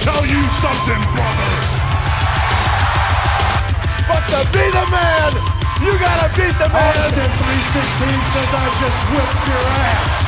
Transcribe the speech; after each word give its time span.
tell 0.00 0.24
you 0.24 0.42
something, 0.64 1.02
brother. 1.14 1.52
But 4.08 4.22
to 4.32 4.40
be 4.52 4.64
the 4.72 4.86
man, 4.90 5.32
you 5.84 5.92
gotta 5.98 6.28
beat 6.36 6.56
the 6.58 6.68
man. 6.72 6.96
Austin 6.96 7.30
316 7.30 8.08
says 8.32 8.50
I 8.52 8.66
just 8.80 9.00
whipped 9.12 9.48
your 9.48 9.64
ass. 9.84 10.20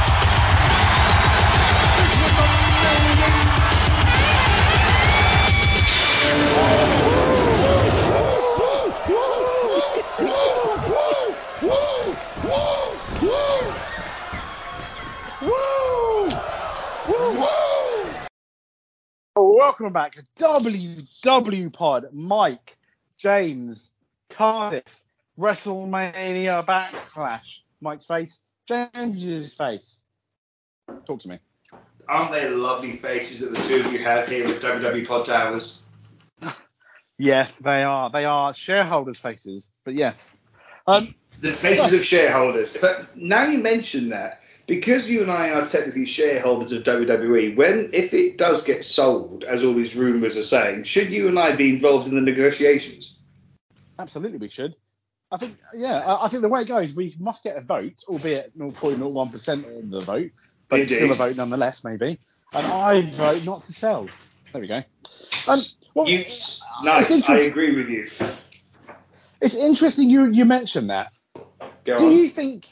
Welcome 19.83 19.95
back 19.95 20.17
WW 20.39 21.73
Pod. 21.73 22.07
Mike, 22.13 22.79
James, 23.19 23.91
Cardiff, 24.31 25.03
WrestleMania 25.37 26.65
Backlash. 26.65 27.59
Mike's 27.81 28.07
face, 28.07 28.43
James's 28.69 29.55
face. 29.55 30.05
Talk 31.05 31.19
to 31.23 31.31
me. 31.31 31.41
Aren't 32.09 32.31
they 32.31 32.49
lovely 32.49 32.97
faces 32.97 33.41
that 33.41 33.57
the 33.57 33.61
two 33.67 33.85
of 33.85 33.93
you 33.93 33.99
have 34.05 34.29
here 34.29 34.47
with 34.47 34.63
WW 34.63 35.05
Pod 35.05 35.27
Towers? 35.27 35.83
Yes, 37.19 37.59
they 37.59 37.83
are. 37.83 38.09
They 38.09 38.25
are 38.25 38.55
shareholders' 38.55 39.19
faces, 39.19 39.73
but 39.83 39.95
yes. 39.95 40.39
Um, 40.87 41.13
The 41.41 41.51
faces 41.51 41.93
of 41.93 42.05
shareholders. 42.05 42.77
But 42.81 43.17
now 43.17 43.47
you 43.47 43.59
mention 43.59 44.11
that, 44.11 44.42
because 44.67 45.09
you 45.09 45.23
and 45.23 45.31
I 45.31 45.51
are 45.51 45.67
technically 45.67 46.07
shareholders 46.07 46.73
of 46.73 46.83
WWE, 46.85 47.57
when 47.57 47.91
if 47.93 48.15
it 48.15 48.39
does 48.39 48.63
get 48.63 48.85
sold, 48.85 49.45
as 49.45 49.63
all 49.65 49.75
these 49.75 49.95
rumours 49.97 50.37
are 50.37 50.45
saying, 50.45 50.85
should 50.85 51.11
you 51.11 51.29
and 51.29 51.39
I 51.39 51.55
be 51.57 51.71
involved 51.71 52.09
in 52.09 52.15
the 52.15 52.21
negotiations? 52.21 53.15
absolutely, 53.99 54.39
we 54.39 54.49
should. 54.49 54.75
I 55.31 55.39
think, 55.39 55.57
yeah, 55.75 56.19
I, 56.21 56.29
think 56.29 56.43
the 56.43 56.49
way 56.49 56.63
it 56.63 56.69
goes, 56.69 56.93
we 56.93 57.15
must 57.19 57.43
get 57.43 57.57
a 57.57 57.63
vote, 57.63 58.03
albeit 58.09 58.57
0.01% 58.59 59.79
of 59.79 59.91
the 59.91 60.01
vote, 60.01 60.31
but 60.69 60.81
it's 60.81 60.93
still 60.93 61.11
a 61.11 61.15
vote 61.15 61.37
nonetheless, 61.37 61.85
maybe. 61.85 62.19
And 62.53 62.67
I 62.67 63.01
vote 63.13 63.45
not 63.47 63.65
to 63.65 63.73
sell. 63.73 64.09
There 64.53 64.61
we 64.61 64.67
go. 64.67 64.83
Um, 65.49 65.61
well, 65.95 66.09
You, 66.09 66.25
nice, 66.83 67.29
I 67.29 67.39
agree 67.39 67.75
with 67.75 67.89
you. 67.89 68.11
It's 69.41 69.55
interesting 69.55 70.11
you 70.11 70.27
you 70.27 70.45
mentioned 70.45 70.91
that. 70.91 71.13
Go 71.85 71.99
Do 71.99 72.07
on. 72.07 72.13
you 72.13 72.29
think? 72.29 72.69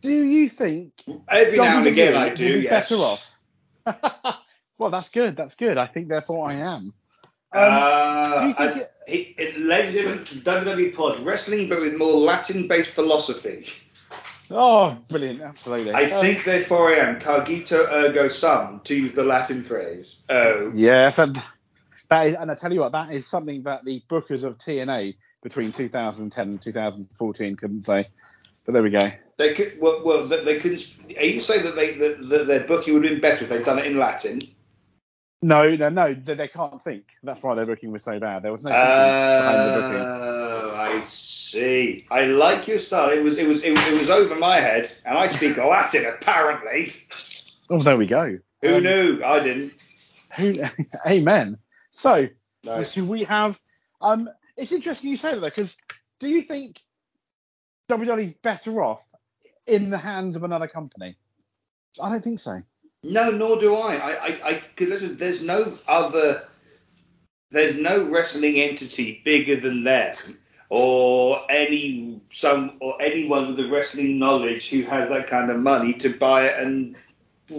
Do 0.00 0.12
you 0.12 0.48
think? 0.48 0.92
Every 1.28 1.58
now 1.58 1.78
and 1.78 1.86
again 1.86 2.16
I 2.16 2.30
do, 2.30 2.58
be 2.58 2.64
yes. 2.64 2.88
Better 2.90 3.02
off. 3.02 3.38
well, 4.78 4.90
that's 4.90 5.08
good. 5.10 5.36
That's 5.36 5.54
good. 5.56 5.76
I 5.78 5.86
think 5.86 6.08
therefore 6.08 6.48
I 6.48 6.54
am. 6.54 6.62
Um, 6.62 6.92
uh, 7.52 8.40
do 8.42 8.46
you 8.48 8.54
think 8.54 8.70
I- 8.70 8.80
it- 8.80 8.92
it, 9.06 9.34
it, 9.38 9.58
ladies 9.60 9.96
and 10.08 10.24
WWE 10.44 10.94
Pod, 10.94 11.18
wrestling 11.20 11.68
but 11.68 11.80
with 11.80 11.96
more 11.96 12.12
Latin-based 12.12 12.90
philosophy. 12.90 13.66
oh, 14.52 14.96
brilliant! 15.08 15.40
Absolutely. 15.42 15.92
I 15.92 16.04
Um, 16.12 16.20
think 16.24 16.44
therefore 16.44 16.90
I 16.94 16.98
am 16.98 17.18
cogito 17.18 17.88
ergo 17.90 18.28
sum, 18.28 18.80
to 18.84 18.94
use 18.94 19.12
the 19.12 19.24
Latin 19.24 19.64
phrase. 19.64 20.24
Oh. 20.28 20.70
Yes, 20.72 21.18
and 21.18 21.42
that 22.08 22.26
is, 22.28 22.36
and 22.38 22.52
I 22.52 22.54
tell 22.54 22.72
you 22.72 22.78
what, 22.80 22.92
that 22.92 23.10
is 23.10 23.26
something 23.26 23.64
that 23.64 23.84
the 23.84 24.00
bookers 24.08 24.44
of 24.44 24.58
TNA 24.58 25.16
between 25.42 25.72
2010 25.72 26.48
and 26.48 26.62
2014 26.62 27.56
couldn't 27.56 27.82
say. 27.82 28.06
But 28.64 28.74
there 28.74 28.82
we 28.84 28.90
go. 28.90 29.10
They 29.40 29.54
could, 29.54 29.80
well, 29.80 30.02
well 30.04 30.26
they, 30.26 30.60
couldn't. 30.60 30.86
Are 31.16 31.24
you 31.24 31.40
saying 31.40 31.64
that 31.64 31.74
they 31.74 31.94
that, 31.94 32.28
that 32.28 32.46
their 32.46 32.64
booking 32.64 32.92
would 32.92 33.04
have 33.04 33.12
been 33.12 33.22
better 33.22 33.44
if 33.44 33.48
they'd 33.48 33.64
done 33.64 33.78
it 33.78 33.86
in 33.86 33.96
Latin? 33.96 34.42
No, 35.40 35.74
no, 35.76 35.88
no, 35.88 36.12
they, 36.12 36.34
they 36.34 36.46
can't 36.46 36.80
think. 36.82 37.04
That's 37.22 37.42
why 37.42 37.54
their 37.54 37.64
booking 37.64 37.90
was 37.90 38.04
so 38.04 38.20
bad. 38.20 38.42
There 38.42 38.52
was 38.52 38.62
no 38.62 38.68
thinking 38.68 38.84
behind 38.86 39.66
the 39.66 39.80
booking. 39.80 40.06
Oh, 40.06 40.74
I 40.76 41.00
see. 41.00 42.06
I 42.10 42.26
like 42.26 42.68
your 42.68 42.76
style. 42.76 43.08
It 43.08 43.22
was 43.22 43.38
it 43.38 43.46
was 43.46 43.62
it, 43.62 43.72
it 43.78 43.98
was 43.98 44.10
over 44.10 44.34
my 44.34 44.60
head, 44.60 44.92
and 45.06 45.16
I 45.16 45.26
speak 45.26 45.56
Latin 45.56 46.04
apparently. 46.04 46.92
Oh, 47.70 47.80
there 47.80 47.96
we 47.96 48.04
go. 48.04 48.38
Who 48.60 48.74
Um, 48.74 48.82
knew? 48.82 49.24
I 49.24 49.40
didn't. 49.42 49.72
Who, 50.36 50.54
amen. 51.08 51.56
So, 51.92 52.28
do 52.62 53.04
we 53.06 53.24
have? 53.24 53.58
Um, 54.02 54.28
it's 54.58 54.72
interesting 54.72 55.08
you 55.08 55.16
say 55.16 55.32
that 55.32 55.40
because 55.40 55.78
do 56.18 56.28
you 56.28 56.42
think 56.42 56.78
WWE's 57.88 58.32
better 58.42 58.82
off 58.82 59.02
in 59.66 59.90
the 59.90 59.98
hands 59.98 60.36
of 60.36 60.44
another 60.44 60.68
company? 60.68 61.16
I 62.00 62.10
don't 62.10 62.22
think 62.22 62.40
so. 62.40 62.60
No, 63.02 63.30
nor 63.30 63.58
do 63.58 63.74
I. 63.74 63.94
I, 63.94 64.10
I, 64.10 64.50
I 64.50 64.62
there's, 64.76 65.16
there's 65.16 65.42
no 65.42 65.72
other, 65.88 66.46
there's 67.50 67.78
no 67.78 68.04
wrestling 68.04 68.56
entity 68.56 69.22
bigger 69.24 69.56
than 69.56 69.84
them, 69.84 70.16
or 70.68 71.40
any 71.48 72.20
some 72.30 72.76
or 72.80 73.00
anyone 73.00 73.48
with 73.48 73.56
the 73.56 73.70
wrestling 73.70 74.18
knowledge 74.18 74.68
who 74.68 74.82
has 74.82 75.08
that 75.08 75.26
kind 75.26 75.50
of 75.50 75.58
money 75.58 75.94
to 75.94 76.10
buy 76.10 76.46
it 76.46 76.62
and 76.62 76.94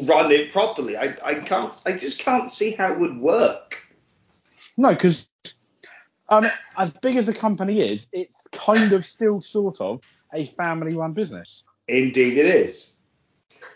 run 0.04 0.32
it 0.32 0.52
properly. 0.52 0.96
I, 0.96 1.16
I 1.24 1.36
can't, 1.36 1.74
I 1.86 1.94
just 1.94 2.20
can't 2.20 2.50
see 2.50 2.72
how 2.72 2.94
it 2.94 3.00
would 3.00 3.18
work. 3.18 3.84
No, 4.78 4.90
because 4.90 5.28
um, 6.30 6.48
as 6.78 6.92
big 6.92 7.18
as 7.18 7.26
the 7.26 7.34
company 7.34 7.82
is, 7.82 8.08
it's 8.14 8.48
kind 8.52 8.94
of 8.94 9.04
still 9.04 9.42
sort 9.42 9.82
of 9.82 10.02
a 10.34 10.46
family-run 10.46 11.14
business. 11.14 11.64
Indeed, 11.92 12.38
it 12.38 12.46
is. 12.46 12.92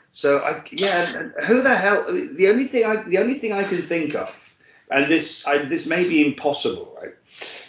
So 0.09 0.39
I, 0.39 0.63
yeah, 0.71 1.05
who 1.45 1.61
the 1.61 1.75
hell? 1.75 2.05
The 2.07 2.47
only 2.49 2.65
thing 2.65 2.85
I, 2.85 3.03
the 3.03 3.17
only 3.17 3.35
thing 3.35 3.51
I 3.51 3.63
can 3.63 3.81
think 3.81 4.15
of, 4.15 4.53
and 4.89 5.11
this, 5.11 5.45
I, 5.45 5.57
this 5.59 5.85
may 5.85 6.07
be 6.07 6.25
impossible, 6.25 6.97
right? 7.01 7.13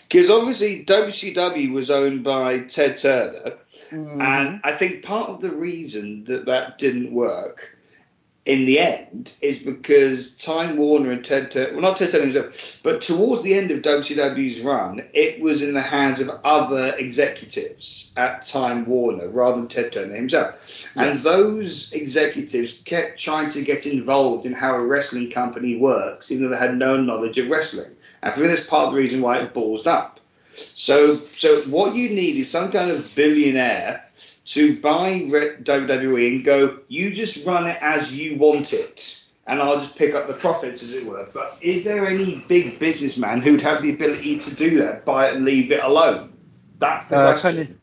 Because 0.09 0.31
obviously 0.31 0.85
WCW 0.85 1.73
was 1.73 1.91
owned 1.91 2.23
by 2.23 2.61
Ted 2.61 2.97
Turner, 2.99 3.59
Mm-hmm. 3.91 4.21
and 4.21 4.61
I 4.65 4.73
think 4.73 5.05
part 5.05 5.31
of 5.31 5.41
the 5.41 5.51
reason 5.51 6.25
that 6.25 6.47
that 6.47 6.79
didn't 6.79 7.13
work 7.13 7.76
in 8.47 8.65
the 8.65 8.79
end 8.79 9.33
is 9.41 9.59
because 9.59 10.35
Time 10.37 10.77
Warner 10.77 11.11
and 11.11 11.25
Ted 11.25 11.51
Turner, 11.51 11.73
well 11.73 11.83
not 11.83 11.97
Ted 11.97 12.13
Turner 12.13 12.25
himself, 12.25 12.79
but 12.85 13.03
towards 13.03 13.43
the 13.43 13.55
end 13.55 13.73
of 13.73 13.83
WCW's 13.83 14.61
run, 14.61 15.05
it 15.13 15.41
was 15.41 15.63
in 15.63 15.75
the 15.75 15.83
hands 15.83 16.21
of 16.21 16.31
other 16.45 16.95
executives 16.97 18.13
at 18.17 18.43
Time 18.43 18.87
Warner 18.87 19.29
rather 19.29 19.57
than 19.57 19.67
Ted 19.67 19.93
Turner 19.93 20.15
himself. 20.15 20.89
And 20.95 21.19
those 21.19 21.93
executives 21.93 22.81
kept 22.85 23.19
trying 23.19 23.51
to 23.51 23.63
get 23.63 23.85
involved 23.85 24.47
in 24.47 24.53
how 24.53 24.77
a 24.77 24.81
wrestling 24.81 25.31
company 25.31 25.77
works, 25.77 26.31
even 26.31 26.45
though 26.45 26.51
they 26.51 26.57
had 26.57 26.79
no 26.79 26.97
knowledge 26.97 27.39
of 27.39 27.51
wrestling. 27.51 27.91
And 28.23 28.33
I 28.33 28.35
think 28.35 28.47
that's 28.47 28.65
part 28.65 28.87
of 28.87 28.93
the 28.93 29.01
reason 29.01 29.23
why 29.23 29.39
it 29.39 29.55
ballsed 29.55 29.89
up. 29.89 30.21
So, 30.55 31.19
so 31.19 31.63
what 31.63 31.97
you 31.97 32.11
need 32.11 32.37
is 32.37 32.49
some 32.49 32.71
kind 32.71 32.93
of 32.93 33.13
billionaire 33.15 34.07
to 34.47 34.81
buy 34.81 35.21
WWE 35.23 36.37
and 36.37 36.45
go, 36.45 36.79
you 36.89 37.13
just 37.13 37.47
run 37.47 37.67
it 37.67 37.79
as 37.81 38.17
you 38.17 38.37
want 38.37 38.73
it, 38.73 39.25
and 39.47 39.61
I'll 39.61 39.79
just 39.81 39.97
pick 39.97 40.15
up 40.15 40.27
the 40.29 40.35
profits, 40.35 40.83
as 40.83 40.95
it 40.95 41.05
were. 41.05 41.29
But 41.33 41.59
is 41.61 41.85
there 41.85 42.07
any 42.07 42.45
big 42.49 42.79
businessman 42.79 43.41
who'd 43.43 43.61
have 43.63 43.83
the 43.83 43.93
ability 43.93 44.39
to 44.41 44.55
do 44.55 44.79
that, 44.81 45.05
buy 45.05 45.29
it 45.29 45.37
and 45.37 45.45
leave 45.45 45.73
it 45.73 45.83
alone? 45.83 46.33
That's 46.79 47.07
the 47.09 47.17
Uh, 47.17 47.39
question. 47.39 47.67
Tony, 47.67 47.79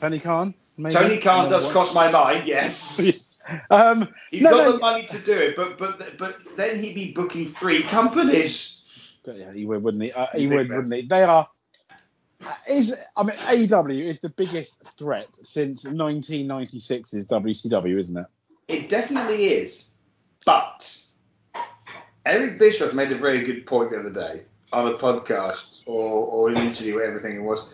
Tony 0.00 0.18
Khan. 0.20 0.54
Maybe? 0.78 0.94
Tony 0.94 1.18
Khan 1.18 1.38
Number 1.42 1.56
does 1.56 1.64
one. 1.64 1.72
cross 1.72 1.94
my 1.94 2.10
mind, 2.10 2.46
yes. 2.46 3.38
um, 3.70 4.08
He's 4.30 4.42
no, 4.42 4.50
got 4.50 4.64
no, 4.64 4.72
the 4.72 4.78
money 4.78 5.04
to 5.06 5.18
do 5.18 5.36
it, 5.36 5.56
but 5.56 5.76
but 5.76 6.16
but 6.16 6.38
then 6.56 6.78
he'd 6.78 6.94
be 6.94 7.12
booking 7.12 7.46
three 7.48 7.82
companies. 7.82 8.84
Yeah, 9.26 9.52
he 9.52 9.66
would, 9.66 9.82
wouldn't 9.82 10.02
he? 10.02 10.10
Uh, 10.12 10.26
he 10.34 10.46
would, 10.46 10.68
that. 10.68 10.74
wouldn't 10.76 10.94
he? 10.94 11.02
They 11.02 11.22
are. 11.22 11.48
Is 12.68 12.94
I 13.16 13.22
mean 13.22 13.36
AEW 13.36 14.04
is 14.04 14.20
the 14.20 14.28
biggest 14.28 14.82
threat 14.98 15.28
since 15.42 15.84
1996's 15.84 17.26
WCW, 17.26 17.98
isn't 17.98 18.16
it? 18.16 18.26
It 18.68 18.88
definitely 18.88 19.44
is. 19.46 19.90
But 20.44 20.98
Eric 22.24 22.58
Bischoff 22.58 22.94
made 22.94 23.12
a 23.12 23.18
very 23.18 23.44
good 23.44 23.66
point 23.66 23.90
the 23.90 24.00
other 24.00 24.10
day 24.10 24.42
on 24.72 24.88
a 24.88 24.96
podcast 24.96 25.82
or, 25.86 26.26
or 26.26 26.48
an 26.48 26.56
interview, 26.56 27.00
everything 27.00 27.36
it 27.36 27.42
was. 27.42 27.68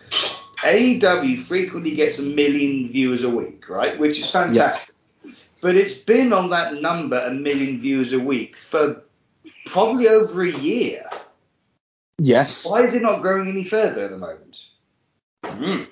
AEW 0.63 1.39
frequently 1.39 1.95
gets 1.95 2.19
a 2.19 2.23
million 2.23 2.91
viewers 2.91 3.23
a 3.23 3.29
week, 3.29 3.69
right? 3.69 3.97
Which 3.97 4.19
is 4.19 4.29
fantastic. 4.29 4.95
Yes. 5.23 5.35
But 5.61 5.75
it's 5.75 5.97
been 5.97 6.33
on 6.33 6.49
that 6.49 6.81
number, 6.81 7.17
a 7.19 7.33
million 7.33 7.79
viewers 7.79 8.13
a 8.13 8.19
week, 8.19 8.57
for 8.57 9.03
probably 9.65 10.07
over 10.07 10.43
a 10.43 10.51
year. 10.51 11.03
Yes. 12.17 12.65
Why 12.65 12.83
is 12.83 12.93
it 12.93 13.01
not 13.01 13.21
growing 13.21 13.47
any 13.47 13.63
further 13.63 14.03
at 14.03 14.11
the 14.11 14.17
moment? 14.17 14.68
Hmm. 15.43 15.83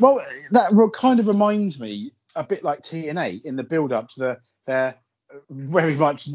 Well, 0.00 0.20
that 0.50 0.90
kind 0.94 1.20
of 1.20 1.26
reminds 1.28 1.78
me 1.80 2.12
a 2.34 2.44
bit 2.44 2.64
like 2.64 2.82
TNA 2.82 3.44
in 3.44 3.56
the 3.56 3.64
build-up 3.64 4.08
to 4.10 4.20
the 4.20 4.38
their 4.66 4.94
very 5.50 5.94
much 5.94 6.28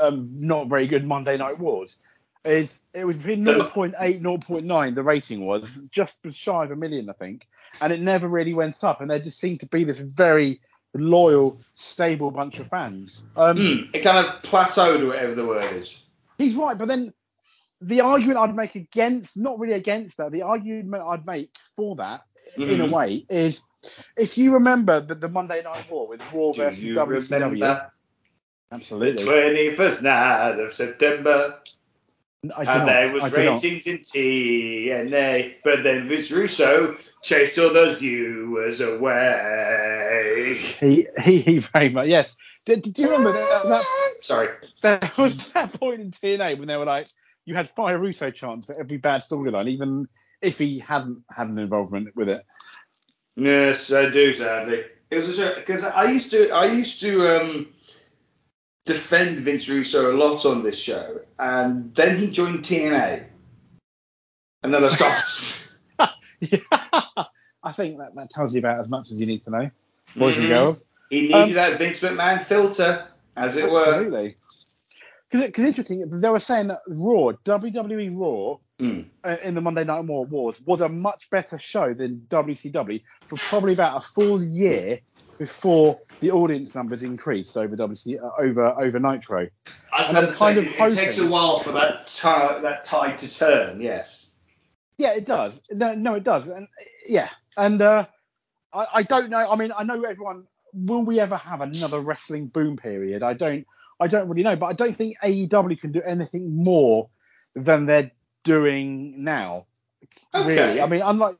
um, 0.00 0.30
not 0.34 0.68
very 0.68 0.86
good 0.86 1.04
Monday 1.06 1.36
Night 1.36 1.58
Wars. 1.58 1.98
Is 2.44 2.78
it 2.94 3.04
was 3.04 3.16
between 3.16 3.44
The- 3.44 3.64
0.8 3.64 4.22
0.9 4.22 4.94
the 4.94 5.02
rating 5.02 5.44
was 5.44 5.80
just 5.90 6.18
shy 6.30 6.64
of 6.64 6.70
a 6.70 6.76
million 6.76 7.08
I 7.10 7.12
think, 7.14 7.46
and 7.80 7.92
it 7.92 8.00
never 8.00 8.28
really 8.28 8.54
went 8.54 8.82
up, 8.84 9.00
and 9.00 9.10
there 9.10 9.18
just 9.18 9.38
seemed 9.38 9.60
to 9.60 9.66
be 9.68 9.84
this 9.84 9.98
very 9.98 10.60
loyal, 10.94 11.60
stable 11.74 12.30
bunch 12.30 12.58
of 12.58 12.68
fans. 12.68 13.22
Um, 13.36 13.56
Hmm. 13.56 13.90
It 13.92 14.00
kind 14.00 14.24
of 14.26 14.42
plateaued, 14.42 15.00
or 15.00 15.06
whatever 15.08 15.34
the 15.34 15.46
word 15.46 15.72
is. 15.76 16.04
he's 16.38 16.54
right, 16.54 16.78
but 16.78 16.88
then 16.88 17.12
the 17.80 18.00
argument 18.00 18.38
I'd 18.38 18.56
make 18.56 18.74
against, 18.74 19.36
not 19.36 19.58
really 19.58 19.74
against 19.74 20.16
that, 20.18 20.32
the 20.32 20.42
argument 20.42 21.02
I'd 21.02 21.26
make 21.26 21.50
for 21.76 21.96
that, 21.96 22.22
in 22.56 22.80
a 22.80 22.86
Mhm. 22.86 22.90
way, 22.90 23.26
is 23.28 23.62
if 24.16 24.36
you 24.36 24.52
remember 24.52 25.00
the, 25.00 25.14
the 25.14 25.28
Monday 25.28 25.62
Night 25.62 25.88
War 25.90 26.08
with 26.08 26.20
Raw 26.32 26.52
Do 26.52 26.62
versus 26.62 26.84
WCW, 26.96 27.90
absolutely. 28.72 29.24
the 29.24 29.30
21st 29.30 30.02
night 30.02 30.58
of 30.58 30.72
September? 30.72 31.60
I 32.56 32.60
and 32.60 32.66
not. 32.66 32.86
there 32.86 33.12
was 33.12 33.22
I 33.24 33.28
ratings 33.36 33.86
in 33.88 33.98
TNA, 33.98 35.56
but 35.64 35.82
then 35.82 36.08
Vince 36.08 36.30
Russo 36.30 36.96
chased 37.22 37.58
all 37.58 37.72
those 37.72 37.98
viewers 37.98 38.80
away. 38.80 40.56
He, 40.78 41.06
he, 41.22 41.40
he 41.42 41.58
very 41.58 41.88
much. 41.88 42.06
Yes. 42.06 42.36
Did, 42.64 42.82
do 42.82 43.02
you 43.02 43.08
remember 43.08 43.32
that, 43.32 43.62
that, 43.64 43.84
Sorry. 44.22 44.48
there 44.82 45.00
was 45.18 45.52
that 45.52 45.72
point 45.80 46.00
in 46.00 46.10
TNA 46.12 46.58
when 46.58 46.68
they 46.68 46.76
were 46.76 46.84
like, 46.84 47.08
you 47.48 47.54
had 47.54 47.70
Fire 47.70 47.98
Russo 47.98 48.30
chance 48.30 48.66
for 48.66 48.78
every 48.78 48.98
bad 48.98 49.22
storyline, 49.22 49.68
even 49.70 50.06
if 50.42 50.58
he 50.58 50.78
hadn't 50.78 51.24
had 51.34 51.48
an 51.48 51.58
involvement 51.58 52.14
with 52.14 52.28
it. 52.28 52.44
Yes, 53.36 53.90
I 53.90 54.10
do. 54.10 54.34
Sadly, 54.34 54.84
it 55.10 55.16
was 55.26 55.38
because 55.56 55.82
I 55.82 56.10
used 56.10 56.30
to 56.32 56.50
I 56.50 56.66
used 56.66 57.00
to 57.00 57.26
um, 57.40 57.68
defend 58.84 59.40
Vince 59.40 59.66
Russo 59.66 60.14
a 60.14 60.16
lot 60.16 60.44
on 60.44 60.62
this 60.62 60.78
show, 60.78 61.20
and 61.38 61.94
then 61.94 62.18
he 62.18 62.30
joined 62.30 62.64
TNA, 62.64 63.24
and 64.62 64.74
then 64.74 64.84
I 64.84 64.88
stopped. 64.90 65.78
yeah. 66.40 66.58
I 67.62 67.72
think 67.72 67.98
that, 67.98 68.14
that 68.14 68.30
tells 68.30 68.54
you 68.54 68.58
about 68.60 68.78
as 68.80 68.88
much 68.90 69.10
as 69.10 69.18
you 69.18 69.26
need 69.26 69.42
to 69.44 69.50
know, 69.50 69.70
boys 70.16 70.36
Mhm. 70.36 70.40
and 70.40 70.48
girls. 70.48 70.84
he 71.10 71.22
needed 71.22 71.34
Um, 71.34 71.52
that 71.54 71.78
Vince 71.78 72.00
McMahon 72.00 72.42
filter, 72.44 73.08
as 73.36 73.56
it 73.56 73.70
were. 73.70 73.86
Absolutely. 73.86 74.36
Because 75.30 75.64
interesting, 75.64 76.08
they 76.08 76.30
were 76.30 76.40
saying 76.40 76.68
that 76.68 76.80
Raw, 76.88 77.32
WWE 77.44 78.10
Raw, 78.18 78.58
Mm. 78.80 79.06
uh, 79.24 79.36
in 79.42 79.56
the 79.56 79.60
Monday 79.60 79.82
Night 79.82 80.04
War 80.04 80.24
Wars 80.24 80.60
was 80.64 80.80
a 80.80 80.88
much 80.88 81.30
better 81.30 81.58
show 81.58 81.92
than 81.94 82.24
WCW 82.28 83.02
for 83.26 83.36
probably 83.36 83.72
about 83.72 83.96
a 83.96 84.00
full 84.00 84.40
year 84.40 85.00
before 85.36 85.98
the 86.20 86.30
audience 86.30 86.76
numbers 86.76 87.02
increased 87.02 87.56
over 87.56 87.76
WC 87.76 88.22
uh, 88.22 88.30
over 88.40 88.66
over 88.80 89.00
Nitro. 89.00 89.48
I 89.92 90.04
And 90.04 90.16
I'm 90.18 90.32
kind 90.32 90.58
of 90.58 90.66
it, 90.66 90.78
it 90.78 90.94
takes 90.94 91.18
a 91.18 91.26
while 91.26 91.58
for 91.58 91.72
that 91.72 92.06
ti- 92.06 92.62
that 92.62 92.84
tide 92.84 93.18
to 93.18 93.34
turn. 93.36 93.80
Yes. 93.80 94.30
Yeah, 94.96 95.14
it 95.14 95.24
does. 95.24 95.60
No, 95.72 95.94
no, 95.94 96.14
it 96.14 96.22
does. 96.22 96.46
And 96.46 96.68
yeah, 97.04 97.30
and 97.56 97.82
uh, 97.82 98.06
I, 98.72 98.86
I 98.94 99.02
don't 99.02 99.28
know. 99.28 99.50
I 99.50 99.56
mean, 99.56 99.72
I 99.76 99.82
know 99.82 100.02
everyone. 100.04 100.46
Will 100.72 101.02
we 101.02 101.18
ever 101.18 101.36
have 101.36 101.62
another 101.62 101.98
wrestling 102.00 102.46
boom 102.46 102.76
period? 102.76 103.24
I 103.24 103.32
don't. 103.32 103.66
I 104.00 104.06
don't 104.06 104.28
really 104.28 104.42
know, 104.42 104.56
but 104.56 104.66
I 104.66 104.72
don't 104.72 104.96
think 104.96 105.16
AEW 105.22 105.80
can 105.80 105.92
do 105.92 106.02
anything 106.02 106.62
more 106.62 107.08
than 107.54 107.86
they're 107.86 108.12
doing 108.44 109.24
now. 109.24 109.66
Okay. 110.34 110.48
Really, 110.48 110.80
I 110.80 110.86
mean, 110.86 111.02
unlike. 111.02 111.36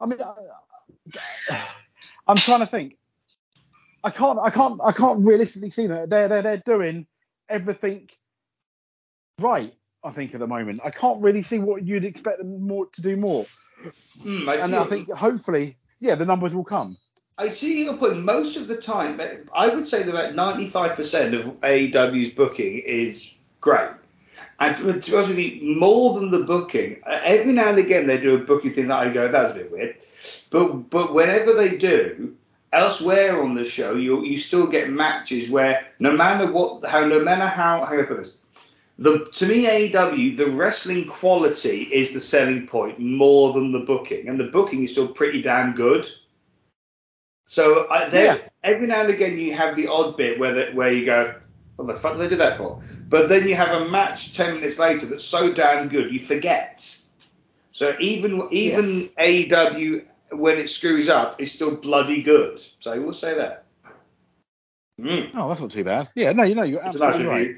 I 0.00 0.06
mean, 0.06 0.18
I, 0.20 1.64
I'm 2.26 2.36
trying 2.36 2.60
to 2.60 2.66
think. 2.66 2.96
I 4.04 4.10
can't. 4.10 4.38
I 4.38 4.50
can't. 4.50 4.80
I 4.84 4.92
can't 4.92 5.24
realistically 5.24 5.70
see 5.70 5.86
that 5.86 6.10
they're 6.10 6.28
they're 6.28 6.42
they're 6.42 6.56
doing 6.58 7.06
everything 7.48 8.08
right. 9.40 9.74
I 10.04 10.10
think 10.10 10.34
at 10.34 10.40
the 10.40 10.48
moment, 10.48 10.80
I 10.84 10.90
can't 10.90 11.22
really 11.22 11.42
see 11.42 11.60
what 11.60 11.86
you'd 11.86 12.04
expect 12.04 12.38
them 12.38 12.66
more 12.66 12.86
to 12.86 13.02
do 13.02 13.16
more. 13.16 13.46
Mm, 14.20 14.64
and 14.64 14.74
I 14.74 14.84
think 14.84 15.08
hopefully, 15.10 15.76
yeah, 16.00 16.16
the 16.16 16.26
numbers 16.26 16.54
will 16.54 16.64
come. 16.64 16.96
I 17.38 17.48
see 17.48 17.84
your 17.84 17.96
point. 17.96 18.22
Most 18.22 18.56
of 18.56 18.68
the 18.68 18.76
time, 18.76 19.20
I 19.54 19.68
would 19.68 19.86
say 19.86 20.02
that 20.02 20.10
about 20.10 20.34
95% 20.34 21.38
of 21.38 21.60
AEW's 21.60 22.30
booking 22.30 22.78
is 22.78 23.32
great. 23.60 23.90
And 24.60 24.76
to, 24.76 24.82
be 24.82 24.90
honest 24.90 25.28
with 25.28 25.38
you, 25.38 25.76
more 25.76 26.18
than 26.18 26.30
the 26.30 26.44
booking, 26.44 27.00
every 27.06 27.52
now 27.52 27.70
and 27.70 27.78
again 27.78 28.06
they 28.06 28.20
do 28.20 28.34
a 28.36 28.38
booking 28.38 28.72
thing 28.72 28.88
that 28.88 28.98
I 28.98 29.12
go, 29.12 29.28
that's 29.28 29.52
a 29.52 29.56
bit 29.56 29.72
weird. 29.72 29.96
But 30.50 30.90
but 30.90 31.14
whenever 31.14 31.52
they 31.52 31.76
do, 31.76 32.36
elsewhere 32.72 33.42
on 33.42 33.54
the 33.54 33.64
show, 33.64 33.94
you 33.94 34.24
you 34.24 34.38
still 34.38 34.66
get 34.66 34.90
matches 34.90 35.50
where 35.50 35.86
no 35.98 36.12
matter 36.12 36.50
what, 36.50 36.86
how 36.86 37.04
no 37.06 37.20
matter 37.20 37.46
how 37.46 37.84
how 37.84 37.92
do 37.94 38.02
I 38.02 38.04
put 38.04 38.18
this, 38.18 38.38
the 38.98 39.26
to 39.32 39.46
me 39.46 39.66
AEW 39.66 40.36
the 40.36 40.50
wrestling 40.50 41.06
quality 41.06 41.82
is 41.92 42.12
the 42.12 42.20
selling 42.20 42.66
point 42.66 42.98
more 42.98 43.52
than 43.52 43.72
the 43.72 43.80
booking, 43.80 44.28
and 44.28 44.38
the 44.38 44.44
booking 44.44 44.84
is 44.84 44.92
still 44.92 45.08
pretty 45.08 45.42
damn 45.42 45.74
good. 45.74 46.06
So 47.46 47.86
I, 47.88 48.08
Yeah. 48.08 48.38
every 48.62 48.86
now 48.86 49.00
and 49.02 49.10
again 49.10 49.38
you 49.38 49.54
have 49.54 49.76
the 49.76 49.88
odd 49.88 50.16
bit 50.16 50.38
where 50.38 50.52
the, 50.52 50.72
where 50.72 50.92
you 50.92 51.04
go, 51.04 51.34
what 51.76 51.86
the 51.88 51.98
fuck 51.98 52.12
did 52.14 52.22
they 52.22 52.28
do 52.28 52.36
that 52.36 52.56
for? 52.56 52.82
But 53.08 53.28
then 53.28 53.46
you 53.48 53.54
have 53.54 53.82
a 53.82 53.88
match 53.88 54.34
ten 54.34 54.54
minutes 54.54 54.78
later 54.78 55.06
that's 55.06 55.24
so 55.24 55.52
damn 55.52 55.88
good 55.88 56.12
you 56.12 56.18
forget. 56.20 56.80
So 57.72 57.94
even 58.00 58.48
even 58.50 58.84
Yes. 58.84 59.08
AEW 59.18 60.04
when 60.30 60.58
it 60.58 60.70
screws 60.70 61.08
up 61.08 61.40
is 61.40 61.52
still 61.52 61.74
bloody 61.76 62.22
good. 62.22 62.64
So 62.80 63.00
we'll 63.00 63.12
say 63.12 63.34
that. 63.34 63.66
Mm. 65.00 65.30
Oh, 65.34 65.48
that's 65.48 65.60
not 65.60 65.70
too 65.70 65.84
bad. 65.84 66.08
Yeah, 66.14 66.32
no, 66.32 66.44
you 66.44 66.54
know, 66.54 66.62
you're 66.62 66.82
It's 66.84 66.96
a 66.96 66.98
nice 67.00 67.08
absolutely 67.16 67.26
right. 67.28 67.56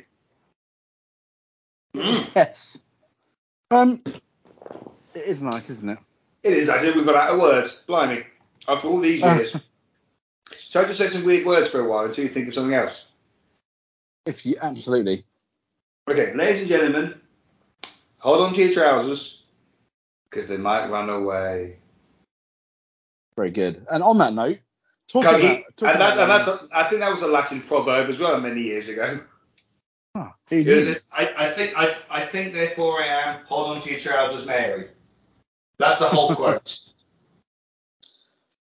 Mm. 1.97 2.31
Yes. 2.35 2.83
Um, 3.71 4.03
it 5.15 5.25
is 5.25 5.43
nice, 5.43 5.71
isn't 5.71 5.89
it? 5.89 5.99
It 6.43 6.53
is 6.55 6.69
I 6.69 6.77
actually. 6.77 6.93
We've 6.93 7.07
got 7.07 7.17
out 7.17 7.35
of 7.35 7.41
words. 7.41 7.85
Blimey. 7.87 8.25
After 8.67 8.89
all 8.89 9.01
these 9.01 9.23
Uh. 9.23 9.35
years. 9.37 9.57
so 10.75 10.81
I 10.83 10.87
just 10.87 10.99
say 10.99 11.07
some 11.07 11.23
weird 11.23 11.47
words 11.47 11.71
for 11.71 11.79
a 11.79 11.89
while 11.89 12.05
until 12.05 12.25
you 12.25 12.31
think 12.31 12.49
of 12.49 12.55
something 12.55 12.75
else. 12.75 13.05
If 14.27 14.45
you 14.45 14.57
absolutely. 14.61 15.25
Okay, 16.11 16.35
ladies 16.35 16.63
and 16.63 16.69
gentlemen, 16.69 17.15
hold 18.19 18.41
on 18.41 18.53
to 18.55 18.61
your 18.61 18.73
trousers 18.73 19.45
because 20.29 20.49
they 20.49 20.57
might 20.57 20.89
run 20.91 21.11
away. 21.11 21.77
Very 23.37 23.53
good. 23.53 23.87
And 23.89 24.03
on 24.03 24.19
that 24.19 24.33
note, 24.35 24.59
talking 25.07 25.31
Cuggy. 25.31 25.39
about, 25.61 25.77
talking 25.77 25.93
and, 25.93 26.01
that, 26.01 26.15
about 26.15 26.19
and 26.19 26.31
that's 26.33 26.49
a, 26.49 26.69
I 26.73 26.89
think 26.89 27.03
that 27.03 27.13
was 27.13 27.23
a 27.23 27.29
Latin 27.29 27.61
proverb 27.61 28.09
as 28.09 28.19
well 28.19 28.41
many 28.41 28.63
years 28.63 28.89
ago. 28.89 29.21
Oh, 30.17 30.33
who 30.49 30.57
Is 30.57 30.87
knew? 30.87 30.93
it? 30.95 31.05
I, 31.13 31.33
I 31.37 31.51
think 31.53 31.75
I, 31.77 31.95
I 32.11 32.27
think 32.27 32.53
therefore 32.53 33.01
I 33.01 33.07
am. 33.07 33.45
Hold 33.47 33.77
on 33.77 33.83
to 33.83 33.91
your 33.93 34.01
trousers, 34.01 34.45
Mary. 34.45 34.89
That's 35.79 36.01
the 36.01 36.09
whole 36.09 36.35
quote. 36.35 36.81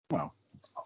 Well, 0.08 0.32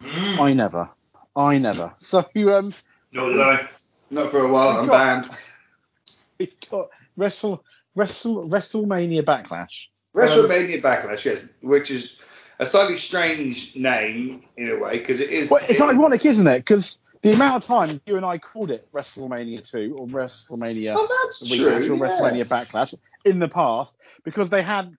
Mm. 0.01 0.39
I 0.39 0.53
never. 0.53 0.89
I 1.35 1.57
never. 1.57 1.91
So 1.99 2.19
um, 2.19 2.73
No, 3.11 3.29
did 3.31 3.41
I? 3.41 3.69
Not 4.09 4.31
for 4.31 4.39
a 4.39 4.51
while. 4.51 4.79
I'm 4.79 4.87
got- 4.87 5.23
banned. 5.23 5.37
we've 6.39 6.53
got 6.69 6.89
Wrestle 7.17 7.63
Wrestle 7.95 8.47
WrestleMania 8.47 9.21
Backlash. 9.23 9.87
WrestleMania 10.15 10.81
Backlash, 10.81 11.23
yes, 11.25 11.47
which 11.61 11.89
is 11.91 12.15
a 12.59 12.65
slightly 12.65 12.97
strange 12.97 13.75
name 13.75 14.43
in 14.57 14.69
a 14.69 14.77
way 14.77 14.99
because 14.99 15.19
it 15.19 15.29
is. 15.29 15.49
Well, 15.49 15.63
it's 15.67 15.79
it- 15.79 15.83
ironic, 15.83 16.25
isn't 16.25 16.47
it? 16.47 16.59
Because 16.59 16.99
the 17.21 17.33
amount 17.33 17.63
of 17.63 17.67
time 17.67 18.01
you 18.05 18.17
and 18.17 18.25
I 18.25 18.37
called 18.37 18.71
it 18.71 18.91
WrestleMania 18.91 19.69
2 19.69 19.95
or 19.97 20.07
WrestleMania 20.07 20.95
Oh, 20.97 21.07
that's 21.23 21.55
true. 21.55 21.67
or 21.75 21.97
WrestleMania. 21.97 22.47
Backlash 22.47 22.93
in 23.23 23.39
the 23.39 23.47
past 23.47 23.95
because 24.23 24.49
they 24.49 24.63
had 24.63 24.95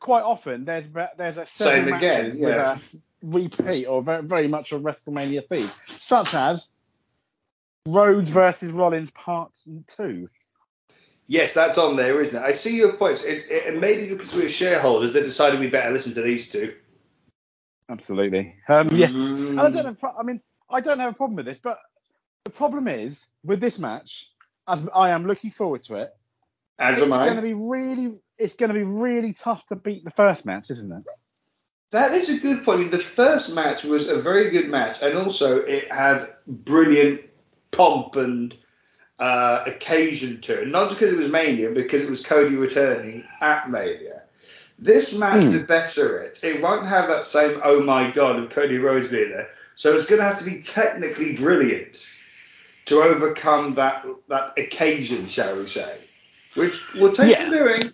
quite 0.00 0.22
often 0.22 0.64
there's 0.64 0.88
there's 1.16 1.38
a 1.38 1.46
Same 1.46 1.92
again, 1.92 2.36
yeah. 2.36 2.44
with 2.46 2.56
a 2.56 2.80
repeat 3.22 3.86
or 3.86 4.02
very, 4.02 4.22
very 4.22 4.48
much 4.48 4.72
a 4.72 4.78
WrestleMania 4.78 5.46
theme, 5.48 5.70
such 5.86 6.34
as 6.34 6.68
Rhodes 7.86 8.30
versus 8.30 8.72
Rollins 8.72 9.10
Part 9.10 9.56
Two. 9.86 10.28
Yes, 11.26 11.54
that's 11.54 11.78
on 11.78 11.96
there, 11.96 12.20
isn't 12.20 12.40
it? 12.40 12.44
I 12.44 12.52
see 12.52 12.76
your 12.76 12.94
points. 12.94 13.22
It's, 13.22 13.46
it, 13.46 13.66
and 13.66 13.80
maybe 13.80 14.08
because 14.08 14.34
we're 14.34 14.48
shareholders, 14.48 15.12
they 15.12 15.20
decided 15.20 15.60
we 15.60 15.68
better 15.68 15.92
listen 15.92 16.14
to 16.14 16.22
these 16.22 16.50
two. 16.50 16.74
Absolutely. 17.88 18.56
Um, 18.68 18.88
yeah. 18.88 19.08
Mm. 19.08 19.50
And 19.50 19.60
I 19.60 19.70
don't 19.70 19.84
have. 19.84 19.98
pro- 19.98 20.16
I 20.18 20.22
mean, 20.22 20.40
I 20.68 20.80
don't 20.80 20.98
have 20.98 21.12
a 21.12 21.16
problem 21.16 21.36
with 21.36 21.46
this, 21.46 21.58
but 21.58 21.78
the 22.44 22.50
problem 22.50 22.88
is 22.88 23.28
with 23.44 23.60
this 23.60 23.78
match, 23.78 24.30
as 24.66 24.86
I 24.94 25.10
am 25.10 25.26
looking 25.26 25.50
forward 25.50 25.82
to 25.84 25.94
it, 25.96 26.10
As 26.78 26.98
it's 26.98 27.06
am 27.06 27.12
I. 27.12 27.24
going 27.24 27.36
to 27.36 27.42
be 27.42 27.54
really, 27.54 28.14
it's 28.38 28.54
going 28.54 28.68
to 28.68 28.74
be 28.74 28.84
really 28.84 29.32
tough 29.32 29.66
to 29.66 29.76
beat 29.76 30.04
the 30.04 30.10
first 30.10 30.44
match, 30.46 30.70
isn't 30.70 30.90
it? 30.90 31.02
That 31.92 32.12
is 32.12 32.28
a 32.30 32.38
good 32.38 32.64
point. 32.64 32.78
I 32.78 32.82
mean, 32.82 32.90
The 32.90 32.98
first 32.98 33.54
match 33.54 33.84
was 33.84 34.08
a 34.08 34.16
very 34.16 34.50
good 34.50 34.68
match, 34.68 35.02
and 35.02 35.16
also 35.16 35.58
it 35.60 35.90
had 35.92 36.30
brilliant 36.46 37.20
pomp 37.70 38.16
and 38.16 38.54
uh, 39.18 39.62
occasion 39.66 40.40
to 40.42 40.62
it. 40.62 40.68
Not 40.68 40.88
just 40.88 40.98
because 40.98 41.12
it 41.12 41.18
was 41.18 41.28
Mania, 41.28 41.70
because 41.70 42.02
it 42.02 42.10
was 42.10 42.22
Cody 42.22 42.56
returning 42.56 43.24
at 43.40 43.70
Mania. 43.70 44.22
This 44.78 45.14
match 45.14 45.44
Hmm. 45.44 45.52
to 45.52 45.60
better 45.60 46.18
it, 46.22 46.40
it 46.42 46.60
won't 46.60 46.86
have 46.86 47.08
that 47.08 47.24
same 47.24 47.60
oh 47.62 47.82
my 47.82 48.10
god 48.10 48.36
of 48.40 48.50
Cody 48.50 48.78
Rhodes 48.78 49.08
being 49.08 49.30
there. 49.30 49.50
So 49.76 49.94
it's 49.94 50.06
going 50.06 50.20
to 50.20 50.26
have 50.26 50.38
to 50.40 50.44
be 50.44 50.60
technically 50.60 51.36
brilliant 51.36 52.04
to 52.86 53.02
overcome 53.02 53.74
that 53.74 54.04
that 54.28 54.58
occasion, 54.58 55.28
shall 55.28 55.56
we 55.56 55.68
say, 55.68 55.98
which 56.54 56.92
will 56.94 57.12
take 57.12 57.32
Yeah. 57.32 57.42
some 57.42 57.50
doing. 57.50 57.92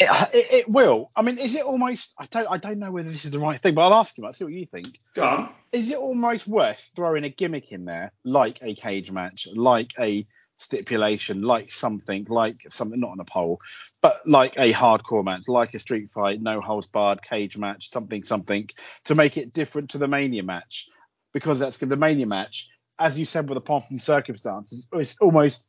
It, 0.00 0.34
it, 0.34 0.52
it 0.52 0.68
will. 0.68 1.10
I 1.16 1.22
mean, 1.22 1.38
is 1.38 1.54
it 1.54 1.64
almost? 1.64 2.14
I 2.18 2.26
don't. 2.26 2.46
I 2.50 2.58
don't 2.58 2.78
know 2.78 2.90
whether 2.90 3.10
this 3.10 3.24
is 3.24 3.30
the 3.30 3.38
right 3.38 3.60
thing, 3.60 3.74
but 3.74 3.82
I'll 3.82 3.94
ask 3.94 4.16
you. 4.16 4.24
I'll 4.24 4.32
see 4.32 4.44
what 4.44 4.52
you 4.52 4.66
think. 4.66 4.98
Go 5.14 5.24
on. 5.24 5.52
Is 5.72 5.90
it 5.90 5.98
almost 5.98 6.46
worth 6.46 6.82
throwing 6.96 7.24
a 7.24 7.28
gimmick 7.28 7.72
in 7.72 7.84
there, 7.84 8.12
like 8.24 8.58
a 8.62 8.74
cage 8.74 9.10
match, 9.10 9.48
like 9.54 9.90
a 9.98 10.26
stipulation, 10.58 11.42
like 11.42 11.70
something, 11.72 12.26
like 12.28 12.66
something 12.70 13.00
not 13.00 13.10
on 13.10 13.20
a 13.20 13.24
pole, 13.24 13.60
but 14.00 14.26
like 14.26 14.54
a 14.56 14.72
hardcore 14.72 15.24
match, 15.24 15.48
like 15.48 15.74
a 15.74 15.78
street 15.78 16.10
fight, 16.12 16.40
no 16.40 16.60
holds 16.60 16.86
barred 16.86 17.22
cage 17.22 17.56
match, 17.56 17.90
something, 17.90 18.22
something, 18.22 18.68
to 19.04 19.14
make 19.14 19.36
it 19.36 19.52
different 19.52 19.90
to 19.90 19.98
the 19.98 20.06
Mania 20.06 20.42
match, 20.42 20.88
because 21.32 21.58
that's 21.58 21.78
the 21.78 21.96
Mania 21.96 22.26
match, 22.26 22.68
as 22.98 23.18
you 23.18 23.24
said, 23.24 23.48
with 23.48 23.56
the 23.56 23.60
pomp 23.60 23.86
and 23.90 24.00
circumstances, 24.00 24.86
it's 24.92 25.16
almost 25.20 25.66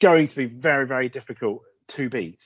going 0.00 0.28
to 0.28 0.36
be 0.36 0.46
very, 0.46 0.86
very 0.86 1.08
difficult 1.08 1.62
to 1.88 2.08
beat. 2.08 2.40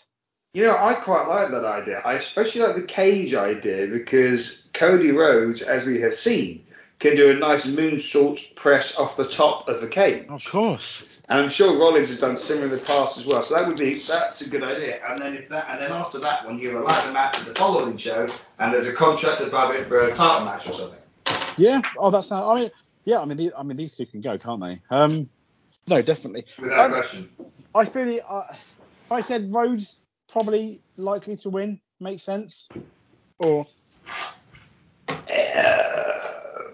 You 0.54 0.62
know, 0.62 0.76
I 0.78 0.94
quite 0.94 1.26
like 1.26 1.50
that 1.50 1.64
idea. 1.64 2.00
I 2.04 2.14
especially 2.14 2.62
like 2.62 2.76
the 2.76 2.82
cage 2.82 3.34
idea 3.34 3.88
because 3.88 4.62
Cody 4.72 5.10
Rhodes, 5.10 5.62
as 5.62 5.84
we 5.84 6.00
have 6.00 6.14
seen, 6.14 6.64
can 7.00 7.16
do 7.16 7.30
a 7.30 7.34
nice 7.34 7.66
moonsault 7.66 8.54
press 8.54 8.96
off 8.96 9.16
the 9.16 9.28
top 9.28 9.68
of 9.68 9.82
a 9.82 9.88
cage. 9.88 10.26
Of 10.28 10.44
course. 10.44 11.20
And 11.28 11.40
I'm 11.40 11.48
sure 11.50 11.76
Rollins 11.76 12.10
has 12.10 12.18
done 12.18 12.36
similar 12.36 12.66
in 12.66 12.70
the 12.70 12.86
past 12.86 13.18
as 13.18 13.26
well. 13.26 13.42
So 13.42 13.54
that 13.56 13.66
would 13.66 13.78
be 13.78 13.94
that's 13.94 14.42
a 14.42 14.48
good 14.48 14.62
idea. 14.62 15.00
And 15.08 15.18
then 15.20 15.34
if 15.34 15.48
that 15.48 15.66
and 15.70 15.80
then 15.80 15.90
after 15.90 16.20
that 16.20 16.46
one 16.46 16.58
you 16.60 16.68
have 16.68 16.82
a 16.82 16.84
ladder 16.84 17.12
match 17.12 17.38
at 17.40 17.46
the 17.46 17.54
following 17.54 17.96
show 17.96 18.28
and 18.60 18.72
there's 18.72 18.86
a 18.86 18.92
contract 18.92 19.40
above 19.40 19.74
it 19.74 19.86
for 19.86 20.02
a 20.08 20.14
title 20.14 20.44
match 20.44 20.68
or 20.68 20.74
something. 20.74 20.98
Yeah. 21.56 21.82
Oh, 21.98 22.10
that's 22.10 22.30
not. 22.30 22.48
I 22.48 22.60
mean, 22.60 22.70
yeah. 23.06 23.20
I 23.20 23.24
mean, 23.24 23.38
the, 23.38 23.52
I 23.58 23.64
mean, 23.64 23.76
these 23.76 23.96
two 23.96 24.06
can 24.06 24.20
go, 24.20 24.38
can't 24.38 24.60
they? 24.60 24.80
Um, 24.90 25.28
no, 25.88 26.00
definitely. 26.00 26.44
Without 26.60 26.86
Um, 26.86 26.90
question. 26.92 27.28
I 27.74 27.84
feel 27.86 28.08
it. 28.08 28.22
Uh, 28.28 28.42
I 29.10 29.20
said 29.20 29.52
Rhodes 29.52 29.98
probably 30.38 30.80
likely 30.96 31.36
to 31.36 31.48
win, 31.48 31.80
makes 32.00 32.22
sense. 32.24 32.68
Or 33.38 33.66
Uh, 35.08 36.72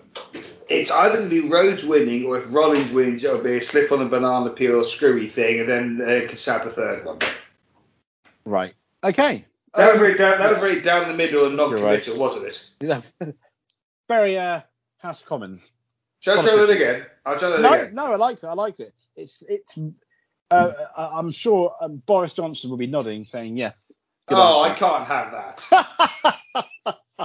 it's 0.70 0.90
either 0.90 1.16
going 1.18 1.28
to 1.28 1.42
be 1.42 1.48
Rhodes 1.48 1.84
winning, 1.84 2.24
or 2.24 2.38
if 2.38 2.46
Rollins 2.50 2.90
wins, 2.90 3.22
it'll 3.22 3.42
be 3.42 3.58
a 3.58 3.60
slip 3.60 3.92
on 3.92 4.00
a 4.00 4.06
banana 4.06 4.48
peel 4.50 4.82
screwy 4.84 5.28
thing, 5.28 5.60
and 5.60 5.68
then 5.68 5.98
they 5.98 6.20
can 6.26 6.38
have 6.38 6.66
a 6.66 6.70
third 6.70 7.04
one. 7.04 7.18
right. 8.46 8.72
Okay. 9.04 9.44
That 9.74 9.86
was 9.92 9.94
Um, 9.94 10.00
very 10.00 10.16
down, 10.16 10.38
that 10.38 10.48
was 10.50 10.58
very 10.58 10.80
down 10.80 11.08
the 11.08 11.14
middle 11.14 11.44
and 11.46 11.56
You're 11.56 11.68
right. 11.68 11.80
non-committal, 11.80 12.16
wasn't 12.18 12.46
it? 12.46 12.66
yeah. 12.80 13.02
Very 14.08 14.36
uh, 14.38 14.62
House 14.98 15.20
of 15.20 15.26
Commons. 15.26 15.70
Shall 16.20 16.40
I 16.40 16.42
try 16.42 16.56
that 16.56 16.70
again? 16.70 17.06
I'll 17.24 17.38
try 17.38 17.50
that 17.50 17.60
No, 17.60 17.72
again. 17.74 17.94
no, 17.94 18.10
I 18.12 18.16
liked 18.16 18.42
it. 18.42 18.46
I 18.48 18.54
liked 18.54 18.80
it. 18.80 18.92
It's 19.14 19.42
it's. 19.48 19.78
Uh, 20.50 20.72
I- 20.96 21.18
I'm 21.18 21.30
sure 21.30 21.74
um, 21.80 22.02
Boris 22.06 22.32
Johnson 22.32 22.70
will 22.70 22.76
be 22.76 22.86
nodding, 22.86 23.24
saying 23.24 23.56
yes. 23.56 23.92
Good 24.28 24.38
oh, 24.38 24.60
I 24.60 24.74
can't 24.74 25.06
have 25.06 25.32
that. 25.32 26.36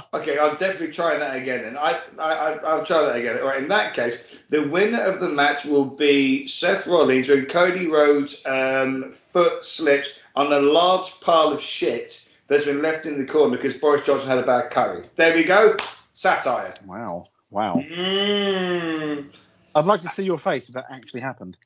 okay, 0.14 0.38
I'm 0.38 0.56
definitely 0.56 0.92
trying 0.92 1.20
that 1.20 1.36
again. 1.36 1.64
And 1.64 1.78
I, 1.78 2.00
I, 2.18 2.32
I, 2.32 2.52
I'll 2.58 2.84
try 2.84 3.02
that 3.02 3.16
again. 3.16 3.38
All 3.38 3.46
right, 3.46 3.62
in 3.62 3.68
that 3.68 3.94
case, 3.94 4.24
the 4.50 4.68
winner 4.68 5.00
of 5.02 5.20
the 5.20 5.28
match 5.28 5.64
will 5.64 5.84
be 5.84 6.46
Seth 6.48 6.86
Rollins 6.86 7.28
when 7.28 7.46
Cody 7.46 7.86
Rhodes' 7.86 8.44
um, 8.46 9.12
foot 9.12 9.64
slips 9.64 10.10
on 10.34 10.52
a 10.52 10.60
large 10.60 11.12
pile 11.20 11.48
of 11.52 11.60
shit 11.60 12.28
that's 12.48 12.64
been 12.64 12.82
left 12.82 13.06
in 13.06 13.18
the 13.18 13.24
corner 13.26 13.56
because 13.56 13.74
Boris 13.74 14.04
Johnson 14.04 14.28
had 14.28 14.38
a 14.38 14.46
bad 14.46 14.70
curry. 14.70 15.02
There 15.16 15.34
we 15.34 15.44
go. 15.44 15.76
Satire. 16.14 16.74
Wow. 16.86 17.28
Wow. 17.50 17.76
Mmm. 17.76 19.30
I'd 19.74 19.84
like 19.84 20.02
to 20.02 20.08
see 20.08 20.24
your 20.24 20.38
face 20.38 20.68
if 20.68 20.74
that 20.74 20.86
actually 20.90 21.20
happened. 21.20 21.56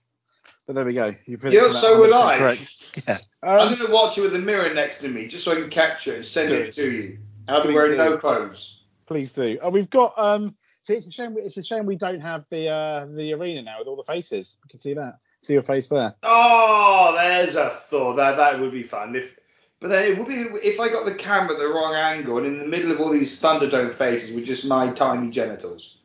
But 0.71 0.77
there 0.77 0.85
we 0.85 0.93
go. 0.95 1.13
You've 1.27 1.43
You 1.43 1.63
know, 1.63 1.71
so 1.71 1.99
would 1.99 2.13
I. 2.13 2.39
Correct. 2.39 2.77
Yeah. 3.09 3.19
I'm 3.43 3.59
Um, 3.73 3.75
going 3.75 3.89
to 3.89 3.93
watch 3.93 4.19
it 4.19 4.21
with 4.21 4.37
a 4.37 4.39
mirror 4.39 4.73
next 4.73 5.01
to 5.01 5.09
me 5.09 5.27
just 5.27 5.45
so 5.45 5.51
I 5.51 5.57
can 5.57 5.69
capture 5.69 6.13
it 6.13 6.17
and 6.19 6.25
send 6.25 6.53
it 6.53 6.69
it. 6.69 6.75
to 6.75 6.93
you. 6.93 7.19
And 7.49 7.57
I'll 7.57 7.67
be 7.67 7.75
wearing 7.75 7.93
do. 7.93 7.97
no 7.97 8.17
clothes. 8.19 8.83
please 9.07 9.33
do. 9.33 9.59
Oh, 9.63 9.71
we've 9.71 9.91
got. 9.91 10.17
Um. 10.17 10.55
See, 10.85 10.95
it's 10.95 11.09
a 11.09 11.11
shame. 11.11 11.35
It's 11.39 11.57
a 11.57 11.65
shame 11.65 11.87
we 11.87 11.97
don't 11.97 12.21
have 12.21 12.45
the 12.51 12.69
uh 12.69 13.07
the 13.07 13.33
arena 13.33 13.63
now 13.63 13.81
with 13.81 13.89
all 13.89 13.97
the 13.97 14.05
faces. 14.05 14.59
We 14.65 14.69
can 14.71 14.79
see 14.79 14.95
that. 14.95 15.19
See 15.41 15.55
your 15.55 15.63
face 15.63 15.89
there. 15.89 16.15
Oh, 16.23 17.15
there's 17.17 17.57
a 17.57 17.71
thought. 17.71 18.15
That 18.15 18.37
that 18.37 18.61
would 18.61 18.71
be 18.71 18.85
fun. 18.85 19.17
If, 19.17 19.37
but 19.81 19.89
then 19.91 20.05
it 20.13 20.19
would 20.19 20.29
be 20.29 20.35
if 20.63 20.79
I 20.79 20.89
got 20.89 21.05
the 21.05 21.15
camera 21.15 21.55
at 21.55 21.59
the 21.59 21.67
wrong 21.67 21.97
angle 21.97 22.39
and 22.39 22.47
in 22.47 22.59
the 22.61 22.67
middle 22.67 22.93
of 22.93 23.01
all 23.01 23.11
these 23.11 23.41
Thunderdome 23.41 23.93
faces 23.93 24.33
were 24.33 24.41
just 24.43 24.65
my 24.67 24.93
tiny 24.93 25.31
genitals. 25.31 25.97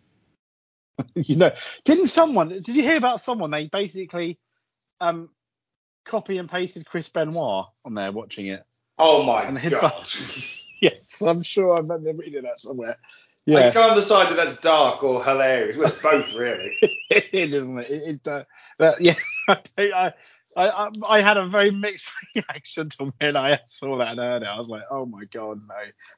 you 1.15 1.35
know, 1.35 1.51
didn't 1.83 2.07
someone? 2.07 2.49
Did 2.49 2.69
you 2.69 2.81
hear 2.81 2.97
about 2.97 3.21
someone? 3.21 3.51
They 3.51 3.67
basically 3.67 4.39
um 4.99 5.29
copy 6.05 6.37
and 6.37 6.49
pasted 6.49 6.85
Chris 6.85 7.09
Benoit 7.09 7.65
on 7.83 7.93
there 7.93 8.11
watching 8.11 8.47
it. 8.47 8.63
Oh 8.97 9.23
my 9.23 9.51
god. 9.69 10.09
Yes, 10.81 11.21
I'm 11.21 11.41
sure 11.41 11.71
I 11.73 11.77
remember 11.81 12.13
reading 12.13 12.43
that 12.43 12.59
somewhere. 12.59 12.97
Yeah. 13.45 13.69
I 13.69 13.71
can't 13.71 13.95
decide 13.95 14.29
if 14.29 14.37
that's 14.37 14.57
dark 14.57 15.03
or 15.03 15.23
hilarious. 15.23 15.77
Well, 15.77 15.87
it's 15.87 16.01
both 16.01 16.33
really. 16.33 16.75
it 17.09 17.29
is, 17.33 17.53
isn't 17.55 17.79
it? 17.79 17.89
It 17.89 18.03
is. 18.03 18.19
But 18.19 18.97
yeah, 18.99 19.15
I, 19.47 19.57
I, 19.77 20.13
I, 20.55 20.67
I- 20.67 20.89
I 21.07 21.21
had 21.21 21.37
a 21.37 21.47
very 21.47 21.71
mixed 21.71 22.09
reaction 22.35 22.89
to 22.89 23.13
when 23.19 23.37
I 23.37 23.61
saw 23.67 23.97
that 23.99 24.09
and 24.09 24.19
heard 24.19 24.43
it. 24.43 24.47
I 24.47 24.57
was 24.59 24.67
like, 24.67 24.83
oh 24.91 25.05
my 25.05 25.23
god, 25.25 25.61
no, 25.67 25.75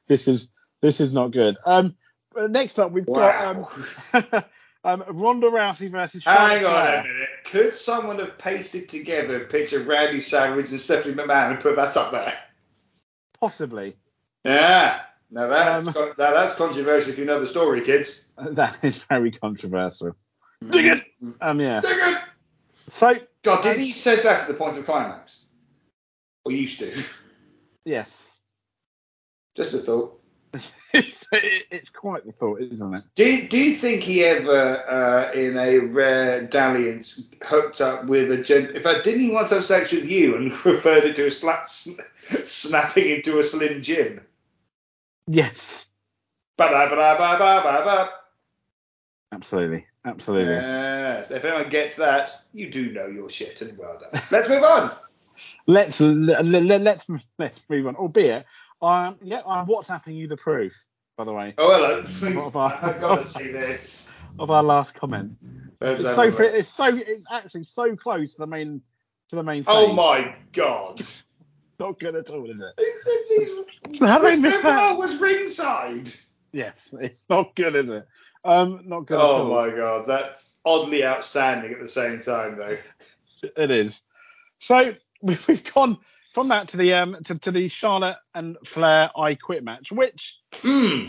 this 0.08 0.26
is 0.26 0.50
this 0.82 1.00
is 1.00 1.14
not 1.14 1.30
good. 1.30 1.56
Um, 1.64 1.94
but 2.34 2.50
next 2.50 2.78
up 2.80 2.90
we've 2.90 3.06
Wow. 3.06 3.68
got 4.12 4.34
um, 4.34 4.44
um, 4.84 5.04
Ronda 5.08 5.48
Rousey 5.48 5.90
versus 5.90 6.24
Hang 6.24 6.64
on 6.64 6.70
Flair. 6.72 7.00
a 7.00 7.02
minute. 7.02 7.28
Could 7.44 7.74
someone 7.76 8.18
have 8.18 8.38
pasted 8.38 8.88
together 8.88 9.42
a 9.42 9.46
picture 9.46 9.80
of 9.80 9.86
Randy 9.86 10.20
Savage 10.20 10.70
and 10.70 10.80
Stephanie 10.80 11.14
McMahon 11.14 11.52
and 11.52 11.60
put 11.60 11.76
that 11.76 11.96
up 11.96 12.10
there? 12.12 12.32
Possibly. 13.40 13.96
Yeah. 14.44 15.00
Now 15.30 15.46
that's 15.48 15.86
Um, 15.86 15.92
con- 15.92 16.12
now 16.18 16.32
that's 16.32 16.54
controversial 16.54 17.10
if 17.10 17.18
you 17.18 17.24
know 17.24 17.40
the 17.40 17.46
story, 17.46 17.82
kids. 17.82 18.24
That 18.38 18.78
is 18.82 19.04
very 19.04 19.30
controversial. 19.32 20.14
Dig 20.70 20.86
it. 20.86 21.04
Um, 21.40 21.60
yeah. 21.60 21.80
Dig 21.80 21.90
it. 21.92 22.22
So 22.88 23.14
God, 23.42 23.62
did 23.62 23.72
Um, 23.76 23.78
he 23.78 23.92
says 23.92 24.22
that 24.22 24.40
at 24.42 24.48
the 24.48 24.54
point 24.54 24.76
of 24.78 24.84
climax? 24.86 25.44
Or 26.44 26.52
used 26.52 26.78
to? 26.78 27.02
yes, 27.84 28.30
Just 29.56 29.74
a 29.74 29.78
thought. 29.78 30.17
it's 30.92 31.26
it, 31.32 31.66
it's 31.70 31.88
quite 31.90 32.24
the 32.24 32.32
thought, 32.32 32.60
isn't 32.60 32.94
it? 32.94 33.04
Do 33.14 33.24
you, 33.30 33.48
do 33.48 33.58
you 33.58 33.74
think 33.76 34.02
he 34.02 34.24
ever, 34.24 34.84
uh, 34.88 35.32
in 35.32 35.56
a 35.58 35.78
rare 35.78 36.42
dalliance, 36.42 37.28
hooked 37.42 37.80
up 37.80 38.06
with 38.06 38.30
a 38.32 38.38
gent? 38.42 38.70
In 38.76 38.82
fact, 38.82 39.04
didn't 39.04 39.20
he 39.20 39.30
once 39.30 39.50
have 39.50 39.64
sex 39.64 39.92
with 39.92 40.08
you 40.08 40.36
and 40.36 40.50
referred 40.64 41.04
it 41.04 41.16
to 41.16 41.24
a 41.24 41.30
sla- 41.30 41.66
sn- 41.66 42.00
snapping 42.44 43.08
into 43.10 43.38
a 43.38 43.42
slim 43.42 43.82
Jim? 43.82 44.20
Yes, 45.26 45.86
Ba-da-ba-da-ba-ba-ba-ba. 46.56 48.10
absolutely, 49.32 49.86
absolutely. 50.04 50.54
Yes. 50.54 51.30
If 51.30 51.44
anyone 51.44 51.68
gets 51.68 51.96
that, 51.96 52.32
you 52.54 52.70
do 52.70 52.90
know 52.92 53.06
your 53.06 53.28
shit, 53.28 53.60
and 53.60 53.76
well 53.76 53.98
done. 54.00 54.22
Let's 54.30 54.48
move 54.48 54.62
on. 54.62 54.92
Let's 55.66 56.00
let, 56.00 56.44
let, 56.44 56.80
let's 56.80 57.06
let's 57.38 57.62
move 57.68 57.86
on. 57.86 57.96
Albeit, 57.96 58.44
um, 58.82 59.18
yeah, 59.22 59.42
I'm 59.46 59.66
WhatsApping 59.66 60.16
you 60.16 60.28
the 60.28 60.36
proof, 60.36 60.74
by 61.16 61.24
the 61.24 61.32
way, 61.32 61.54
Oh, 61.58 61.72
hello. 61.72 62.02
Have 62.42 62.56
I- 62.56 62.78
I've 62.82 63.00
got 63.00 63.18
to 63.18 63.24
see 63.24 63.50
this. 63.50 64.12
of 64.38 64.50
our 64.50 64.62
last 64.62 64.94
comment. 64.94 65.32
It's 65.80 66.02
so 66.02 66.22
a 66.22 66.42
it's 66.58 66.68
so 66.68 66.86
it's 66.96 67.24
actually 67.30 67.62
so 67.62 67.94
close 67.96 68.34
to 68.34 68.40
the 68.40 68.46
main 68.46 68.82
to 69.28 69.36
the 69.36 69.42
main 69.42 69.62
stage. 69.62 69.74
Oh 69.76 69.92
my 69.92 70.34
god. 70.52 71.00
Not 71.80 72.00
good 72.00 72.16
at 72.16 72.28
all, 72.30 72.50
is 72.50 72.60
it? 72.60 72.72
It's, 72.76 73.06
it's, 73.06 73.68
it's, 73.88 73.98
How 74.00 74.18
they 74.18 74.30
Chris 74.30 74.40
missed 74.40 74.62
that? 74.64 74.98
was 74.98 75.16
ringside. 75.20 76.10
Yes, 76.50 76.92
it's 77.00 77.24
not 77.30 77.54
good, 77.54 77.76
is 77.76 77.90
it? 77.90 78.04
Um, 78.44 78.82
not 78.86 79.06
good 79.06 79.14
at 79.18 79.20
all. 79.20 79.52
Oh 79.52 79.68
my 79.68 79.76
god, 79.76 80.04
that's 80.06 80.58
oddly 80.64 81.04
outstanding 81.04 81.72
at 81.72 81.78
the 81.80 81.86
same 81.86 82.18
time 82.18 82.56
though. 82.56 82.78
It 83.56 83.70
is. 83.70 84.00
So 84.58 84.94
we've 85.22 85.64
gone 85.74 85.98
from 86.32 86.48
that 86.48 86.68
to 86.68 86.76
the 86.76 86.92
um 86.94 87.16
to, 87.24 87.38
to 87.38 87.50
the 87.50 87.68
Charlotte 87.68 88.16
and 88.34 88.56
Flair 88.64 89.10
I 89.16 89.34
Quit 89.34 89.64
match, 89.64 89.90
which 89.92 90.38
Hmm. 90.54 91.06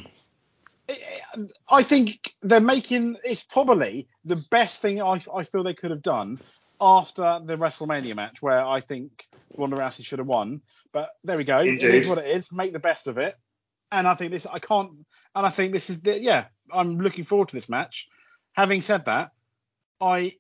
I 1.70 1.84
think 1.84 2.34
they're 2.42 2.60
making. 2.60 3.18
It's 3.24 3.44
probably 3.44 4.08
the 4.26 4.38
best 4.50 4.82
thing 4.82 5.02
I, 5.02 5.22
I 5.34 5.44
feel 5.44 5.64
they 5.64 5.76
could 5.76 5.92
have 5.92 6.02
done 6.02 6.40
after 6.82 7.40
the 7.46 7.58
WrestleMania 7.58 8.16
match, 8.16 8.42
where 8.42 8.66
I 8.66 8.82
think 8.82 9.28
Ronda 9.56 9.78
Rousey 9.78 10.04
should 10.04 10.20
have 10.20 10.28
won. 10.28 10.62
But 10.92 11.10
there 11.24 11.38
we 11.38 11.44
go. 11.44 11.60
It 11.60 11.68
Indeed. 11.68 11.94
is 11.94 12.08
what 12.08 12.18
it 12.18 12.26
is. 12.26 12.52
Make 12.52 12.74
the 12.74 12.80
best 12.80 13.06
of 13.06 13.20
it. 13.20 13.36
And 13.92 14.08
I 14.08 14.16
think 14.16 14.32
this. 14.32 14.48
I 14.52 14.58
can't. 14.60 14.92
And 15.36 15.46
I 15.46 15.52
think 15.52 15.74
this 15.74 15.90
is 15.92 16.00
the. 16.00 16.20
Yeah, 16.20 16.46
I'm 16.74 17.00
looking 17.00 17.24
forward 17.26 17.50
to 17.50 17.56
this 17.56 17.70
match. 17.70 18.08
Having 18.54 18.82
said 18.82 19.06
that, 19.06 19.30
I. 20.02 20.34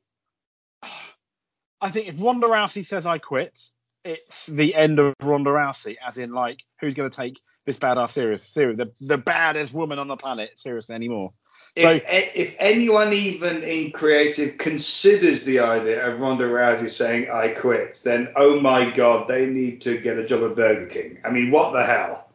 I 1.81 1.91
think 1.91 2.07
if 2.07 2.15
Ronda 2.19 2.47
Rousey 2.47 2.85
says 2.85 3.05
I 3.05 3.17
quit, 3.17 3.57
it's 4.03 4.45
the 4.47 4.75
end 4.75 4.99
of 4.99 5.13
Ronda 5.21 5.49
Rousey, 5.51 5.95
as 6.05 6.17
in 6.17 6.33
like 6.33 6.59
who's 6.79 6.93
going 6.93 7.09
to 7.09 7.15
take 7.15 7.39
this 7.65 7.77
badass 7.77 8.11
serious, 8.11 8.43
serious, 8.43 8.77
the, 8.77 8.91
the 9.01 9.17
baddest 9.17 9.73
woman 9.73 9.99
on 9.99 10.07
the 10.07 10.17
planet 10.17 10.57
seriously 10.57 10.95
anymore. 10.95 11.33
If, 11.75 11.85
a- 11.85 12.39
if 12.41 12.55
anyone 12.59 13.13
even 13.13 13.63
in 13.63 13.91
creative 13.91 14.57
considers 14.57 15.43
the 15.43 15.59
idea 15.59 16.05
of 16.09 16.19
Ronda 16.19 16.45
Rousey 16.45 16.89
saying 16.89 17.29
I 17.29 17.49
quit, 17.49 18.01
then 18.03 18.29
oh 18.35 18.59
my 18.59 18.89
god, 18.89 19.27
they 19.27 19.45
need 19.45 19.81
to 19.81 19.97
get 19.99 20.17
a 20.17 20.25
job 20.25 20.43
at 20.49 20.55
Burger 20.55 20.87
King. 20.87 21.19
I 21.23 21.29
mean, 21.29 21.51
what 21.51 21.73
the 21.73 21.85
hell? 21.85 22.25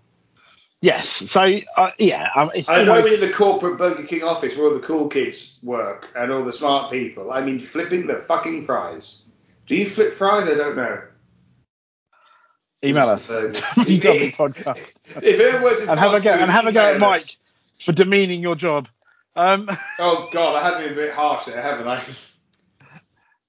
Yes. 0.81 1.09
So 1.09 1.59
uh, 1.77 1.91
yeah, 1.99 2.29
um, 2.37 2.51
it's 2.55 2.69
I 2.69 2.85
know 2.85 2.97
almost, 2.97 3.15
in 3.15 3.21
the 3.21 3.33
corporate 3.33 3.79
Burger 3.79 4.05
King 4.05 4.23
office 4.23 4.57
where 4.57 4.67
all 4.69 4.75
the 4.75 4.81
cool 4.81 5.09
kids 5.09 5.59
work 5.63 6.09
and 6.15 6.31
all 6.31 6.45
the 6.45 6.53
smart 6.53 6.91
people. 6.93 7.33
I 7.33 7.41
mean, 7.41 7.59
flipping 7.59 8.07
the 8.07 8.17
fucking 8.19 8.65
fries. 8.65 9.24
Do 9.67 9.75
you 9.77 9.89
flip 9.89 10.13
fries? 10.15 10.47
I 10.49 10.55
don't 10.55 10.77
know. 10.77 11.03
Email 12.85 13.09
us. 13.09 13.29
Podcast. 13.31 14.97
If 15.23 15.41
it 15.41 15.61
was 15.63 15.81
And 15.89 15.99
have 15.99 16.13
a 16.13 16.21
go 16.21 16.33
and 16.33 16.51
have 16.51 16.67
a 16.67 16.73
go 16.73 16.95
at 16.95 17.01
Mike 17.01 17.23
us. 17.23 17.53
for 17.81 17.93
demeaning 17.93 18.43
your 18.43 18.57
job. 18.57 18.89
Um, 19.37 19.69
Oh 19.99 20.29
God, 20.31 20.55
I 20.63 20.69
have 20.69 20.79
been 20.79 20.93
a 20.93 20.95
bit 20.95 21.13
harsh 21.15 21.47
there, 21.47 21.63
haven't 21.63 21.89
I? 21.89 22.03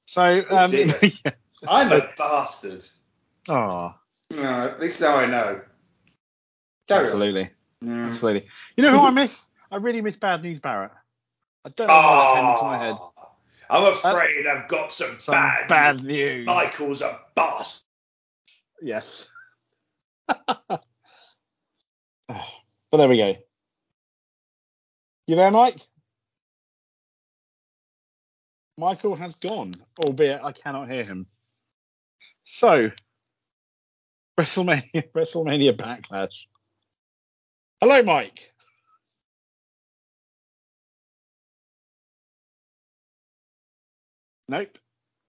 so 0.06 0.44
um, 0.50 0.72
dear. 0.72 0.88
yeah. 1.02 1.32
I'm 1.68 1.92
a 1.92 2.10
bastard. 2.18 2.86
oh, 3.50 3.94
No, 4.34 4.68
at 4.70 4.80
least 4.80 5.02
now 5.02 5.18
I 5.18 5.26
know. 5.26 5.62
Carry 6.88 7.06
absolutely, 7.06 7.50
Mm. 7.84 8.08
absolutely. 8.08 8.48
You 8.78 8.84
know 8.84 8.92
who 8.92 9.00
I 9.06 9.10
miss? 9.10 9.50
I 9.72 9.78
really 9.78 10.02
miss 10.02 10.16
Bad 10.16 10.44
News 10.44 10.60
Barrett. 10.60 10.92
I 11.66 11.70
don't 11.70 11.88
know 11.88 11.94
why 11.94 12.36
that 12.36 12.42
came 12.42 12.52
into 12.52 12.64
my 12.64 12.78
head. 12.78 12.96
I'm 13.70 13.84
uh, 13.84 13.92
afraid 13.92 14.48
I've 14.48 14.68
got 14.68 14.92
some, 14.92 15.20
Some 15.20 15.34
bad, 15.34 15.68
bad 15.68 16.04
news. 16.04 16.46
Michael's 16.46 17.02
a 17.02 17.20
bastard. 17.36 17.84
Yes. 18.82 19.30
Oh, 20.28 20.36
but 22.92 22.98
there 22.98 23.10
we 23.10 23.18
go. 23.18 23.36
You 25.28 25.36
there, 25.36 25.52
Mike? 25.52 25.80
Michael 28.78 29.16
has 29.16 29.36
gone, 29.36 29.74
albeit 30.06 30.44
I 30.44 30.52
cannot 30.52 30.90
hear 30.90 31.04
him. 31.04 31.28
So, 32.44 32.92
WrestleMania, 34.40 35.12
WrestleMania 35.16 35.76
Backlash. 35.76 36.46
Hello, 37.82 38.04
Mike. 38.04 38.54
Nope. 44.48 44.78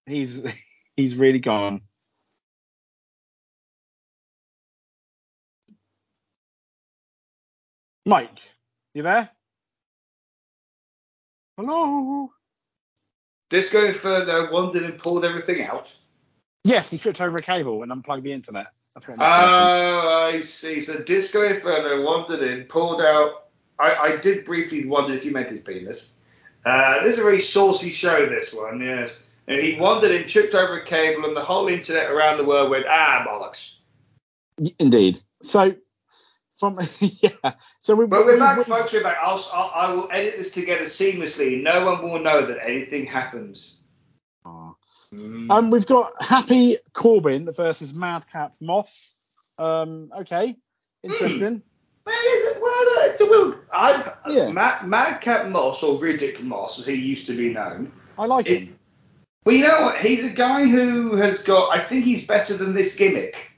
He's 0.07 0.43
he's 0.97 1.17
really 1.17 1.41
gone. 1.41 1.83
Mike, 8.05 8.39
you 8.95 9.03
there? 9.03 9.29
Hello. 11.57 12.31
Disco 13.51 13.85
Inferno 13.85 14.53
wanted 14.53 14.85
and 14.85 14.97
pulled 14.99 15.25
everything 15.25 15.63
out. 15.63 15.93
Yes, 16.65 16.91
he 16.91 16.99
tripped 16.99 17.21
over 17.21 17.37
a 17.37 17.43
cable 17.43 17.83
and 17.83 17.91
unplugged 17.91 18.25
the 18.25 18.33
internet. 18.33 18.69
That's 18.95 19.09
what. 19.09 19.19
must 19.19 19.31
have 19.31 19.41
happened. 19.41 20.09
Oh, 20.09 20.37
I 20.37 20.41
see. 20.41 20.81
So 20.81 21.03
Disco 21.03 21.43
Inferno 21.43 22.05
wandered 22.05 22.43
in, 22.43 22.65
pulled 22.65 23.01
out. 23.01 23.49
I, 23.79 23.95
I 23.95 24.17
did 24.17 24.45
briefly 24.45 24.87
wonder 24.87 25.15
if 25.15 25.25
you 25.25 25.33
meant 25.33 25.51
his 25.51 25.61
penis. 25.61 26.13
Uh, 26.67 27.03
this 27.05 27.13
is 27.13 27.19
a 27.21 27.23
very 27.23 27.41
saucy 27.41 27.91
show, 27.93 28.27
this 28.27 28.53
one, 28.53 28.81
yes. 28.81 29.23
And 29.47 29.63
he 29.63 29.79
wandered 29.79 30.11
and 30.11 30.29
tripped 30.29 30.53
over 30.53 30.81
a 30.81 30.85
cable, 30.85 31.25
and 31.25 31.37
the 31.37 31.45
whole 31.45 31.69
internet 31.69 32.11
around 32.11 32.39
the 32.39 32.45
world 32.45 32.71
went, 32.71 32.87
ah, 32.89 33.25
bollocks. 33.27 33.77
Indeed. 34.81 35.23
So, 35.43 35.77
from 36.59 36.81
yeah. 37.01 37.53
So 37.79 37.95
we. 37.95 38.07
But 38.07 38.27
we're 38.27 38.35
we- 38.35 38.41
back, 38.41 38.59
we- 38.59 38.65
folks. 38.65 38.93
We're 38.93 39.05
back. 39.05 39.19
I'll, 39.23 39.47
I'll, 39.53 39.71
I 39.75 39.93
will 39.93 40.09
edit 40.11 40.39
this 40.39 40.51
together 40.51 40.85
seamlessly. 40.85 41.63
No 41.63 41.87
one 41.87 42.03
will 42.03 42.19
know 42.19 42.45
that 42.47 42.59
anything 42.67 43.07
happens. 43.07 43.77
Um, 44.45 45.71
we've 45.71 45.87
got 45.87 46.21
Happy 46.21 46.79
Corbin 46.93 47.53
versus 47.53 47.95
Madcap 47.95 48.55
Moss. 48.61 49.13
Um, 49.57 50.11
okay, 50.19 50.57
interesting. 51.05 51.63
Man, 52.07 52.15
it's 52.79 53.21
a 53.21 53.27
will. 53.27 53.55
I've, 53.73 54.17
Yeah. 54.29 54.51
Mad, 54.51 54.87
Madcap 54.87 55.49
Moss, 55.49 55.83
or 55.83 55.99
Riddick 55.99 56.41
Moss, 56.43 56.79
as 56.79 56.87
he 56.87 56.95
used 56.95 57.27
to 57.27 57.37
be 57.37 57.51
known, 57.53 57.93
I 58.19 58.27
like 58.27 58.47
is. 58.47 58.71
him. 58.71 58.79
Well, 59.45 59.55
you 59.55 59.63
know 59.67 59.83
what? 59.83 60.01
He's 60.01 60.25
a 60.25 60.31
guy 60.35 60.67
who 60.67 61.15
has 61.17 61.43
got. 61.43 61.71
I 61.77 61.81
think 61.81 62.05
he's 62.05 62.27
better 62.27 62.57
than 62.57 62.75
this 62.75 62.97
gimmick. 62.97 63.53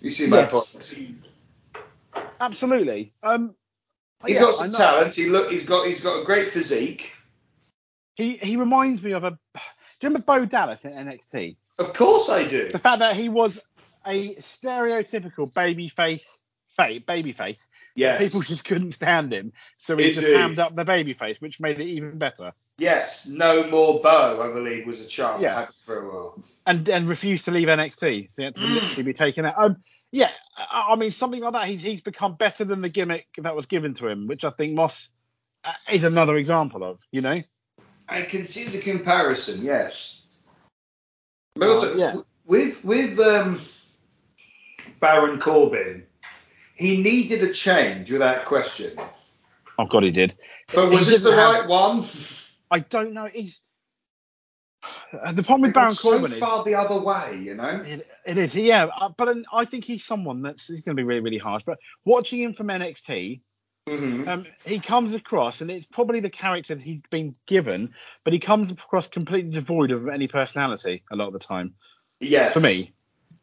You 0.00 0.10
see 0.10 0.26
my 0.26 0.38
Yes. 0.40 0.50
point? 0.50 1.24
Absolutely. 2.40 3.12
Um, 3.22 3.54
He's 4.26 4.34
yeah, 4.34 4.40
got 4.42 4.54
some 4.54 4.72
talent. 4.72 5.14
He 5.14 5.26
look. 5.30 5.50
He's 5.50 5.64
got. 5.64 5.86
He's 5.86 6.00
got 6.00 6.20
a 6.20 6.24
great 6.24 6.50
physique. 6.50 7.14
He 8.16 8.36
he 8.36 8.56
reminds 8.56 9.02
me 9.02 9.12
of 9.12 9.24
a. 9.24 9.30
Do 9.30 9.36
you 10.06 10.08
remember 10.08 10.24
Bo 10.26 10.44
Dallas 10.44 10.84
in 10.84 10.92
NXT? 10.92 11.56
Of 11.78 11.92
course, 11.94 12.28
I 12.28 12.44
do. 12.44 12.68
The 12.70 12.78
fact 12.78 12.98
that 12.98 13.16
he 13.16 13.28
was 13.30 13.58
a 14.06 14.34
stereotypical 14.36 15.52
baby 15.54 15.88
face, 16.76 17.02
baby 17.06 17.32
face. 17.32 17.68
Yes. 17.94 18.18
People 18.18 18.40
just 18.42 18.64
couldn't 18.64 18.92
stand 18.92 19.32
him, 19.32 19.52
so 19.76 19.96
he 19.96 20.12
just 20.12 20.26
Indeed. 20.26 20.36
hammed 20.38 20.58
up 20.58 20.74
the 20.76 20.84
baby 20.84 21.12
face, 21.12 21.40
which 21.40 21.60
made 21.60 21.80
it 21.80 21.84
even 21.86 22.18
better. 22.18 22.52
Yes. 22.78 23.26
No 23.26 23.68
more 23.68 24.00
Bo. 24.00 24.40
I 24.42 24.52
believe 24.54 24.86
was 24.86 25.00
a 25.00 25.06
chant 25.06 25.42
Yeah. 25.42 25.66
for 25.84 26.00
a 26.00 26.08
while. 26.08 26.44
and 26.66 26.88
and 26.88 27.08
refused 27.08 27.44
to 27.46 27.50
leave 27.50 27.68
NXT, 27.68 28.28
so 28.32 28.42
he 28.42 28.44
had 28.44 28.54
to 28.54 28.60
Mm. 28.62 28.74
literally 28.74 29.02
be 29.02 29.12
taken 29.12 29.44
out. 29.44 29.54
Um, 29.58 29.76
yeah, 30.12 30.30
I, 30.56 30.86
I 30.90 30.96
mean 30.96 31.10
something 31.10 31.40
like 31.40 31.52
that. 31.52 31.66
He's 31.68 31.82
he's 31.82 32.00
become 32.00 32.34
better 32.36 32.64
than 32.64 32.80
the 32.80 32.88
gimmick 32.88 33.26
that 33.38 33.54
was 33.54 33.66
given 33.66 33.94
to 33.94 34.08
him, 34.08 34.26
which 34.26 34.44
I 34.44 34.50
think 34.50 34.74
Moss 34.74 35.10
uh, 35.64 35.72
is 35.92 36.04
another 36.04 36.36
example 36.36 36.82
of. 36.82 37.00
You 37.12 37.20
know, 37.20 37.42
I 38.08 38.22
can 38.22 38.46
see 38.46 38.64
the 38.64 38.78
comparison. 38.80 39.62
Yes. 39.62 40.24
But 41.54 41.68
Oh, 41.68 41.74
also, 41.74 41.96
yeah. 41.96 42.14
with 42.46 42.82
with 42.84 43.18
um, 43.20 43.60
Baron 45.00 45.38
Corbin, 45.40 46.04
he 46.80 46.96
needed 47.00 47.42
a 47.42 47.52
change 47.52 48.10
without 48.10 48.46
question. 48.46 48.98
oh 49.78 49.84
god, 49.84 50.02
he 50.02 50.10
did. 50.10 50.34
But 50.74 50.88
He 50.88 50.96
was 50.96 51.06
this 51.06 51.22
the 51.22 51.34
have- 51.34 51.54
right 51.54 51.68
one? 51.68 52.06
I 52.70 52.78
don't 52.80 53.12
know. 53.12 53.26
He's 53.26 53.60
the 55.32 55.42
problem 55.42 55.62
with 55.62 55.74
Baron 55.74 55.92
so 55.92 56.10
Corbin 56.12 56.32
is 56.32 56.38
far 56.38 56.64
the 56.64 56.74
other 56.76 56.98
way, 56.98 57.38
you 57.42 57.54
know. 57.54 57.82
It, 57.84 58.06
it 58.24 58.38
is, 58.38 58.54
yeah. 58.54 58.86
Uh, 58.86 59.10
but 59.16 59.36
I 59.52 59.64
think 59.66 59.84
he's 59.84 60.04
someone 60.04 60.40
that's 60.42 60.68
he's 60.68 60.82
going 60.82 60.96
to 60.96 61.00
be 61.00 61.04
really, 61.04 61.20
really 61.20 61.38
harsh. 61.38 61.64
But 61.66 61.78
watching 62.04 62.40
him 62.40 62.54
from 62.54 62.68
NXT, 62.68 63.40
hmm 63.88 64.28
um, 64.28 64.46
he 64.64 64.78
comes 64.78 65.14
across, 65.14 65.60
and 65.60 65.70
it's 65.70 65.86
probably 65.86 66.20
the 66.20 66.30
character 66.30 66.74
that 66.74 66.82
he's 66.82 67.02
been 67.10 67.34
given, 67.46 67.92
but 68.24 68.32
he 68.32 68.38
comes 68.38 68.70
across 68.70 69.08
completely 69.08 69.50
devoid 69.50 69.90
of 69.90 70.08
any 70.08 70.28
personality 70.28 71.02
a 71.10 71.16
lot 71.16 71.26
of 71.26 71.32
the 71.32 71.38
time. 71.40 71.74
Yes. 72.20 72.52
For 72.54 72.60
me, 72.60 72.90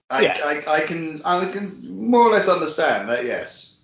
I, 0.10 0.22
yeah. 0.22 0.38
I, 0.43 0.76
I 0.78 0.82
can 0.82 1.22
I 1.26 1.52
can 1.52 1.70
more 2.10 2.22
or 2.22 2.32
less 2.32 2.48
understand 2.48 3.10
that. 3.10 3.26
Yes. 3.26 3.78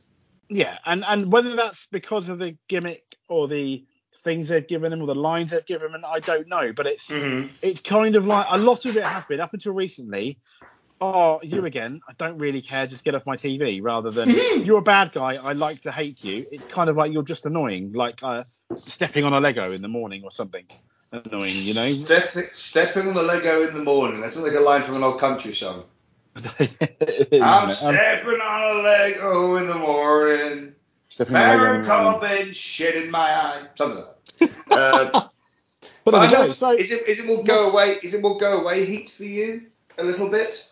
yeah. 0.50 0.78
And 0.86 1.04
and 1.06 1.32
whether 1.32 1.56
that's 1.56 1.88
because 1.92 2.30
of 2.30 2.40
the 2.40 2.58
gimmick 2.70 3.04
or 3.28 3.48
the 3.48 3.86
things 4.24 4.50
they've 4.50 4.68
given 4.68 4.94
him 4.94 5.02
or 5.02 5.08
the 5.08 5.16
lines 5.16 5.52
they've 5.52 5.66
given 5.66 5.94
him, 5.94 6.06
I 6.06 6.20
don't 6.20 6.48
know. 6.48 6.74
But 6.74 6.88
it's 6.88 7.08
hmm 7.08 7.48
it's 7.62 7.82
kind 7.82 8.16
of 8.16 8.26
like 8.26 8.48
a 8.50 8.58
lot 8.58 8.86
of 8.86 8.98
it 8.98 9.04
has 9.04 9.26
been 9.26 9.40
up 9.40 9.54
until 9.54 9.74
recently. 9.74 10.40
Oh, 11.02 11.42
you 11.44 11.66
again? 11.66 12.00
I 12.08 12.14
don't 12.18 12.38
really 12.38 12.62
care. 12.62 12.88
Just 12.88 13.04
get 13.04 13.16
off 13.16 13.26
my 13.26 13.36
TV. 13.36 13.82
Rather 13.84 14.12
than 14.12 14.30
you're 14.30 14.80
a 14.80 14.82
bad 14.82 15.12
guy. 15.12 15.36
I 15.36 15.54
like 15.54 15.82
to 15.82 15.92
hate 15.92 16.24
you. 16.24 16.46
It's 16.52 16.66
kind 16.66 16.90
of 16.90 16.96
like 16.96 17.12
you're 17.12 17.24
just 17.24 17.46
annoying, 17.46 17.92
like 17.94 18.24
uh, 18.24 18.46
stepping 18.76 19.26
on 19.26 19.34
a 19.34 19.42
Lego 19.42 19.74
in 19.74 19.82
the 19.82 19.90
morning 19.90 20.24
or 20.24 20.32
something. 20.32 20.66
Annoying, 21.12 21.56
you 21.56 21.74
know. 21.74 21.90
Step, 21.90 22.56
stepping 22.56 23.08
on 23.08 23.14
the 23.14 23.24
Lego 23.24 23.68
in 23.68 23.74
the 23.74 23.84
morning. 23.84 24.22
That 24.22 24.32
sounds 24.32 24.48
like 24.48 24.56
a 24.56 24.62
line 24.62 24.84
from 24.84 24.96
an 24.96 25.04
old 25.04 25.20
country 25.20 25.54
song. 25.54 25.84
It 26.36 27.28
is, 27.32 27.42
I'm 27.42 27.70
isn't 27.70 27.94
it? 27.94 27.98
Stepping 27.98 28.42
on 28.42 28.78
a 28.78 28.82
Lego 28.82 29.56
in 29.58 29.68
the 29.68 29.76
morning. 29.76 30.74
stepping 31.10 31.36
on 31.36 31.42
a 31.42 31.46
Lego. 31.46 31.54
in 31.54 31.60
Baron 31.60 31.82
the 31.84 31.88
morning. 32.04 32.20
Corbin, 32.40 32.52
shit 32.54 32.96
in 33.04 33.12
my 33.12 33.20
eye. 33.36 33.68
Something 33.78 34.04
like 34.40 34.52
that. 34.70 34.72
Uh, 34.72 35.28
But 36.06 36.12
there 36.12 36.20
we 36.22 36.28
I 36.28 36.32
go. 36.32 36.48
know- 36.48 36.54
So 36.54 36.72
is 36.72 36.92
it 36.92 37.08
is 37.08 37.20
it 37.20 37.26
more 37.26 37.44
go 37.46 37.70
away? 37.72 37.98
Is 38.04 38.14
it 38.14 38.22
more 38.22 38.36
go 38.36 38.60
away 38.60 38.84
heat 38.84 39.10
for 39.10 39.24
you 39.24 39.68
a 39.98 40.04
little 40.04 40.28
bit? 40.28 40.70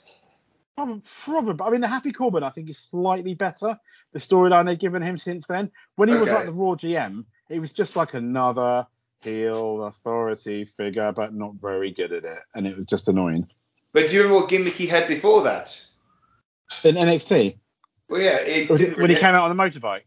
Probably, 0.76 1.02
probably. 1.24 1.66
I 1.66 1.70
mean, 1.70 1.80
the 1.82 1.88
Happy 1.88 2.12
Corbin, 2.12 2.44
I 2.44 2.50
think, 2.50 2.70
is 2.70 2.78
slightly 2.78 3.34
better. 3.34 3.80
The 4.12 4.20
storyline 4.20 4.66
they've 4.66 4.78
given 4.78 5.02
him 5.02 5.18
since 5.18 5.46
then. 5.46 5.72
When 5.96 6.10
he 6.10 6.16
was 6.16 6.30
like 6.30 6.48
the 6.48 6.52
Raw 6.52 6.76
GM, 6.76 7.24
he 7.48 7.60
was 7.60 7.72
just 7.72 7.96
like 7.96 8.14
another 8.14 8.88
heel 9.20 9.84
authority 9.86 10.66
figure, 10.66 11.14
but 11.14 11.34
not 11.34 11.54
very 11.62 11.92
good 11.92 12.12
at 12.12 12.26
it, 12.26 12.40
and 12.56 12.68
it 12.68 12.76
was 12.76 12.86
just 12.86 13.08
annoying. 13.08 13.48
But 13.94 14.10
do 14.10 14.16
you 14.16 14.22
remember 14.22 14.42
what 14.42 14.50
gimmick 14.50 14.74
he 14.74 14.88
had 14.88 15.08
before 15.08 15.44
that? 15.44 15.86
In 16.84 16.96
NXT, 16.96 17.58
Well, 18.08 18.22
yeah, 18.22 18.38
it 18.38 18.70
it 18.72 18.98
when 18.98 19.10
he 19.10 19.16
came 19.16 19.36
out 19.36 19.50
on 19.50 19.56
the 19.56 19.62
motorbike, 19.62 20.04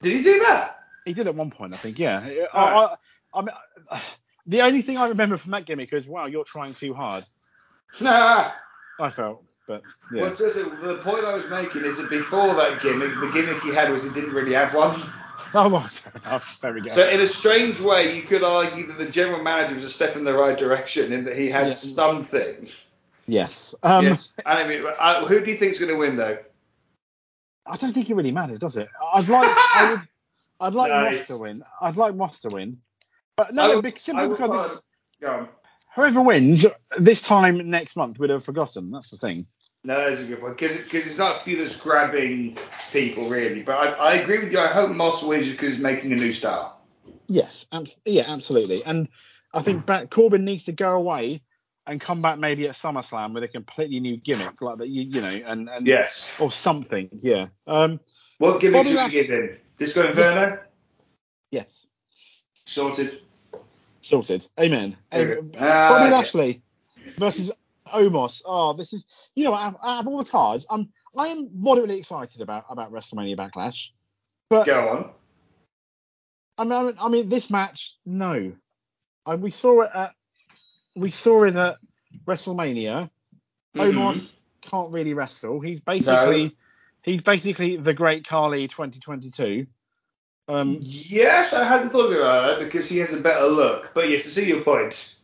Did 0.00 0.16
he 0.16 0.22
do 0.22 0.38
that? 0.40 0.76
he 1.04 1.12
did 1.12 1.26
at 1.26 1.34
one 1.34 1.50
point, 1.50 1.74
I 1.74 1.76
think. 1.76 1.98
Yeah. 1.98 2.46
Oh. 2.54 2.58
I, 2.58 2.84
I, 2.84 2.96
I 3.34 3.42
mean, 3.42 3.54
the 4.46 4.62
only 4.62 4.82
thing 4.82 4.96
I 4.96 5.08
remember 5.08 5.36
from 5.36 5.50
that 5.52 5.66
gimmick 5.66 5.92
is, 5.92 6.06
wow, 6.06 6.26
you're 6.26 6.44
trying 6.44 6.74
too 6.74 6.94
hard. 6.94 7.24
Nah. 8.00 8.52
I 9.00 9.10
felt, 9.10 9.42
but 9.66 9.82
yeah. 10.12 10.22
Well, 10.22 10.34
the 10.34 11.00
point 11.02 11.24
I 11.24 11.32
was 11.32 11.48
making 11.48 11.84
is 11.84 11.96
that 11.96 12.10
before 12.10 12.54
that 12.54 12.82
gimmick, 12.82 13.18
the 13.18 13.30
gimmick 13.32 13.62
he 13.62 13.74
had 13.74 13.90
was 13.90 14.04
he 14.04 14.10
didn't 14.10 14.32
really 14.32 14.52
have 14.52 14.74
one. 14.74 15.00
Oh, 15.54 15.68
well, 15.68 15.88
fair 15.88 16.12
enough. 16.24 16.60
There 16.60 16.72
we 16.72 16.80
go. 16.82 16.90
So 16.90 17.08
in 17.08 17.20
a 17.20 17.26
strange 17.26 17.80
way, 17.80 18.14
you 18.16 18.22
could 18.22 18.42
argue 18.44 18.86
that 18.86 18.98
the 18.98 19.06
general 19.06 19.42
manager 19.42 19.74
was 19.74 19.84
a 19.84 19.90
step 19.90 20.16
in 20.16 20.24
the 20.24 20.32
right 20.32 20.56
direction 20.56 21.12
in 21.12 21.24
that 21.24 21.36
he 21.36 21.48
had 21.50 21.66
Yeah. 21.68 21.72
something. 21.72 22.68
yes. 23.26 23.74
Um, 23.82 24.04
yes. 24.04 24.32
And 24.46 24.58
I 24.58 24.66
mean, 24.66 24.84
uh, 24.98 25.26
who 25.26 25.40
do 25.44 25.50
you 25.50 25.56
think 25.56 25.72
is 25.72 25.78
going 25.78 25.90
to 25.90 25.96
win 25.98 26.16
though? 26.16 26.38
I 27.66 27.76
don't 27.76 27.92
think 27.92 28.10
it 28.10 28.14
really 28.14 28.32
matters, 28.32 28.58
does 28.58 28.76
it? 28.76 28.88
I'd 29.12 29.28
like, 29.28 29.46
I 29.74 29.90
would, 29.92 30.08
I'd 30.60 30.74
like 30.74 30.90
Nice. 30.90 31.28
Moss 31.30 31.38
to 31.38 31.42
win. 31.42 31.62
I'd 31.80 31.96
like 31.96 32.14
Moss 32.14 32.40
to 32.40 32.48
win, 32.48 32.78
but 33.36 33.54
no, 33.54 33.80
bec- 33.82 33.98
simply 33.98 34.28
will 34.28 34.36
because 34.36 34.82
it's, 35.20 35.48
whoever 35.94 36.20
wins 36.22 36.66
this 36.98 37.22
time 37.22 37.70
next 37.70 37.96
month 37.96 38.18
we'd 38.18 38.30
have 38.30 38.44
forgotten. 38.44 38.90
That's 38.90 39.10
the 39.10 39.16
thing. 39.16 39.46
No, 39.82 40.08
that's 40.10 40.20
a 40.20 40.24
good 40.24 40.40
point 40.40 40.58
because 40.58 40.76
because 40.76 41.06
it's 41.06 41.16
not 41.16 41.36
a 41.36 41.38
few 41.40 41.56
that's 41.56 41.76
grabbing 41.76 42.58
people 42.92 43.28
really. 43.28 43.62
But 43.62 43.76
I, 43.76 43.86
I 43.92 44.14
agree 44.16 44.38
with 44.40 44.52
you. 44.52 44.58
I 44.58 44.66
hope 44.66 44.90
Moss 44.90 45.22
wins 45.22 45.50
because 45.50 45.72
he's 45.74 45.82
making 45.82 46.12
a 46.12 46.16
new 46.16 46.32
style. 46.32 46.80
Yes, 47.28 47.66
abs- 47.72 47.96
yeah, 48.04 48.24
absolutely. 48.26 48.84
And 48.84 49.08
I 49.54 49.62
think 49.62 49.86
Back 49.86 50.10
Corbin 50.10 50.44
needs 50.44 50.64
to 50.64 50.72
go 50.72 50.92
away 50.96 51.42
and 51.86 51.98
come 52.00 52.20
back 52.20 52.38
maybe 52.38 52.68
at 52.68 52.74
SummerSlam 52.74 53.32
with 53.32 53.42
a 53.42 53.48
completely 53.48 54.00
new 54.00 54.16
gimmick 54.18 54.60
like 54.60 54.78
that. 54.78 54.88
You, 54.88 55.02
you 55.02 55.20
know, 55.22 55.28
and, 55.28 55.68
and 55.70 55.86
Yes. 55.86 56.28
or 56.38 56.52
something. 56.52 57.08
Yeah. 57.20 57.46
Um. 57.66 58.00
What 58.38 58.60
gimmick 58.60 58.86
should 58.86 59.04
we 59.04 59.10
give 59.10 59.26
him? 59.26 59.56
Disco 59.78 60.06
Inferno? 60.06 60.58
Yes. 61.50 61.88
Sorted. 62.66 63.20
Sorted. 64.02 64.46
Amen. 64.58 64.96
Um, 65.10 65.50
Ah, 65.58 65.88
Bobby 65.88 66.04
okay. 66.04 66.12
Lashley 66.12 66.62
versus 67.16 67.50
Omos. 67.90 68.42
Oh, 68.44 68.72
this 68.72 68.92
is 68.92 69.04
you 69.34 69.44
know 69.44 69.54
out 69.54 69.74
of, 69.74 69.80
out 69.82 70.00
of 70.00 70.06
all 70.08 70.18
the 70.18 70.30
cards, 70.30 70.66
I'm 70.70 70.88
I 71.16 71.28
am 71.28 71.50
moderately 71.54 71.98
excited 71.98 72.40
about 72.40 72.64
about 72.70 72.92
WrestleMania 72.92 73.36
Backlash. 73.36 73.88
But 74.48 74.66
Go 74.66 74.88
on. 74.88 75.10
I 76.58 76.64
mean, 76.64 76.94
I 77.00 77.08
mean, 77.08 77.28
this 77.28 77.48
match, 77.50 77.96
no. 78.04 78.52
I, 79.24 79.34
we 79.36 79.50
saw 79.50 79.82
it 79.82 79.90
at 79.94 80.12
we 80.96 81.10
saw 81.10 81.44
it 81.44 81.56
at 81.56 81.76
WrestleMania. 82.26 83.10
Mhm. 83.74 83.92
Omos 83.92 84.34
can't 84.60 84.90
really 84.92 85.14
wrestle. 85.14 85.60
He's 85.60 85.80
basically 85.80 86.56
he's 87.02 87.22
basically 87.22 87.76
the 87.76 87.94
Great 87.94 88.26
Khali 88.26 88.68
2022. 88.68 89.66
Um, 90.48 90.78
Yes, 90.80 91.52
I 91.52 91.62
hadn't 91.64 91.90
thought 91.90 92.12
about 92.12 92.58
that 92.58 92.64
because 92.64 92.88
he 92.88 92.98
has 92.98 93.14
a 93.14 93.20
better 93.20 93.46
look. 93.46 93.92
But 93.94 94.08
yes, 94.10 94.26
I 94.26 94.30
see 94.30 94.48
your 94.48 94.62
point. 94.64 95.14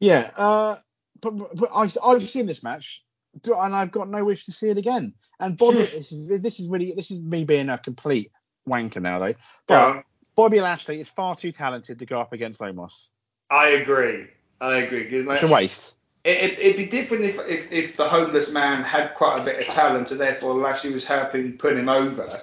yeah. 0.00 0.30
Uh, 0.36 0.76
but, 1.20 1.56
but 1.56 1.70
I've 1.74 1.96
I've 2.02 2.28
seen 2.28 2.46
this 2.46 2.62
match, 2.62 3.02
and 3.44 3.74
I've 3.74 3.90
got 3.90 4.08
no 4.08 4.24
wish 4.24 4.44
to 4.46 4.52
see 4.52 4.68
it 4.68 4.78
again. 4.78 5.14
And 5.40 5.56
Bobby, 5.56 5.86
hmm. 5.86 5.96
this 5.96 6.12
is 6.12 6.42
this 6.42 6.60
is 6.60 6.68
really 6.68 6.92
this 6.92 7.10
is 7.10 7.20
me 7.20 7.44
being 7.44 7.68
a 7.68 7.78
complete 7.78 8.30
wanker 8.68 9.00
now 9.00 9.18
though. 9.18 9.34
But 9.66 9.96
on. 9.96 10.04
Bobby 10.34 10.60
Lashley 10.60 11.00
is 11.00 11.08
far 11.08 11.36
too 11.36 11.52
talented 11.52 11.98
to 11.98 12.06
go 12.06 12.20
up 12.20 12.32
against 12.32 12.60
Omos. 12.60 13.08
I 13.50 13.68
agree. 13.70 14.28
I 14.60 14.78
agree. 14.78 15.22
like, 15.22 15.42
It's 15.42 15.50
a 15.50 15.52
waste. 15.52 15.94
It, 16.24 16.52
it, 16.52 16.58
it'd 16.58 16.76
be 16.76 16.86
different 16.86 17.24
if, 17.24 17.38
if, 17.48 17.72
if 17.72 17.96
the 17.96 18.08
homeless 18.08 18.52
man 18.52 18.82
had 18.82 19.14
quite 19.14 19.40
a 19.40 19.44
bit 19.44 19.60
of 19.60 19.74
talent 19.74 20.10
and 20.10 20.20
therefore 20.20 20.54
Lashley 20.54 20.92
was 20.92 21.04
helping 21.04 21.56
put 21.56 21.76
him 21.76 21.88
over. 21.88 22.42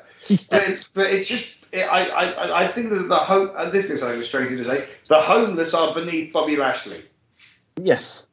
But 0.49 0.63
it's 0.63 0.91
but 0.91 1.07
it's 1.07 1.29
just 1.29 1.53
it, 1.71 1.81
I, 1.81 2.07
I 2.07 2.63
I 2.63 2.67
think 2.67 2.89
that 2.89 3.07
the 3.07 3.15
home 3.15 3.51
this 3.71 3.85
is 3.89 3.99
something 3.99 4.23
strange 4.23 4.57
to 4.57 4.65
say 4.65 4.87
the 5.07 5.21
homeless 5.21 5.73
are 5.73 5.93
beneath 5.93 6.33
Bobby 6.33 6.55
Lashley. 6.55 7.03
Yes. 7.81 8.27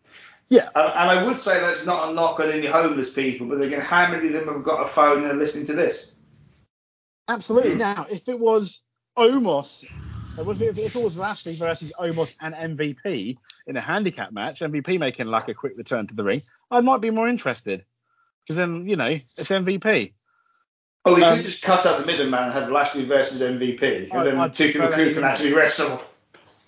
Yeah. 0.53 0.69
And, 0.75 0.85
and 0.85 1.11
I 1.11 1.25
would 1.25 1.41
say 1.41 1.61
that's 1.61 1.87
not 1.87 2.11
a 2.11 2.15
knock 2.15 2.39
on 2.39 2.51
any 2.51 2.67
homeless 2.67 3.11
people, 3.11 3.47
but 3.47 3.63
again, 3.63 3.81
how 3.81 4.11
many 4.11 4.27
of 4.27 4.35
them 4.35 4.53
have 4.53 4.63
got 4.63 4.85
a 4.85 4.87
phone 4.87 5.23
and 5.23 5.33
are 5.33 5.35
listening 5.35 5.65
to 5.69 5.73
this? 5.73 6.15
Absolutely. 7.27 7.77
Now, 7.77 8.05
if 8.11 8.29
it 8.29 8.39
was 8.39 8.83
Omos, 9.17 9.87
if 10.37 10.95
it, 10.95 11.03
was 11.03 11.17
Lashley 11.17 11.57
versus 11.57 11.91
Omos 11.99 12.37
and 12.43 12.55
MVP 12.79 13.39
in 13.67 13.79
a 13.79 13.81
handicap 13.81 14.31
match, 14.33 14.61
MVP 14.61 14.99
making 14.99 15.29
like 15.29 15.49
a 15.49 15.55
quick 15.55 15.73
return 15.79 16.07
to 16.09 16.15
the 16.15 16.23
ring, 16.23 16.43
I 16.71 16.83
might 16.83 17.01
be 17.01 17.09
more 17.09 17.29
interested. 17.29 17.87
Because 18.45 18.59
then, 18.59 18.87
you 18.87 18.97
know, 18.97 19.07
it's 19.07 19.33
MVP. 19.39 20.13
Oh, 21.07 21.15
we 21.15 21.23
Um, 21.25 21.37
could 21.37 21.47
just 21.47 21.63
cut 21.63 21.87
out 21.87 21.99
the 21.99 22.05
middleman 22.05 22.45
and 22.45 22.53
have 22.53 22.71
Lashley 22.71 23.07
versus 23.07 23.41
MVP, 23.41 24.11
and 24.11 24.21
I- 24.21 24.25
then 24.25 24.39
I'd 24.39 24.53
two 24.55 24.67
people 24.71 24.93
who 24.93 25.15
can 25.15 25.25
actually 25.25 25.55
wrestle. 25.55 26.05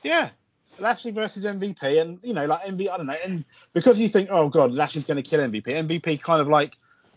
Yeah. 0.02 0.30
Lashley 0.78 1.10
versus 1.10 1.44
MVP, 1.44 2.00
and 2.00 2.18
you 2.22 2.32
know, 2.32 2.46
like 2.46 2.62
MVP, 2.62 2.90
I 2.90 2.96
don't 2.96 3.06
know, 3.06 3.16
and 3.24 3.44
because 3.72 3.98
you 3.98 4.08
think, 4.08 4.28
oh 4.30 4.48
god, 4.48 4.72
Lashley's 4.72 5.04
going 5.04 5.22
to 5.22 5.28
kill 5.28 5.40
MVP, 5.40 5.66
MVP 5.66 6.20
kind 6.20 6.40
of 6.40 6.48
like 6.48 6.74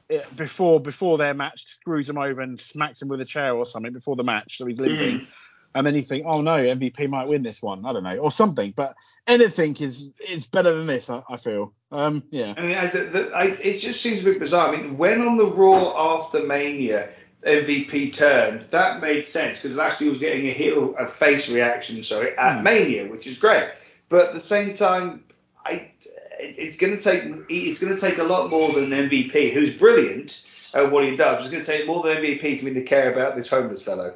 eh, 0.10 0.22
before 0.36 0.80
before 0.80 1.18
their 1.18 1.34
match 1.34 1.66
screws 1.66 2.10
him 2.10 2.18
over 2.18 2.42
and 2.42 2.60
smacks 2.60 3.02
him 3.02 3.08
with 3.08 3.22
a 3.22 3.26
chair 3.26 3.56
or 3.56 3.66
something 3.66 3.94
before 3.94 4.16
the 4.16 4.24
match, 4.24 4.58
so 4.58 4.66
he's 4.66 4.80
limping, 4.80 5.28
and 5.76 5.86
then 5.86 5.96
you 5.96 6.02
think, 6.02 6.26
oh 6.28 6.42
no, 6.42 6.58
MVP 6.58 7.10
might 7.10 7.28
win 7.28 7.44
this 7.44 7.62
one, 7.62 7.86
I 7.86 7.94
don't 7.94 8.04
know, 8.04 8.18
or 8.18 8.32
something, 8.32 8.74
but 8.76 8.96
anything 9.26 9.76
is 9.78 10.12
is 10.28 10.48
better 10.48 10.74
than 10.74 10.88
this, 10.88 11.10
I, 11.10 11.24
I 11.30 11.38
feel. 11.38 11.74
Um, 11.92 12.24
yeah, 12.32 12.54
I 12.58 12.62
mean, 12.62 12.76
I, 12.76 12.88
the, 12.88 13.00
the, 13.00 13.32
I, 13.34 13.44
it 13.46 13.80
just 13.80 14.02
seems 14.02 14.22
a 14.22 14.24
bit 14.24 14.40
bizarre. 14.40 14.74
I 14.74 14.78
mean, 14.78 14.98
when 14.98 15.22
on 15.22 15.38
the 15.38 15.46
Raw 15.46 16.20
after 16.20 16.44
Mania, 16.44 17.10
MVP 17.46 18.14
turned, 18.14 18.66
that 18.72 19.00
made 19.02 19.26
sense 19.26 19.62
because 19.62 19.78
Lashley 19.78 20.10
was 20.10 20.20
getting 20.20 20.48
a 20.48 20.52
heel, 20.54 20.96
a 20.98 21.08
face 21.08 21.50
reaction, 21.50 22.04
sorry, 22.04 22.38
at 22.38 22.58
Hmm. 22.58 22.64
Mania, 22.64 23.08
which 23.08 23.28
is 23.28 23.38
great. 23.38 23.70
But 24.10 24.28
at 24.28 24.34
the 24.34 24.40
same 24.40 24.74
time, 24.74 25.24
I, 25.66 25.92
it, 26.40 26.56
it's 26.58 26.76
going 26.78 26.98
to 26.98 27.02
take 27.02 27.24
it's 27.50 27.80
going 27.80 27.94
to 27.96 28.00
take 28.00 28.18
a 28.18 28.24
lot 28.24 28.50
more 28.50 28.72
than 28.74 28.90
MVP, 28.90 29.54
who's 29.54 29.76
brilliant 29.76 30.46
at 30.74 30.92
what 30.92 31.04
he 31.06 31.16
does. 31.16 31.42
It's 31.46 31.52
going 31.52 31.64
to 31.64 31.72
take 31.72 31.86
more 31.88 32.04
than 32.04 32.18
MVP 32.18 32.60
for 32.60 32.66
me 32.66 32.74
to 32.74 32.84
care 32.84 33.12
about 33.14 33.36
this 33.36 33.48
homeless 33.50 33.84
fellow. 33.84 34.16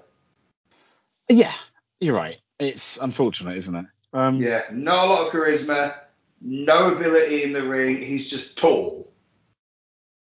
yeah, 1.30 1.54
you're 2.00 2.16
right. 2.16 2.38
It's 2.60 2.98
unfortunate, 2.98 3.58
isn't 3.58 3.76
it? 3.76 3.86
Um, 4.14 4.42
Yeah, 4.42 4.64
not 4.72 5.08
a 5.08 5.10
lot 5.10 5.28
of 5.28 5.34
charisma, 5.34 5.96
no 6.42 6.94
ability 6.96 7.44
in 7.44 7.54
the 7.54 7.64
ring. 7.64 8.02
He's 8.02 8.30
just 8.30 8.58
tall. 8.58 9.11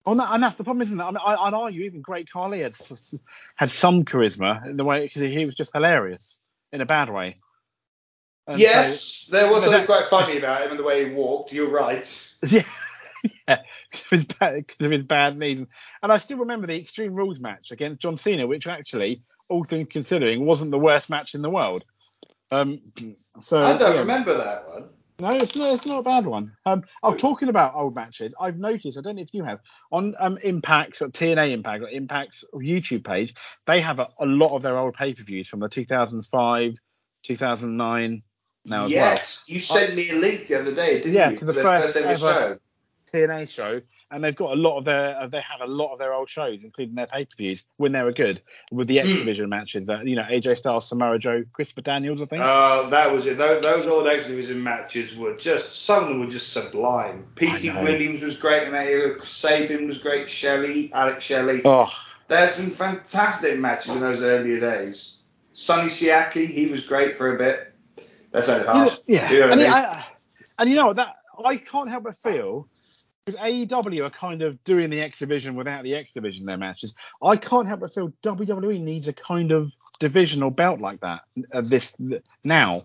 Oh, 0.05 0.13
no, 0.13 0.25
and 0.29 0.43
that's 0.43 0.55
the 0.55 0.63
problem, 0.63 0.81
isn't 0.81 0.99
it? 0.99 1.03
I 1.03 1.11
mean, 1.11 1.19
I, 1.25 1.35
I'd 1.35 1.53
argue 1.53 1.83
even 1.83 2.01
Great 2.01 2.29
Khali 2.29 2.61
had 2.61 2.75
had 3.55 3.71
some 3.71 4.03
charisma 4.03 4.65
in 4.65 4.75
the 4.75 4.83
way 4.83 5.07
because 5.07 5.21
he 5.21 5.45
was 5.45 5.55
just 5.55 5.71
hilarious 5.73 6.37
in 6.73 6.81
a 6.81 6.85
bad 6.85 7.09
way. 7.09 7.35
And 8.45 8.59
so- 8.59 8.61
Yes, 8.61 9.27
there 9.31 9.51
was 9.51 9.63
something 9.63 9.85
quite 9.85 10.09
funny 10.09 10.37
about 10.37 10.63
him 10.63 10.71
and 10.71 10.79
the 10.79 10.83
way 10.83 11.07
he 11.07 11.15
walked. 11.15 11.53
You're 11.53 11.69
right. 11.69 12.29
Yeah, 12.45 12.63
yeah, 13.47 13.61
because 13.89 14.05
of 14.05 14.11
his 14.11 14.25
bad, 14.25 14.55
because 14.55 14.85
of 14.85 14.91
his 14.91 15.03
bad 15.03 15.39
knees. 15.39 15.59
And 16.01 16.11
I 16.11 16.17
still 16.17 16.39
remember 16.39 16.67
the 16.67 16.77
Extreme 16.77 17.13
Rules 17.13 17.39
match 17.39 17.71
against 17.71 18.01
John 18.01 18.17
Cena, 18.17 18.45
which 18.45 18.67
actually, 18.67 19.21
all 19.47 19.63
things 19.63 19.87
considering, 19.89 20.45
wasn't 20.45 20.71
the 20.71 20.77
worst 20.77 21.09
match 21.09 21.33
in 21.33 21.41
the 21.41 21.49
world. 21.49 21.85
Um, 22.51 22.81
so 23.41 23.65
I 23.65 23.77
don't 23.77 23.93
yeah. 23.93 24.01
remember 24.01 24.37
that 24.37 24.67
one. 24.67 24.89
No, 25.19 25.29
it's 25.31 25.55
not. 25.55 25.73
It's 25.73 25.85
not 25.85 25.99
a 25.99 26.03
bad 26.03 26.25
one. 26.25 26.53
Um, 26.65 26.83
oh, 27.03 27.13
talking 27.15 27.49
about 27.49 27.75
old 27.75 27.95
matches, 27.95 28.33
I've 28.39 28.57
noticed. 28.57 28.97
I 28.97 29.01
don't 29.01 29.15
know 29.15 29.21
if 29.21 29.33
you 29.33 29.43
have 29.43 29.59
on 29.91 30.15
um 30.19 30.37
Impact's 30.43 31.01
or 31.01 31.09
TNA 31.09 31.51
Impact 31.51 31.83
or 31.83 31.89
Impact's 31.89 32.43
YouTube 32.55 33.05
page. 33.05 33.35
They 33.67 33.79
have 33.81 33.99
a, 33.99 34.09
a 34.19 34.25
lot 34.25 34.55
of 34.55 34.63
their 34.63 34.77
old 34.77 34.95
pay 34.95 35.13
per 35.13 35.23
views 35.23 35.47
from 35.47 35.59
the 35.59 35.69
2005, 35.69 36.73
2009 37.23 38.23
now 38.65 38.85
as 38.85 38.91
yes, 38.91 39.43
you 39.45 39.59
sent 39.59 39.93
me 39.95 40.09
a 40.09 40.15
link 40.15 40.47
the 40.47 40.59
other 40.59 40.73
day, 40.73 40.95
didn't 40.97 41.13
Yeah, 41.13 41.29
you? 41.31 41.37
to 41.37 41.45
the 41.45 41.51
their 41.53 41.63
first 41.63 41.95
ever 41.97 42.07
ever- 42.07 42.17
show. 42.17 42.57
TNA 43.13 43.47
show, 43.47 43.79
and 44.11 44.23
they've 44.23 44.35
got 44.35 44.51
a 44.51 44.55
lot 44.55 44.77
of 44.79 44.85
their 44.85 45.15
uh, 45.19 45.27
they 45.27 45.39
have 45.41 45.61
a 45.61 45.71
lot 45.71 45.93
of 45.93 45.99
their 45.99 46.13
old 46.13 46.29
shows, 46.29 46.59
including 46.63 46.95
their 46.95 47.05
pay 47.05 47.25
per 47.25 47.31
views 47.37 47.63
when 47.77 47.91
they 47.91 48.01
were 48.01 48.11
good, 48.11 48.41
with 48.71 48.87
the 48.87 48.99
X 48.99 49.09
Hmm. 49.09 49.17
Division 49.17 49.49
matches 49.49 49.85
that 49.85 50.07
you 50.07 50.15
know 50.15 50.23
AJ 50.23 50.57
Styles, 50.57 50.89
Samoa 50.89 51.19
Joe, 51.19 51.43
Christopher 51.53 51.81
Daniels, 51.81 52.21
I 52.21 52.25
think. 52.25 52.41
Uh, 52.41 52.89
that 52.89 53.13
was 53.13 53.27
it. 53.27 53.37
Those, 53.37 53.61
those 53.61 53.85
old 53.85 54.07
X 54.07 54.27
Division 54.27 54.63
matches 54.63 55.15
were 55.15 55.35
just 55.37 55.83
some 55.85 56.03
of 56.03 56.09
them 56.09 56.19
were 56.21 56.27
just 56.27 56.51
sublime. 56.51 57.27
Petey 57.35 57.69
Williams 57.69 58.23
was 58.23 58.35
great 58.37 58.63
in 58.63 58.73
that 58.73 58.87
era. 58.87 59.23
Sabin 59.23 59.87
was 59.87 59.99
great. 59.99 60.27
Shelley, 60.29 60.91
Alex 60.93 61.23
Shelley. 61.23 61.61
oh, 61.65 61.91
They 62.29 62.37
had 62.37 62.51
some 62.51 62.71
fantastic 62.71 63.59
matches 63.59 63.93
in 63.93 64.01
those 64.01 64.21
earlier 64.23 64.59
days. 64.59 65.19
Sonny 65.53 65.89
Siaki, 65.89 66.47
he 66.47 66.65
was 66.65 66.87
great 66.87 67.15
for 67.15 67.35
a 67.35 67.37
bit. 67.37 67.71
That's 68.31 68.47
know- 68.47 68.63
half. 68.65 68.99
yeah, 69.07 69.31
You 69.31 69.39
know 69.41 69.49
I 69.51 69.55
mean? 69.55 69.67
I, 69.67 70.03
and 70.57 70.67
you 70.69 70.75
know 70.75 70.87
what, 70.87 70.95
that 70.95 71.15
I 71.45 71.57
can't 71.57 71.87
help 71.89 72.05
but 72.05 72.17
feel 72.17 72.67
because 73.25 73.39
AEW 73.39 74.05
are 74.05 74.09
kind 74.09 74.41
of 74.41 74.63
doing 74.63 74.89
the 74.89 75.01
X 75.01 75.19
Division 75.19 75.55
without 75.55 75.83
the 75.83 75.95
X 75.95 76.13
Division 76.13 76.43
in 76.43 76.47
their 76.47 76.57
matches. 76.57 76.93
I 77.21 77.37
can't 77.37 77.67
help 77.67 77.81
but 77.81 77.93
feel 77.93 78.11
WWE 78.23 78.79
needs 78.81 79.07
a 79.07 79.13
kind 79.13 79.51
of 79.51 79.71
divisional 79.99 80.49
belt 80.49 80.79
like 80.79 80.99
that 81.01 81.21
uh, 81.51 81.61
this 81.61 81.95
now 82.43 82.83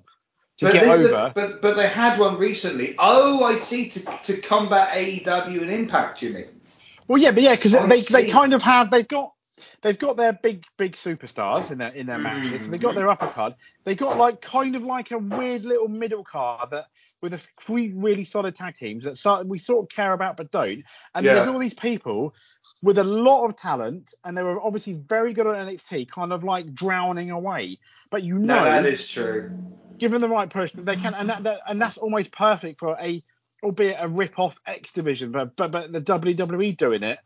to 0.59 0.67
But 0.67 0.73
get 0.73 0.87
over. 0.87 1.33
but 1.35 1.63
but 1.63 1.77
they 1.77 1.89
had 1.89 2.19
one 2.19 2.39
recently. 2.39 2.95
Oh, 2.99 3.45
I 3.45 3.57
see. 3.57 3.89
To 3.91 4.01
to 4.25 4.41
combat 4.41 4.91
AEW 4.91 5.63
and 5.63 5.71
Impact, 5.71 6.23
you 6.23 6.33
mean? 6.33 6.61
Well, 7.07 7.21
yeah, 7.21 7.33
but 7.33 7.43
yeah, 7.43 7.57
because 7.57 7.73
they, 7.73 8.01
see. 8.01 8.13
they 8.13 8.31
kind 8.31 8.53
of 8.53 8.63
have 8.63 8.91
they've 8.91 9.09
got 9.09 9.33
they've 9.83 9.99
got 9.99 10.17
their 10.17 10.33
big 10.33 10.65
big 10.77 10.95
superstars 10.95 11.71
in 11.71 11.79
their 11.79 11.91
in 11.91 12.07
their 12.07 12.19
matches. 12.19 12.65
So 12.65 12.73
they 12.73 12.79
got 12.79 12.93
Mhm. 12.93 12.97
their 12.97 13.09
upper 13.09 13.29
card. 13.29 13.55
They've 13.85 13.97
got 13.97 14.17
like 14.17 14.41
kind 14.41 14.77
of 14.77 14.83
like 14.83 15.11
a 15.11 15.19
weird 15.19 15.65
little 15.65 15.89
middle 15.89 16.25
card 16.25 16.71
that 16.71 16.87
with 17.23 17.35
a 17.35 17.41
three 17.61 17.93
really 17.95 18.25
solid 18.25 18.55
tag 18.55 18.75
teams 18.77 19.05
that 19.05 19.19
so, 19.19 19.43
we 19.43 19.59
sort 19.59 19.85
of 19.85 19.89
care 19.89 20.13
about 20.13 20.37
but 20.37 20.51
don't. 20.51 20.85
And 21.15 21.27
Yeah. 21.27 21.35
there's 21.35 21.49
all 21.49 21.59
these 21.59 21.75
people 21.75 22.35
with 22.83 22.99
a 22.99 23.05
lot 23.05 23.47
of 23.47 23.57
talent, 23.57 24.15
and 24.25 24.37
they 24.37 24.43
were 24.43 24.61
obviously 24.63 24.93
very 24.95 25.33
good 25.35 25.47
at 25.47 25.57
NXT, 25.57 26.09
kind 26.09 26.33
of 26.33 26.45
like 26.45 26.73
drowning 26.75 27.31
away. 27.31 27.79
But 28.11 28.23
you 28.23 28.39
know, 28.39 28.63
No, 28.63 28.65
that 28.65 28.87
is 28.87 29.09
true. 29.09 29.51
given 29.99 30.21
the 30.21 30.29
right 30.29 30.49
person, 30.49 30.85
they 30.85 30.97
can, 30.97 31.15
and 31.15 31.29
that, 31.31 31.43
that 31.43 31.61
and 31.67 31.83
that's 31.83 31.97
almost 31.99 32.31
perfect 32.31 32.79
for 32.79 32.97
a, 33.01 33.25
albeit 33.65 33.97
a 33.99 34.07
rip-off 34.07 34.57
X 34.65 34.93
division, 34.93 35.33
but 35.33 35.57
but 35.57 35.73
but 35.73 35.91
the 35.93 36.01
WWE 36.01 36.77
doing 36.77 37.03
it, 37.03 37.19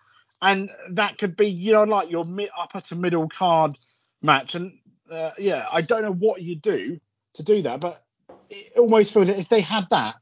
and 0.43 0.71
that 0.91 1.17
could 1.17 1.37
be 1.37 1.49
you 1.49 1.73
know 1.73 1.85
like 1.85 2.11
your 2.11 2.25
mid, 2.25 2.51
upper 2.59 2.81
to 2.83 2.97
middle 2.97 3.29
card 3.29 3.79
match, 4.21 4.55
and 4.55 4.79
uh, 5.11 5.31
yeah, 5.39 5.67
I 5.73 5.81
don't 5.81 6.03
know 6.03 6.13
what 6.13 6.43
you 6.43 6.57
do 6.57 7.01
to 7.35 7.43
do 7.43 7.63
that, 7.63 7.81
but 7.81 8.03
it 8.51 8.77
almost 8.77 9.15
feels 9.15 9.29
that 9.29 9.39
if 9.39 9.49
they 9.49 9.61
had 9.61 9.89
that, 9.91 10.17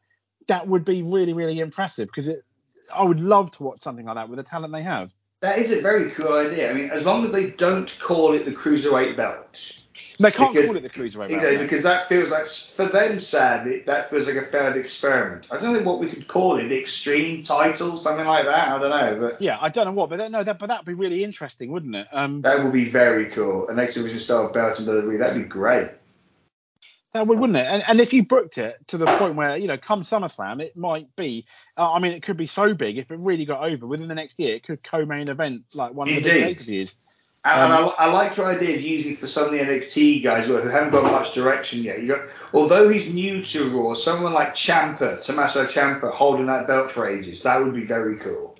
that 0.47 0.69
would 0.69 0.85
be 0.85 1.03
really, 1.03 1.33
really 1.33 1.59
impressive 1.59 2.07
because 2.07 2.29
it. 2.29 2.45
I 2.93 3.05
would 3.05 3.21
love 3.21 3.53
to 3.53 3.63
watch 3.63 3.83
something 3.83 4.05
like 4.05 4.17
that 4.17 4.29
with 4.29 4.39
the 4.39 4.43
talent 4.43 4.73
they 4.73 4.83
have. 4.83 5.13
That 5.43 5.59
is 5.59 5.71
a 5.71 5.81
very 5.81 6.11
cool 6.11 6.37
idea. 6.37 6.69
I 6.69 6.75
mean, 6.75 6.91
as 6.91 7.07
long 7.07 7.25
as 7.25 7.31
they 7.31 7.51
don't 7.51 7.97
call 8.03 8.35
it 8.35 8.45
the 8.45 8.51
cruiserweight 8.51 9.17
belt. 9.17 9.80
They 10.21 10.31
can't 10.31 10.53
because, 10.53 10.67
call 10.67 10.77
it 10.77 10.83
the 10.83 10.91
cruiserweight 10.91 11.31
exactly, 11.31 11.57
because 11.57 11.83
that 11.83 12.07
feels 12.11 12.31
like 12.31 12.45
for 12.45 12.85
them, 12.85 13.21
sadly, 13.21 13.81
that 13.87 14.11
feels 14.11 14.27
like 14.27 14.37
a 14.37 14.43
failed 14.43 14.77
experiment. 14.77 15.47
I 15.51 15.59
don't 15.59 15.73
know 15.73 15.81
what 15.81 15.99
we 15.99 16.11
could 16.11 16.29
call 16.29 16.59
it, 16.59 16.69
the 16.69 16.79
extreme 16.79 17.41
title, 17.41 17.97
something 17.97 18.27
like 18.27 18.45
that. 18.45 18.69
I 18.69 18.79
don't 18.79 18.91
know, 18.91 19.19
but 19.19 19.41
yeah, 19.41 19.57
I 19.59 19.71
don't 19.71 19.87
know 19.87 19.93
what, 19.93 20.11
but 20.11 20.19
that, 20.19 20.31
no, 20.31 20.45
that 20.45 20.59
but 20.59 20.67
that'd 20.67 20.85
be 20.85 20.93
really 20.93 21.25
interesting, 21.25 21.73
wouldn't 21.73 21.97
it? 21.97 22.07
Um, 22.13 22.43
that 22.43 22.63
would 22.63 22.75
be 22.75 22.85
very 22.85 23.31
cool. 23.31 23.69
An 23.71 23.79
X 23.79 23.95
Division 23.95 24.19
style 24.19 24.53
belt 24.53 24.79
in 24.79 24.85
WWE, 24.85 25.19
that'd 25.19 25.43
be 25.43 25.49
great. 25.49 25.89
That 27.15 27.27
would, 27.27 27.39
wouldn't 27.39 27.57
it? 27.57 27.67
And, 27.67 27.83
and 27.87 27.99
if 27.99 28.13
you 28.13 28.23
booked 28.23 28.59
it 28.59 28.77
to 28.89 28.99
the 28.99 29.07
point 29.07 29.37
where, 29.37 29.57
you 29.57 29.69
know, 29.69 29.79
come 29.79 30.03
SummerSlam, 30.03 30.61
it 30.61 30.77
might 30.77 31.17
be, 31.17 31.47
uh, 31.79 31.93
I 31.93 31.99
mean, 31.99 32.13
it 32.13 32.23
could 32.23 32.37
be 32.37 32.47
so 32.47 32.75
big 32.75 32.99
if 32.99 33.11
it 33.11 33.19
really 33.21 33.47
got 33.47 33.65
over 33.65 33.87
within 33.87 34.07
the 34.07 34.15
next 34.15 34.39
year, 34.39 34.55
it 34.55 34.65
could 34.65 34.85
co-main 34.85 35.31
event 35.31 35.63
like 35.73 35.95
one 35.95 36.09
of 36.09 36.15
Indeed. 36.15 36.25
the 36.25 36.31
big 36.31 36.45
pay-per-views. 36.45 36.97
And, 37.43 37.73
um, 37.73 37.93
I, 37.99 38.05
I, 38.05 38.13
like 38.13 38.37
your 38.37 38.47
idea 38.47 38.75
of 38.77 38.83
using 38.83 39.17
for 39.17 39.27
some 39.27 39.47
of 39.47 39.53
the 39.53 39.59
NXT 39.59 40.23
guys 40.23 40.47
who 40.47 40.57
haven't 40.57 40.91
got 40.91 41.05
much 41.05 41.33
direction 41.33 41.83
yet. 41.83 42.07
Got, 42.07 42.29
although 42.53 42.91
he's 42.91 43.13
new 43.13 43.43
to 43.43 43.71
Raw, 43.71 43.95
someone 43.95 44.35
like 44.35 44.55
Ciampa, 44.55 45.25
Tommaso 45.25 45.65
Ciampa, 45.65 46.13
holding 46.13 46.47
that 46.47 46.67
belt 46.67 46.91
for 46.91 47.09
ages, 47.09 47.43
that 47.45 47.65
would 47.65 47.75
be 47.75 47.85
very 47.85 48.19
cool. 48.19 48.59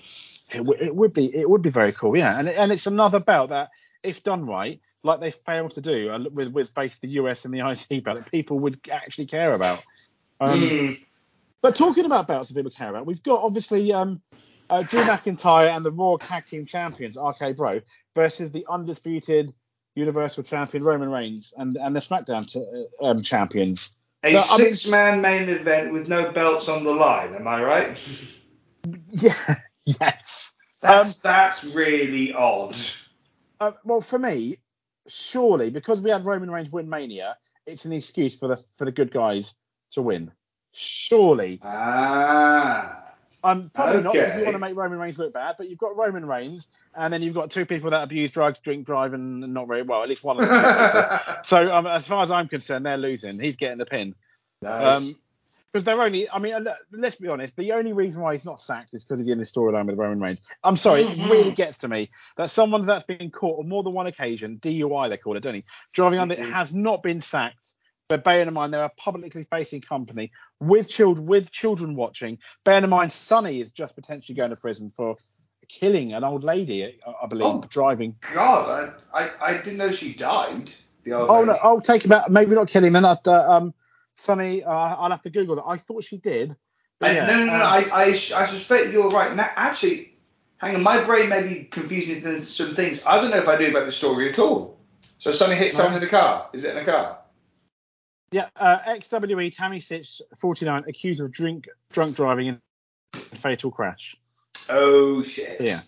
It, 0.51 0.59
w- 0.59 0.79
it 0.81 0.97
would 0.97 1.13
be, 1.13 1.27
it 1.35 1.49
would 1.49 1.61
be 1.61 1.69
very 1.69 1.93
cool, 1.93 2.17
yeah. 2.17 2.39
And 2.39 2.49
and 2.49 2.73
it's 2.73 2.87
another 2.87 3.21
belt 3.21 3.51
that, 3.51 3.69
if 4.03 4.23
done 4.23 4.47
right, 4.47 4.81
like 5.03 5.21
they 5.21 5.31
failed 5.31 5.73
to 5.73 5.83
do 5.83 6.11
uh, 6.11 6.25
with 6.33 6.49
with 6.53 6.75
both 6.75 6.99
the 7.03 7.09
US 7.09 7.45
and 7.45 7.53
the 7.53 7.61
IC 7.71 8.03
belt 8.03 8.19
that 8.19 8.31
people 8.31 8.59
would 8.61 8.81
actually 8.91 9.27
care 9.27 9.53
about. 9.53 9.83
Um, 10.41 10.61
mm. 10.63 11.01
But 11.61 11.77
talking 11.77 12.07
about 12.07 12.27
belts 12.27 12.49
that 12.49 12.55
people 12.55 12.71
care 12.71 12.89
about, 12.89 13.05
we've 13.05 13.23
got 13.23 13.43
obviously 13.43 13.93
um, 13.93 14.23
uh, 14.71 14.83
Drew 14.83 15.03
McIntyre 15.03 15.75
and 15.75 15.85
the 15.85 15.91
Raw 15.91 16.17
Tag 16.17 16.47
Team 16.47 16.65
Champions 16.65 17.17
RK 17.17 17.57
Bro 17.57 17.81
versus 18.15 18.51
the 18.51 18.67
undisputed 18.69 19.53
Universal 19.95 20.45
Champion 20.45 20.85
Roman 20.85 21.11
Reigns 21.11 21.53
and 21.57 21.77
and 21.77 21.95
the 21.95 22.01
SmackDown 22.01 22.47
t- 22.47 22.65
uh, 23.01 23.07
um, 23.07 23.23
champions. 23.23 23.97
A 24.23 24.39
six-man 24.39 25.23
main 25.23 25.49
event 25.49 25.93
with 25.93 26.07
no 26.07 26.31
belts 26.31 26.69
on 26.69 26.85
the 26.85 26.93
line. 26.93 27.35
Am 27.35 27.47
I 27.49 27.63
right? 27.63 27.99
Yeah. 29.11 29.35
Yes. 29.85 30.55
That's 30.81 31.25
um, 31.25 31.31
that's 31.31 31.65
really 31.65 32.33
odd. 32.33 32.77
Uh, 33.61 33.73
well, 33.85 34.01
for 34.01 34.19
me, 34.19 34.59
surely 35.07 35.69
because 35.69 36.01
we 36.01 36.11
had 36.11 36.25
Roman 36.25 36.51
Reigns 36.51 36.71
win 36.71 36.89
Mania, 36.89 37.37
it's 37.67 37.85
an 37.85 37.93
excuse 37.93 38.37
for 38.37 38.49
the 38.49 38.65
for 38.79 38.87
the 38.87 38.93
good 38.93 39.11
guys 39.11 39.55
to 39.93 40.03
win. 40.03 40.33
Surely. 40.73 41.61
Ah. 41.63 43.10
Um, 43.43 43.71
probably 43.75 43.97
okay. 43.97 44.05
not 44.05 44.13
because 44.13 44.37
you 44.37 44.45
want 44.45 44.55
to 44.55 44.59
make 44.59 44.77
Roman 44.77 44.99
Reigns 44.99 45.19
look 45.19 45.33
bad, 45.33 45.57
but 45.57 45.71
you've 45.71 45.79
got 45.79 45.97
Roman 45.97 46.27
Reigns, 46.27 46.69
and 46.95 47.13
then 47.13 47.23
you've 47.23 47.35
got 47.35 47.51
two 47.51 47.65
people 47.65 47.91
that 47.91 48.03
abuse 48.03 48.31
drugs, 48.33 48.61
drink, 48.61 48.87
drive, 48.87 49.15
and 49.15 49.41
not 49.55 49.67
very 49.67 49.83
well. 49.83 50.03
At 50.03 50.09
least 50.09 50.23
one 50.23 50.43
of 50.43 50.49
them. 50.49 51.21
so 51.45 51.75
um, 51.75 51.87
as 51.87 52.07
far 52.07 52.23
as 52.23 52.31
I'm 52.31 52.49
concerned, 52.49 52.85
they're 52.85 52.99
losing. 52.99 53.41
He's 53.41 53.57
getting 53.57 53.79
the 53.79 53.87
pin. 53.87 54.15
Nice. 54.61 54.97
Um, 54.99 55.15
because 55.73 55.85
they're 55.85 56.03
only, 56.03 56.29
I 56.29 56.39
mean, 56.39 56.67
let's 56.91 57.17
be 57.17 57.29
honest, 57.29 57.55
the 57.57 57.73
only 57.73 57.93
reason 57.93 58.23
why 58.23 58.35
he's 58.35 58.45
not 58.45 58.61
sacked 58.61 58.93
is 58.93 59.05
because 59.05 59.21
he's 59.21 59.29
in 59.29 59.39
this 59.39 59.53
storyline 59.53 59.87
with 59.87 59.99
Roman 59.99 60.19
Reigns. 60.19 60.41
I'm 60.65 60.77
sorry, 60.77 61.05
mm-hmm. 61.05 61.21
it 61.21 61.31
really 61.31 61.53
gets 61.53 61.79
to 61.79 61.89
me 61.89 62.11
that 62.37 62.51
someone 62.51 62.85
that's 62.85 63.05
been 63.05 63.31
caught 63.31 63.61
on 63.61 63.69
more 63.69 63.85
than 63.85 63.93
one 63.93 64.09
occasion, 64.09 64.59
DUI 64.61 65.09
they 65.09 65.17
call 65.17 65.37
it, 65.37 65.45
don't 65.45 65.55
he? 65.55 65.65
Driving 65.95 66.19
under 66.19 66.35
has 66.35 66.75
not 66.75 67.05
been 67.05 67.21
sacked. 67.21 67.73
But 68.11 68.25
bearing 68.25 68.49
in 68.49 68.55
mind 68.55 68.75
they're 68.75 68.83
a 68.83 68.91
publicly 68.91 69.45
facing 69.45 69.83
company 69.83 70.33
with 70.59 70.89
children 70.89 71.27
with 71.27 71.53
children 71.53 71.95
watching. 71.95 72.39
Bearing 72.65 72.83
in 72.83 72.91
mind 72.91 73.13
Sunny 73.13 73.61
is 73.61 73.71
just 73.71 73.95
potentially 73.95 74.35
going 74.35 74.51
to 74.51 74.57
prison 74.57 74.93
for 74.97 75.17
killing 75.69 76.13
an 76.13 76.25
old 76.25 76.43
lady, 76.43 76.99
I 77.07 77.27
believe, 77.29 77.47
oh, 77.47 77.63
driving. 77.69 78.17
God, 78.35 78.93
I, 79.15 79.23
I, 79.23 79.31
I 79.41 79.57
didn't 79.59 79.77
know 79.77 79.93
she 79.93 80.13
died. 80.13 80.73
The 81.05 81.13
old 81.13 81.31
oh 81.31 81.35
lady. 81.35 81.47
no, 81.47 81.59
I'll 81.63 81.81
take 81.81 82.05
him 82.05 82.11
out. 82.11 82.29
Maybe 82.33 82.53
not 82.53 82.67
killing. 82.67 82.93
Then 82.93 83.05
after 83.05 83.31
um, 83.31 83.73
Sunny, 84.17 84.65
uh, 84.65 84.71
I'll 84.71 85.11
have 85.11 85.23
to 85.23 85.31
Google 85.31 85.55
that. 85.57 85.65
I 85.65 85.77
thought 85.77 86.03
she 86.03 86.17
did. 86.17 86.57
Yeah, 87.01 87.27
no, 87.27 87.37
no, 87.37 87.47
no. 87.47 87.55
Um, 87.55 87.61
I, 87.63 87.89
I, 87.93 88.05
I 88.07 88.13
suspect 88.15 88.91
you're 88.91 89.09
right. 89.09 89.35
Now, 89.37 89.51
actually, 89.55 90.19
hang 90.59 90.75
on. 90.75 90.83
My 90.83 91.03
brain 91.05 91.29
may 91.29 91.45
be 91.45 91.65
confusing 91.65 92.39
some 92.41 92.75
things. 92.75 93.05
I 93.07 93.21
don't 93.21 93.31
know 93.31 93.39
if 93.39 93.47
I 93.47 93.57
knew 93.57 93.71
about 93.71 93.87
the 93.87 93.93
story 93.93 94.29
at 94.29 94.41
all. 94.41 94.81
So 95.21 95.31
Sunny 95.31 95.55
hit 95.55 95.75
someone 95.75 96.03
in 96.03 96.09
a 96.09 96.11
car. 96.11 96.49
Is 96.53 96.65
it 96.65 96.77
in 96.77 96.83
a 96.83 96.85
car? 96.85 97.20
Yeah. 98.33 98.49
Uh, 98.57 98.79
XWE 98.87 99.55
Tammy 99.55 99.79
Sytch, 99.79 100.21
49, 100.37 100.85
accused 100.87 101.21
of 101.21 101.33
drink 101.33 101.69
drunk 101.93 102.17
driving 102.17 102.47
in 102.49 102.61
a 103.15 103.37
fatal 103.37 103.71
crash. 103.71 104.17
Oh 104.69 105.23
shit. 105.23 105.61
Yeah. 105.61 105.81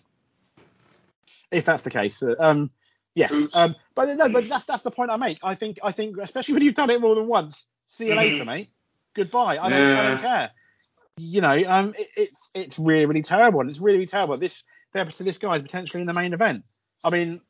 If 1.51 1.65
that's 1.65 1.83
the 1.83 1.89
case. 1.89 2.21
Uh, 2.21 2.35
um. 2.39 2.71
Yes. 3.15 3.55
Um. 3.55 3.75
But 3.95 4.15
no. 4.17 4.29
But 4.29 4.49
that's 4.49 4.65
that's 4.65 4.81
the 4.81 4.91
point 4.91 5.11
I 5.11 5.17
make. 5.17 5.39
I 5.43 5.55
think 5.55 5.79
I 5.83 5.91
think 5.91 6.17
especially 6.17 6.55
when 6.55 6.63
you've 6.63 6.75
done 6.75 6.89
it 6.89 6.99
more 6.99 7.15
than 7.15 7.27
once 7.27 7.67
See 7.93 8.07
you 8.07 8.15
later, 8.15 8.37
mm-hmm. 8.37 8.45
mate. 8.47 8.69
Goodbye. 9.13 9.59
I 9.59 9.69
don't, 9.69 9.79
yeah. 9.79 10.01
I 10.01 10.07
don't 10.07 10.21
care. 10.21 10.51
You 11.17 11.41
know, 11.41 11.63
um, 11.67 11.93
it, 11.97 12.07
it's 12.17 12.49
it's 12.55 12.79
really 12.79 13.05
really 13.05 13.21
terrible. 13.21 13.61
And 13.61 13.69
it's 13.69 13.79
really, 13.79 13.99
really 13.99 14.07
terrible. 14.07 14.37
This 14.37 14.63
to 14.93 15.23
this 15.23 15.37
guy 15.37 15.57
is 15.57 15.61
potentially 15.61 16.01
in 16.01 16.07
the 16.07 16.13
main 16.13 16.33
event. 16.33 16.63
I 17.03 17.11
mean, 17.11 17.41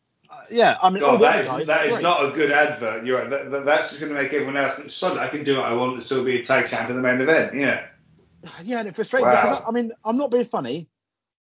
yeah. 0.49 0.77
I 0.81 0.89
mean, 0.89 1.01
God, 1.01 1.21
that 1.21 1.41
is 1.41 1.47
guys, 1.47 1.67
that 1.67 1.85
is 1.87 2.01
not 2.01 2.25
a 2.25 2.31
good 2.31 2.51
advert. 2.51 3.05
You're 3.05 3.19
right. 3.19 3.29
That, 3.29 3.51
that, 3.51 3.65
that's 3.65 3.89
just 3.89 4.01
going 4.01 4.13
to 4.13 4.21
make 4.21 4.33
everyone 4.33 4.57
else. 4.57 4.93
Suddenly, 4.93 5.23
I 5.23 5.29
can 5.29 5.43
do 5.43 5.57
what 5.57 5.65
I 5.65 5.73
want 5.73 5.99
to 5.99 6.05
still 6.05 6.23
be 6.23 6.39
a 6.39 6.43
tag 6.43 6.67
champ 6.67 6.89
in 6.89 6.95
the 6.95 7.01
main 7.01 7.21
event. 7.21 7.55
Yeah. 7.55 7.87
Yeah, 8.63 8.79
and 8.79 8.89
it 8.89 8.95
frustrates 8.95 9.23
wow. 9.23 9.31
me 9.31 9.49
because 9.49 9.63
I, 9.65 9.69
I 9.69 9.71
mean, 9.71 9.93
I'm 10.03 10.17
not 10.17 10.29
being 10.29 10.43
funny. 10.43 10.89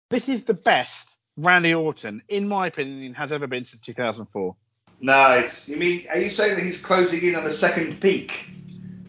This 0.09 0.29
is 0.29 0.43
the 0.43 0.53
best 0.53 1.15
Randy 1.37 1.73
Orton, 1.73 2.21
in 2.29 2.47
my 2.47 2.67
opinion, 2.67 3.13
has 3.15 3.31
ever 3.31 3.47
been 3.47 3.65
since 3.65 3.81
2004. 3.81 4.55
Nice. 5.01 5.67
You 5.67 5.77
mean? 5.77 6.07
Are 6.09 6.17
you 6.17 6.29
saying 6.29 6.55
that 6.55 6.63
he's 6.63 6.81
closing 6.81 7.21
in 7.21 7.35
on 7.35 7.43
the 7.43 7.51
second 7.51 7.99
peak? 7.99 8.49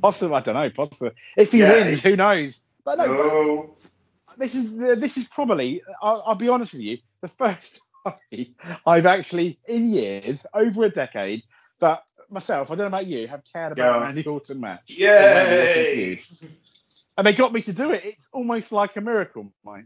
Possible, 0.03 0.35
I 0.35 0.41
don't 0.41 0.55
know. 0.55 0.69
Possible. 0.71 1.13
If 1.37 1.53
he 1.53 1.59
yeah, 1.59 1.73
wins, 1.73 2.03
who 2.03 2.17
knows? 2.17 2.61
But 2.85 2.99
no, 2.99 3.07
no. 3.07 3.77
But 4.27 4.39
this 4.39 4.55
is 4.55 4.77
this 4.77 5.17
is 5.17 5.25
probably. 5.25 5.83
I'll, 6.03 6.23
I'll, 6.27 6.35
be 6.35 6.49
honest 6.49 6.73
with 6.73 6.83
you. 6.83 6.99
The 7.21 7.29
first 7.29 7.81
I've 8.87 9.07
actually, 9.07 9.59
in 9.67 9.93
years, 9.93 10.47
over 10.55 10.85
a 10.85 10.91
decade, 10.91 11.43
that 11.81 12.03
myself, 12.31 12.71
I 12.71 12.75
don't 12.75 12.85
know 12.91 12.99
about 12.99 13.07
you, 13.07 13.27
have 13.29 13.43
cared 13.53 13.73
about 13.73 14.01
yeah. 14.01 14.05
Randy 14.05 14.25
Orton 14.25 14.61
match. 14.61 14.91
Yay! 14.91 16.23
And 17.19 17.27
they 17.27 17.33
got 17.33 17.53
me 17.53 17.63
to 17.63 17.73
do 17.73 17.93
it. 17.93 18.05
It's 18.05 18.29
almost 18.33 18.73
like 18.73 18.97
a 18.97 19.01
miracle, 19.01 19.53
mate. 19.65 19.85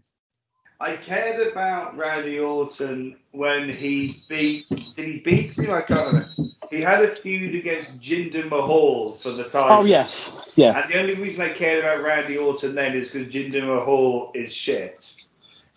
I 0.83 0.97
cared 0.97 1.47
about 1.47 1.99
Randy 1.99 2.39
Orton 2.39 3.17
when 3.33 3.69
he 3.69 4.15
beat. 4.31 4.67
Did 4.71 4.97
he 4.97 5.19
beat 5.19 5.59
him? 5.59 5.71
I 5.71 5.83
can't 5.83 6.07
remember. 6.07 6.31
He 6.71 6.81
had 6.81 7.05
a 7.05 7.09
feud 7.09 7.55
against 7.55 8.01
Jinder 8.01 8.49
Mahal 8.49 9.11
for 9.11 9.29
the 9.29 9.43
title. 9.43 9.79
Oh 9.79 9.85
yes, 9.85 10.53
yes. 10.55 10.85
And 10.85 10.93
the 10.93 11.01
only 11.01 11.23
reason 11.23 11.43
I 11.43 11.51
cared 11.51 11.85
about 11.85 12.03
Randy 12.03 12.39
Orton 12.39 12.75
then 12.75 12.95
is 12.95 13.11
because 13.11 13.33
Jinder 13.33 13.67
Mahal 13.67 14.33
is 14.35 14.53
shit. 14.53 15.27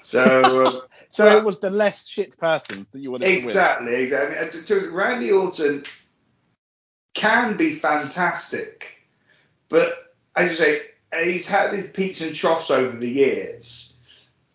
So. 0.03 0.81
Um, 0.92 0.92
So 1.13 1.25
well, 1.25 1.37
it 1.37 1.43
was 1.43 1.59
the 1.59 1.69
less 1.69 2.07
shit 2.07 2.35
person 2.39 2.87
that 2.91 2.99
you 2.99 3.11
wanted 3.11 3.27
exactly, 3.27 3.85
to 3.85 3.91
win. 3.91 4.03
Exactly, 4.03 4.39
exactly. 4.41 4.89
Randy 4.89 5.31
Orton 5.31 5.83
can 7.13 7.55
be 7.55 7.75
fantastic, 7.75 9.07
but 9.69 10.15
as 10.35 10.49
you 10.49 10.55
say, 10.57 10.81
he's 11.23 11.47
had 11.47 11.71
his 11.71 11.87
peaks 11.87 12.21
and 12.21 12.35
troughs 12.35 12.71
over 12.71 12.97
the 12.97 13.07
years 13.07 13.93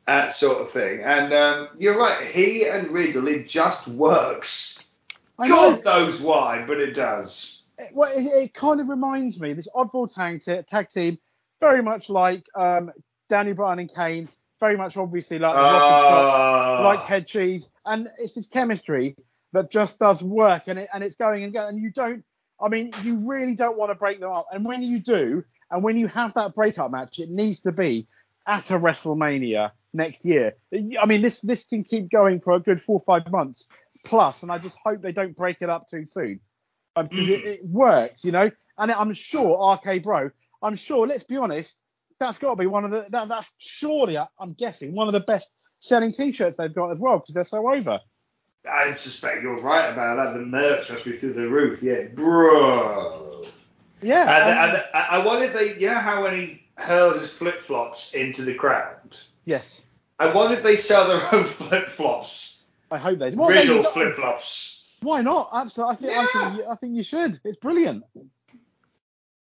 that 0.09 0.33
sort 0.33 0.61
of 0.61 0.71
thing. 0.71 1.03
And 1.05 1.33
um, 1.33 1.69
you're 1.79 1.97
right, 1.97 2.27
he 2.27 2.67
and 2.67 2.91
Riddle, 2.91 3.29
it 3.29 3.47
just 3.47 3.87
works. 3.87 4.93
I 5.39 5.47
God 5.47 5.85
know. 5.85 5.93
knows 5.93 6.21
why, 6.21 6.65
but 6.67 6.81
it 6.81 6.95
does. 6.95 7.63
It, 7.79 7.91
well, 7.95 8.11
it, 8.13 8.25
it, 8.25 8.55
kind 8.55 8.81
of 8.81 8.89
reminds 8.89 9.39
me, 9.39 9.53
this 9.53 9.69
oddball 9.77 10.13
tag, 10.13 10.41
t- 10.41 10.61
tag 10.63 10.89
team, 10.89 11.19
very 11.61 11.85
much 11.85 12.09
like 12.09 12.47
um, 12.57 12.91
Danny 13.29 13.53
Bryan 13.53 13.79
and 13.79 13.95
Kane, 13.95 14.29
very 14.61 14.77
much 14.77 14.97
obviously 14.97 15.39
like 15.39 15.55
uh, 15.55 16.83
Rock 16.83 16.85
like 16.85 17.01
Head 17.07 17.27
Cheese, 17.27 17.71
and 17.85 18.09
it's 18.19 18.35
this 18.35 18.49
chemistry 18.49 19.17
that 19.53 19.71
just 19.71 19.99
does 19.99 20.23
work, 20.23 20.65
and 20.67 20.79
it 20.79 20.89
and 20.93 21.03
it's 21.03 21.17
going 21.17 21.45
and 21.45 21.53
going, 21.53 21.69
and 21.69 21.79
you 21.79 21.91
don't. 21.91 22.25
I 22.61 22.69
mean, 22.69 22.91
you 23.05 23.29
really 23.29 23.55
don't 23.55 23.79
want 23.79 23.91
to 23.91 23.95
break 23.95 24.21
them 24.21 24.31
up, 24.31 24.47
and 24.53 24.65
when 24.65 24.83
you 24.83 24.99
do, 24.99 25.45
and 25.71 25.83
when 25.83 25.97
you 25.97 26.07
have 26.09 26.35
that 26.35 26.55
breakup 26.55 26.91
match, 26.91 27.19
it 27.19 27.31
needs 27.31 27.61
to 27.61 27.73
be 27.73 28.09
at 28.47 28.71
a 28.71 28.79
WrestleMania 28.79 29.71
next 29.93 30.25
year. 30.25 30.55
I 30.73 31.07
mean, 31.07 31.23
this 31.23 31.41
this 31.41 31.65
can 31.65 31.85
keep 31.85 32.11
going 32.11 32.41
for 32.41 32.55
a 32.55 32.61
good 32.61 32.81
four 32.81 32.97
or 32.97 33.05
five 33.05 33.31
months 33.31 33.69
plus, 34.05 34.43
and 34.43 34.51
I 34.51 34.59
just 34.59 34.79
hope 34.85 35.03
they 35.03 35.13
don't 35.13 35.37
break 35.37 35.63
it 35.63 35.71
up 35.71 35.89
too 35.89 36.05
soon 36.05 36.41
um, 36.97 37.07
because 37.07 37.27
mm. 37.27 37.39
it, 37.39 37.45
it, 37.47 37.65
works, 37.65 38.25
you 38.25 38.33
know. 38.33 38.51
And 38.77 38.93
I'm 38.93 39.13
sure 39.13 39.75
RK 39.75 40.03
Bro, 40.03 40.31
I'm 40.63 40.77
sure. 40.77 41.07
Let's 41.07 41.25
be 41.25 41.37
honest, 41.37 41.79
that's 42.19 42.39
got 42.39 42.51
to 42.51 42.57
be 42.57 42.67
one 42.67 42.85
of 42.85 42.91
the 42.91 43.07
that, 43.11 43.29
that's 43.29 43.53
surely 43.59 44.19
I'm 44.19 44.53
guessing 44.55 44.95
one 44.95 45.07
of 45.07 45.13
the 45.13 45.21
best 45.21 45.55
selling 45.81 46.13
T-shirts 46.13 46.57
they've 46.57 46.73
got 46.75 46.91
as 46.91 46.99
well 46.99 47.19
because 47.19 47.35
they're 47.35 47.45
so 47.45 47.73
over. 47.73 48.01
I 48.71 48.93
suspect 48.95 49.43
you're 49.43 49.61
right 49.61 49.91
about 49.93 50.17
that. 50.17 50.35
The 50.39 50.45
merch 50.45 50.91
must 50.91 51.05
be 51.05 51.17
through 51.17 51.35
the 51.35 51.49
roof. 51.49 51.83
Yeah, 51.83 52.05
bro. 52.15 53.45
Yeah. 54.03 54.23
And, 54.23 54.77
um, 54.77 54.83
and 54.95 55.05
I 55.11 55.25
wonder 55.25 55.47
if 55.47 55.55
they, 55.55 55.79
you 55.79 55.89
know 55.89 55.95
how 55.95 56.25
when 56.25 56.37
he 56.37 56.63
hurls 56.77 57.21
his 57.21 57.31
flip 57.31 57.61
flops 57.61 58.13
into 58.15 58.43
the 58.43 58.55
crowd, 58.55 59.17
yes. 59.45 59.87
I 60.19 60.33
wonder 60.33 60.57
if 60.57 60.63
they 60.63 60.77
sell 60.77 61.07
their 61.09 61.35
own 61.35 61.45
flip 61.47 61.91
flops, 61.91 62.63
I 62.91 62.99
hope 62.99 63.19
they 63.21 63.31
do. 63.31 63.37
Well, 63.37 63.49
Riddle 63.49 63.85
flip 63.85 64.15
flops. 64.15 64.93
Why 65.01 65.23
not? 65.23 65.51
Absolutely. 65.53 66.11
I 66.11 66.13
think, 66.13 66.13
I, 66.13 66.25
think 66.27 66.35
Yeah. 66.35 66.57
you, 66.57 66.71
I 66.73 66.77
think 66.77 66.97
you 66.97 67.03
should. 67.05 67.41
It's 67.45 67.57
brilliant. 67.59 68.05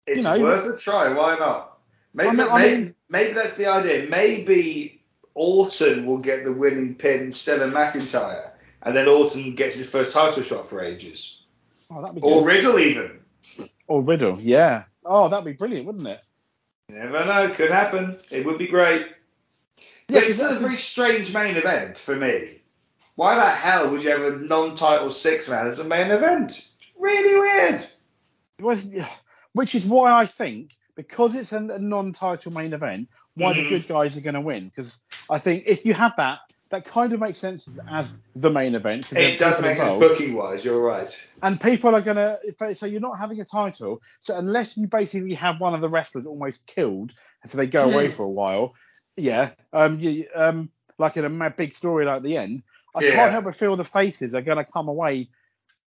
It's 0.05 0.17
You 0.17 0.23
know, 0.23 0.39
worth 0.39 0.73
a 0.73 0.77
try. 0.77 1.09
Why 1.13 1.37
not? 1.37 1.74
Maybe, 2.15 2.29
I 2.29 2.31
mean- 2.31 2.37
that- 2.37 2.51
I 2.51 2.67
mean- 2.67 2.95
maybe 3.09 3.33
that's 3.33 3.55
the 3.57 3.67
idea. 3.67 4.07
Maybe 4.09 5.03
Orton 5.33 6.05
will 6.05 6.17
get 6.19 6.45
the 6.45 6.53
winning 6.53 6.95
pin 6.95 7.21
instead 7.23 7.61
of 7.61 7.73
McIntyre, 7.73 8.51
and 8.81 8.95
then 8.95 9.07
Orton 9.07 9.53
gets 9.55 9.75
his 9.75 9.87
first 9.89 10.11
title 10.13 10.41
shot 10.41 10.69
for 10.69 10.81
ages, 10.81 11.41
Oh, 11.91 12.01
that'd 12.01 12.15
be 12.15 12.21
good. 12.21 12.27
or 12.31 12.43
Riddle 12.43 12.79
even. 12.79 13.19
Or 13.87 14.01
Riddle. 14.01 14.39
Yeah. 14.39 14.85
Oh, 15.05 15.27
that'd 15.29 15.45
be 15.45 15.51
brilliant, 15.53 15.85
wouldn't 15.85 16.07
it? 16.07 16.21
You 16.89 16.95
never 16.95 17.25
know. 17.25 17.53
Could 17.53 17.69
happen. 17.71 18.17
It 18.31 18.45
would 18.45 18.57
be 18.57 18.67
great. 18.67 19.07
Yeah, 20.07 20.19
but 20.21 20.23
it's 20.29 20.39
'cause 20.39 20.55
a 20.57 20.59
very 20.59 20.77
strange 20.77 21.33
main 21.33 21.57
event 21.57 21.97
for 21.97 22.15
me. 22.15 22.61
Why 23.15 23.35
the 23.35 23.49
hell 23.49 23.89
would 23.89 24.03
you 24.03 24.09
have 24.11 24.21
a 24.23 24.37
non-title 24.37 25.09
six 25.09 25.47
man 25.49 25.67
as 25.67 25.79
a 25.79 25.83
main 25.83 26.11
event? 26.11 26.51
It's 26.79 26.91
really 26.97 27.39
weird. 27.39 27.81
It 28.59 28.63
was, 28.63 28.87
which 29.53 29.73
is 29.75 29.85
why 29.85 30.11
I 30.11 30.25
think 30.25 30.71
because 30.95 31.35
it's 31.35 31.53
a, 31.53 31.59
non-title 31.59 32.51
main 32.53 32.73
event, 32.73 33.09
why 33.35 33.53
Mhm. 33.53 33.57
the 33.57 33.63
good 33.63 33.87
guys 33.87 34.17
are 34.17 34.21
going 34.21 34.35
to 34.35 34.41
win. 34.41 34.69
Because 34.69 34.99
I 35.29 35.39
think 35.39 35.63
if 35.65 35.85
you 35.85 35.93
have 35.93 36.15
that, 36.17 36.39
that 36.69 36.85
kind 36.85 37.13
of 37.13 37.19
makes 37.19 37.37
sense 37.37 37.67
as, 37.89 38.13
the 38.35 38.49
main 38.49 38.75
event. 38.75 39.13
It 39.13 39.39
does 39.39 39.61
make 39.61 39.77
sense 39.77 39.99
booking 39.99 40.33
wise. 40.35 40.65
You're 40.65 40.81
right. 40.81 41.09
And 41.41 41.59
people 41.59 41.95
are 41.95 42.01
going 42.01 42.17
to, 42.17 42.75
so 42.75 42.85
you're 42.85 42.99
not 42.99 43.17
having 43.19 43.39
a 43.39 43.45
title. 43.45 44.01
So 44.19 44.37
unless 44.37 44.77
you 44.77 44.87
basically 44.87 45.35
have 45.35 45.59
one 45.61 45.73
of 45.73 45.81
the 45.81 45.89
wrestlers 45.89 46.25
almost 46.25 46.65
killed, 46.65 47.13
and 47.41 47.51
so 47.51 47.57
they 47.57 47.67
go 47.67 47.85
away 47.85 48.07
Hmm. 48.07 48.15
for 48.15 48.23
a 48.23 48.29
while, 48.29 48.73
yeah, 49.15 49.51
um, 49.71 49.99
you, 49.99 50.27
um, 50.35 50.69
like 50.97 51.17
in 51.17 51.25
a 51.41 51.49
big 51.49 51.73
story 51.75 52.05
like 52.05 52.23
the 52.23 52.37
end, 52.37 52.63
I 52.93 53.03
Yeah. 53.03 53.13
can't 53.13 53.31
help 53.31 53.45
but 53.45 53.55
feel 53.55 53.75
the 53.75 53.83
faces 53.83 54.33
are 54.33 54.41
going 54.41 54.57
to 54.57 54.65
come 54.65 54.87
away 54.87 55.29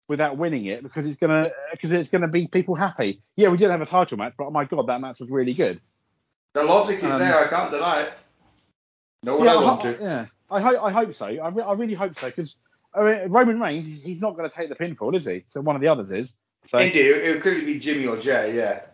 without 0.07 0.37
winning 0.37 0.65
it 0.65 0.83
because 0.83 1.05
it's 1.07 1.15
going 1.15 1.45
to 1.45 1.51
because 1.71 1.91
it's 1.91 2.09
to 2.09 2.27
be 2.27 2.47
people 2.47 2.75
happy. 2.75 3.19
Yeah, 3.35 3.49
we 3.49 3.57
didn't 3.57 3.71
have 3.71 3.81
a 3.81 3.85
title 3.85 4.17
match, 4.17 4.33
but 4.37 4.45
oh 4.45 4.51
my 4.51 4.65
god, 4.65 4.87
that 4.87 5.01
match 5.01 5.19
was 5.19 5.29
really 5.31 5.53
good. 5.53 5.81
The 6.53 6.63
logic 6.63 6.99
is 6.99 7.05
Um, 7.11 7.19
there. 7.19 7.37
I 7.45 7.47
can't 7.47 7.71
deny 7.71 8.01
it. 8.03 8.13
No 9.23 9.37
one 9.37 9.45
yeah, 9.45 9.53
I 9.53 9.55
want 9.63 9.81
ho- 9.83 9.93
to. 9.93 10.01
yeah, 10.03 10.25
I 10.51 10.61
hope 10.61 10.83
I 10.83 10.91
hope 10.91 11.13
so. 11.13 11.25
I, 11.25 11.49
re- 11.49 11.63
I 11.63 11.73
really 11.73 11.95
hope 11.95 12.15
so 12.17 12.27
because 12.27 12.57
I 12.93 13.01
mean, 13.03 13.31
Roman 13.31 13.59
Reigns, 13.59 13.85
he's 14.01 14.21
not 14.21 14.37
going 14.37 14.49
to 14.49 14.55
take 14.55 14.69
the 14.69 14.75
pinfall, 14.75 15.15
is 15.15 15.25
he? 15.25 15.43
So 15.47 15.59
one 15.61 15.75
of 15.75 15.81
the 15.81 15.87
others 15.89 16.11
is. 16.11 16.33
So 16.63 16.77
Indeed, 16.79 17.05
it 17.07 17.33
would 17.33 17.41
clearly 17.41 17.65
be 17.65 17.79
Jimmy 17.79 18.05
or 18.07 18.17
Jey, 18.17 18.55
yeah. 18.55 18.85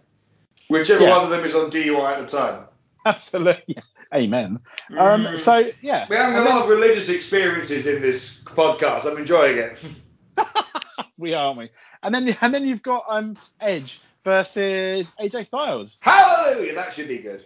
Whichever 0.70 1.04
Yeah. 1.04 1.10
one 1.18 1.24
of 1.26 1.30
them 1.30 1.46
is 1.46 1.54
on 1.54 1.70
DUI 1.70 2.18
at 2.18 2.28
the 2.30 2.38
time. 2.38 2.64
absolutely, 3.06 3.78
amen. 4.14 4.60
Um, 4.98 5.24
Mm. 5.26 5.40
so 5.40 5.70
yeah, 5.82 6.06
We're 6.10 6.18
having 6.18 6.38
a 6.38 6.44
lot 6.44 6.64
of 6.64 6.70
religious 6.70 7.10
experiences 7.10 7.86
in 7.88 8.02
this 8.02 8.44
podcast. 8.44 9.06
I'm 9.06 9.18
enjoying 9.18 9.58
it. 9.58 9.80
we 11.22 11.34
are, 11.34 11.46
aren't 11.48 11.60
we? 11.60 11.70
And 12.04 12.14
then 12.14 12.36
and 12.42 12.54
then 12.54 12.66
you've 12.66 12.84
got 12.84 13.06
um 13.08 13.38
Edge 13.60 14.02
versus 14.24 15.12
AJ 15.20 15.46
Styles. 15.48 15.98
Hallelujah! 16.02 16.76
That 16.76 16.94
should 16.94 17.08
be 17.08 17.20
good. 17.20 17.46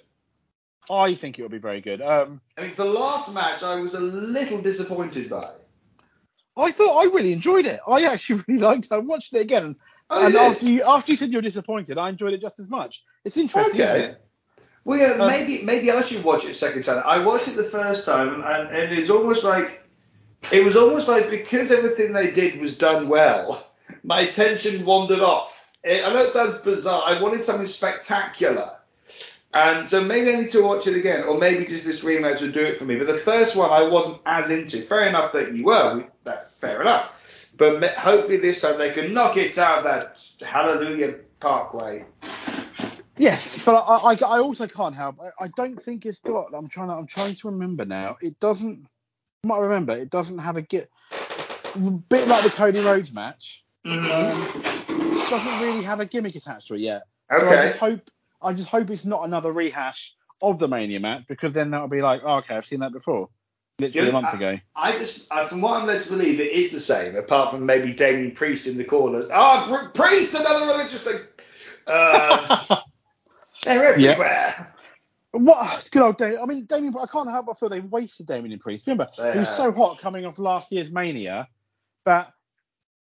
I 0.89 1.15
think 1.15 1.39
it 1.39 1.41
will 1.41 1.49
be 1.49 1.57
very 1.57 1.81
good. 1.81 2.01
Um, 2.01 2.41
I 2.57 2.61
mean, 2.61 2.73
the 2.75 2.85
last 2.85 3.33
match 3.33 3.63
I 3.63 3.75
was 3.75 3.95
a 3.95 3.99
little 3.99 4.61
disappointed 4.61 5.29
by. 5.29 5.49
I 6.57 6.71
thought 6.71 6.97
I 7.01 7.05
really 7.05 7.33
enjoyed 7.33 7.65
it. 7.65 7.79
I 7.87 8.03
actually 8.03 8.41
really 8.47 8.61
liked 8.61 8.85
it. 8.85 8.91
I 8.91 8.99
watched 8.99 9.33
it 9.33 9.41
again, 9.41 9.75
Oh, 10.09 10.25
and 10.25 10.35
after 10.35 10.67
you 10.67 10.83
after 10.83 11.11
you 11.11 11.17
said 11.17 11.31
you 11.31 11.39
were 11.39 11.41
disappointed, 11.41 11.97
I 11.97 12.09
enjoyed 12.09 12.33
it 12.33 12.41
just 12.41 12.59
as 12.59 12.69
much. 12.69 13.03
It's 13.23 13.37
interesting, 13.37 13.81
Okay. 13.81 14.15
Well, 14.83 14.99
yeah, 14.99 15.23
Um, 15.23 15.27
maybe 15.27 15.63
maybe 15.63 15.91
I 15.91 16.01
should 16.01 16.23
watch 16.23 16.45
it 16.45 16.51
a 16.51 16.53
second 16.53 16.83
time. 16.83 17.01
I 17.03 17.25
watched 17.25 17.47
it 17.47 17.55
the 17.55 17.63
first 17.63 18.05
time, 18.05 18.43
and, 18.45 18.69
and 18.69 18.93
it's 18.93 19.09
almost 19.09 19.43
like 19.43 19.81
it 20.51 20.63
was 20.63 20.75
almost 20.75 21.07
like 21.07 21.29
because 21.29 21.71
everything 21.71 22.13
they 22.13 22.31
did 22.31 22.59
was 22.59 22.77
done 22.77 23.09
well, 23.09 23.67
my 24.03 24.21
attention 24.21 24.85
wandered 24.85 25.21
off. 25.21 25.71
It, 25.83 26.05
I 26.05 26.13
know 26.13 26.23
it 26.23 26.31
sounds 26.31 26.57
bizarre. 26.59 27.03
I 27.05 27.21
wanted 27.21 27.45
something 27.45 27.67
spectacular, 27.67 28.77
and 29.53 29.89
so 29.89 30.03
maybe 30.03 30.33
I 30.33 30.41
need 30.41 30.51
to 30.51 30.63
watch 30.63 30.87
it 30.87 30.95
again, 30.95 31.23
or 31.23 31.37
maybe 31.37 31.65
just 31.65 31.85
this 31.85 32.03
rematch 32.03 32.41
would 32.41 32.53
do 32.53 32.65
it 32.65 32.77
for 32.77 32.85
me. 32.85 32.95
But 32.95 33.07
the 33.07 33.13
first 33.13 33.55
one 33.55 33.71
I 33.71 33.87
wasn't 33.87 34.19
as 34.25 34.49
into. 34.49 34.81
Fair 34.81 35.07
enough 35.07 35.33
that 35.33 35.53
you 35.53 35.65
were. 35.65 35.97
We- 35.97 36.31
fair 36.65 36.81
enough. 36.81 37.51
But 37.57 37.83
hopefully 37.93 38.37
this 38.37 38.61
time 38.61 38.77
they 38.77 38.91
can 38.91 39.13
knock 39.13 39.37
it 39.37 39.57
out 39.57 39.83
that 39.83 40.17
Hallelujah 40.41 41.15
Parkway. 41.39 42.05
Yes, 43.17 43.63
but 43.63 43.75
I, 43.75 44.13
I, 44.13 44.13
I 44.13 44.39
also 44.39 44.67
can't 44.67 44.95
help. 44.95 45.19
I, 45.21 45.45
I 45.45 45.47
don't 45.55 45.81
think 45.81 46.05
it's 46.05 46.19
got. 46.19 46.53
I'm 46.53 46.67
trying 46.67 46.89
to 46.89 46.95
I'm 46.95 47.07
trying 47.07 47.35
to 47.35 47.49
remember 47.49 47.85
now. 47.85 48.17
It 48.21 48.39
doesn't. 48.39 48.87
You 49.45 49.49
might 49.49 49.59
remember. 49.59 49.95
It 49.95 50.09
doesn't 50.09 50.39
have 50.39 50.57
a 50.57 50.63
get. 50.63 50.89
Bit 52.09 52.27
like 52.27 52.43
the 52.43 52.49
Cody 52.49 52.79
Rhodes 52.79 53.13
match. 53.13 53.63
Mm-hmm. 53.85 54.09
Um, 54.11 55.29
doesn't 55.29 55.59
really 55.61 55.83
have 55.83 55.99
a 55.99 56.07
gimmick 56.07 56.33
attached 56.35 56.69
to 56.69 56.73
it 56.73 56.79
yet. 56.79 57.03
So 57.29 57.37
I 57.37 57.41
Okay. 57.53 57.67
just 57.67 57.77
hope 57.77 58.09
I 58.41 58.53
just 58.53 58.69
hope 58.69 58.89
it's 58.89 59.05
not 59.05 59.23
another 59.23 59.51
rehash 59.51 60.15
of 60.41 60.57
the 60.57 60.67
Mania 60.67 60.99
match 60.99 61.25
because 61.27 61.51
then 61.51 61.69
that'll 61.69 61.87
be 61.87 62.01
like, 62.01 62.21
oh, 62.25 62.37
okay, 62.39 62.55
I've 62.55 62.65
seen 62.65 62.79
that 62.79 62.91
before, 62.91 63.29
literally 63.77 64.09
a 64.09 64.13
month 64.13 64.29
I- 64.33 64.37
ago. 64.37 64.59
I 64.75 64.91
just, 64.93 65.27
uh, 65.31 65.45
from 65.45 65.61
what 65.61 65.79
I'm 65.79 65.85
led 65.85 66.01
to 66.01 66.09
believe, 66.09 66.39
it 66.39 66.51
is 66.51 66.71
the 66.71 66.79
same, 66.79 67.15
apart 67.15 67.51
from 67.51 67.67
maybe 67.67 67.93
Damien 67.93 68.31
Priest 68.31 68.65
in 68.65 68.77
the 68.79 68.83
corner. 68.83 69.27
Ah, 69.31 69.67
Pr- 69.69 69.89
Priest, 70.01 70.33
another 70.33 70.65
religious 70.65 71.03
thing. 71.03 71.19
Uh, 71.87 72.77
they're 73.63 73.83
everywhere. 73.93 74.74
What 75.37 75.89
good 75.91 76.01
old 76.01 76.17
Damien? 76.17 76.41
I 76.41 76.45
mean, 76.45 76.63
Damien. 76.63 76.95
I 77.01 77.07
can't 77.07 77.29
help 77.29 77.47
but 77.47 77.59
feel 77.59 77.69
they've 77.69 77.83
wasted 77.83 78.27
Damien 78.27 78.57
Priest. 78.59 78.87
Remember, 78.87 79.09
They 79.17 79.33
he 79.33 79.39
was 79.39 79.55
so 79.55 79.71
hot 79.71 79.99
coming 79.99 80.25
off 80.25 80.39
last 80.39 80.71
year's 80.71 80.91
Mania 80.91 81.47
that 82.05 82.31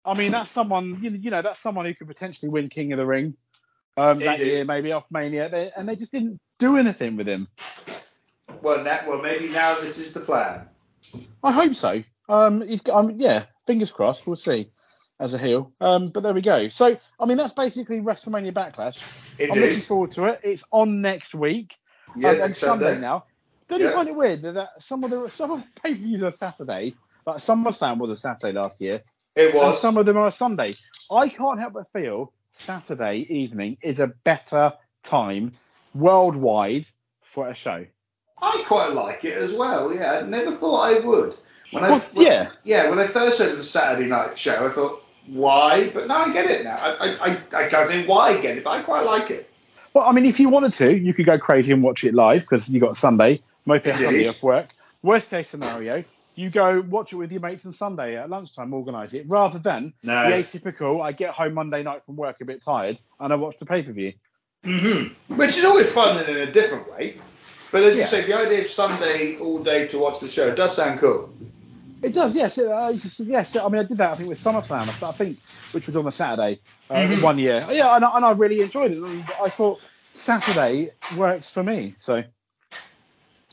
I 0.05 0.13
mean, 0.15 0.31
that's 0.31 0.49
someone 0.49 0.99
you, 1.01 1.11
you 1.11 1.29
know, 1.29 1.41
that's 1.41 1.59
someone 1.59 1.85
who 1.85 1.93
could 1.93 2.07
potentially 2.07 2.49
win 2.49 2.69
King 2.69 2.93
of 2.93 2.97
the 2.97 3.05
Ring 3.05 3.35
um, 3.97 4.19
that 4.19 4.39
Indeed. 4.39 4.53
year, 4.53 4.65
maybe 4.65 4.91
off 4.91 5.05
Mania, 5.11 5.49
they, 5.49 5.71
and 5.75 5.87
they 5.87 5.95
just 5.95 6.11
didn't 6.11 6.39
do 6.59 6.77
anything 6.77 7.17
with 7.17 7.27
him. 7.27 7.47
Well, 8.61 8.83
now, 8.83 9.01
well, 9.07 9.21
maybe 9.21 9.49
now 9.49 9.79
this 9.79 9.97
is 9.97 10.13
the 10.13 10.19
plan. 10.19 10.67
I 11.43 11.51
hope 11.51 11.73
so. 11.73 12.01
Um, 12.29 12.65
he's 12.65 12.81
got, 12.81 12.97
um, 12.97 13.13
yeah, 13.15 13.43
fingers 13.65 13.91
crossed. 13.91 14.25
We'll 14.25 14.35
see 14.35 14.71
as 15.19 15.33
a 15.33 15.37
heel. 15.37 15.71
Um, 15.81 16.09
but 16.09 16.23
there 16.23 16.33
we 16.33 16.41
go. 16.41 16.69
So, 16.69 16.97
I 17.19 17.25
mean, 17.25 17.37
that's 17.37 17.53
basically 17.53 17.99
WrestleMania 17.99 18.53
Backlash. 18.53 19.03
I'm 19.39 19.59
looking 19.59 19.79
forward 19.79 20.11
to 20.11 20.25
it. 20.25 20.39
It's 20.43 20.63
on 20.71 21.01
next 21.01 21.33
week. 21.33 21.73
Yeah, 22.15 22.29
um, 22.31 22.41
on 22.41 22.53
Sunday 22.53 22.97
now. 22.99 23.25
Don't 23.67 23.79
you 23.79 23.91
find 23.91 24.09
it 24.09 24.15
weird 24.15 24.41
that, 24.41 24.53
that 24.53 24.81
some 24.81 25.03
of 25.03 25.09
the 25.11 25.29
some 25.29 25.51
of 25.51 25.59
the 25.61 25.81
pay 25.81 25.93
per 25.93 25.99
views 26.01 26.23
are 26.23 26.31
Saturday, 26.31 26.93
like 27.25 27.37
SummerSlam 27.37 27.99
was 27.99 28.09
a 28.09 28.15
Saturday 28.15 28.51
last 28.57 28.81
year, 28.81 29.01
It 29.35 29.47
and 29.47 29.55
was. 29.55 29.79
some 29.79 29.97
of 29.97 30.05
them 30.05 30.17
are 30.17 30.27
a 30.27 30.31
Sunday. 30.31 30.73
I 31.11 31.29
can't 31.29 31.59
help 31.59 31.73
but 31.73 31.91
feel 31.93 32.33
Saturday 32.51 33.19
evening 33.29 33.77
is 33.81 33.99
a 34.01 34.07
better 34.07 34.73
time 35.03 35.53
worldwide 35.93 36.85
for 37.23 37.47
a 37.47 37.55
show. 37.55 37.85
I 38.41 38.63
quite 38.67 38.93
like 38.93 39.23
it 39.23 39.37
as 39.37 39.53
well. 39.53 39.93
Yeah, 39.93 40.13
I 40.13 40.21
never 40.23 40.51
thought 40.51 40.81
I 40.81 40.99
would. 40.99 41.37
When 41.71 41.83
I, 41.85 41.91
when- 41.91 42.25
yeah. 42.25 42.49
yeah, 42.63 42.89
when 42.89 42.99
I 42.99 43.07
first 43.07 43.39
heard 43.39 43.51
of 43.51 43.57
the 43.57 43.63
Saturday 43.63 44.09
night 44.09 44.37
show, 44.37 44.67
I 44.67 44.71
thought, 44.71 45.03
why? 45.27 45.89
But 45.91 46.07
now 46.07 46.25
I 46.25 46.33
get 46.33 46.49
it 46.49 46.63
now. 46.65 46.75
I, 46.75 46.89
I, 46.89 47.27
I, 47.27 47.65
I 47.65 47.67
can't 47.69 47.87
say 47.87 48.05
why 48.05 48.29
I 48.31 48.41
get 48.41 48.57
it, 48.57 48.63
but 48.63 48.71
I 48.71 48.81
quite 48.81 49.05
like 49.05 49.29
it. 49.29 49.49
Well, 49.93 50.05
I 50.07 50.11
mean, 50.13 50.25
if 50.25 50.39
you 50.39 50.49
wanted 50.49 50.73
to, 50.73 50.97
you 50.97 51.13
could 51.13 51.25
go 51.25 51.37
crazy 51.37 51.71
and 51.73 51.83
watch 51.83 52.03
it 52.03 52.13
live 52.13 52.41
because 52.41 52.69
you 52.69 52.79
got 52.79 52.95
Sunday, 52.95 53.41
most 53.65 53.83
people 53.83 53.99
Sunday 53.99 54.27
off 54.27 54.41
work. 54.41 54.73
Worst 55.03 55.29
case 55.29 55.49
scenario, 55.49 56.03
you 56.35 56.49
go 56.49 56.79
watch 56.81 57.11
it 57.11 57.17
with 57.17 57.31
your 57.31 57.41
mates 57.41 57.65
on 57.65 57.71
Sunday 57.73 58.15
at 58.15 58.29
lunchtime, 58.29 58.73
organise 58.73 59.13
it, 59.13 59.25
rather 59.27 59.59
than 59.59 59.93
Nice. 60.03 60.51
the 60.51 60.59
atypical. 60.59 61.01
I 61.03 61.11
get 61.11 61.31
home 61.31 61.55
Monday 61.55 61.83
night 61.83 62.03
from 62.05 62.15
work 62.15 62.39
a 62.41 62.45
bit 62.45 62.61
tired 62.63 62.97
and 63.19 63.33
I 63.33 63.35
watch 63.35 63.57
the 63.57 63.65
pay 63.65 63.81
per 63.83 63.91
view. 63.91 64.13
Mm-hmm. 64.65 65.35
Which 65.35 65.57
is 65.57 65.65
always 65.65 65.89
fun 65.89 66.17
and 66.17 66.29
in 66.29 66.47
a 66.47 66.51
different 66.51 66.89
way. 66.91 67.17
But 67.71 67.83
as 67.83 67.95
you 67.95 68.01
Yeah. 68.01 68.07
say, 68.07 68.21
the 68.21 68.33
idea 68.37 68.61
of 68.61 68.67
Sunday 68.67 69.37
all 69.37 69.59
day 69.63 69.87
to 69.87 69.99
watch 69.99 70.19
the 70.19 70.27
show 70.27 70.53
does 70.53 70.75
sound 70.75 70.99
cool. 70.99 71.33
It 72.03 72.13
does, 72.13 72.35
yes. 72.35 72.57
It, 72.57 72.67
uh, 72.67 72.93
yes, 73.19 73.55
I 73.55 73.67
mean, 73.69 73.81
I 73.81 73.83
did 73.83 73.97
that. 73.99 74.11
I 74.11 74.15
think 74.15 74.29
with 74.29 74.39
SummerSlam, 74.39 75.03
I 75.03 75.09
I 75.09 75.11
think, 75.11 75.37
which 75.71 75.87
was 75.87 75.95
on 75.95 76.07
a 76.07 76.11
Saturday 76.11 76.59
uh, 76.89 76.95
Mhm. 76.95 77.21
one 77.21 77.37
year. 77.37 77.65
Yeah, 77.71 77.95
and, 77.95 78.03
I- 78.03 78.15
and 78.15 78.25
I 78.25 78.31
really 78.31 78.61
enjoyed 78.61 78.91
it. 78.91 79.03
I 79.41 79.49
thought 79.49 79.79
Saturday 80.13 80.91
works 81.15 81.49
for 81.49 81.63
me. 81.63 81.95
So 81.97 82.23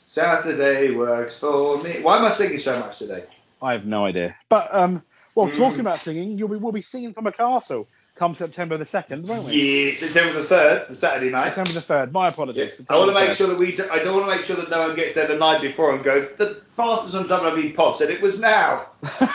Saturday 0.03 0.90
works 0.92 1.38
for 1.38 1.82
me. 1.82 2.01
Why 2.01 2.16
am 2.18 2.24
I 2.24 2.30
singing 2.30 2.59
so 2.59 2.78
much 2.80 2.99
today? 2.99 3.24
I 3.61 3.72
have 3.72 3.84
no 3.84 4.05
idea. 4.07 4.34
But 4.49 4.68
um, 4.74 5.03
well, 5.39 5.49
Mm. 5.49 5.57
talking 5.57 5.80
about 5.80 6.01
singing, 6.01 6.36
you'll 6.36 6.49
be 6.49 6.57
we'll 6.57 6.72
be 6.72 6.82
singing 6.82 7.12
from 7.14 7.26
a 7.28 7.32
castle 7.32 7.86
come 8.16 8.34
September 8.34 8.76
the 8.76 8.84
second, 8.84 9.26
won't 9.28 9.45
we? 9.45 9.89
Yeah, 9.91 9.95
September 9.95 10.32
the 10.32 10.45
third, 10.45 10.86
the 10.89 10.97
Saturday 10.97 11.30
night. 11.30 11.55
September 11.55 11.72
the 11.72 11.80
third. 11.80 12.12
My 12.12 12.26
apologies. 12.28 12.80
Yeah. 12.80 12.95
I 12.95 12.99
want 12.99 13.11
to 13.11 13.14
make 13.14 13.30
3rd. 13.30 13.36
sure 13.36 13.47
that 13.47 13.59
we. 13.59 13.76
Do, 13.76 13.89
I 13.91 14.01
don't 14.01 14.14
want 14.16 14.28
to 14.28 14.36
make 14.36 14.45
sure 14.45 14.57
that 14.57 14.68
no 14.68 14.89
one 14.89 14.97
gets 14.97 15.14
there 15.14 15.28
the 15.28 15.36
night 15.36 15.61
before 15.61 15.95
and 15.95 16.03
goes. 16.03 16.28
The 16.32 16.61
fastest 16.76 17.14
on 17.14 17.26
WWE 17.28 17.74
pod 17.74 17.97
said 17.97 18.11
it 18.11 18.20
was 18.20 18.39
now. 18.41 18.86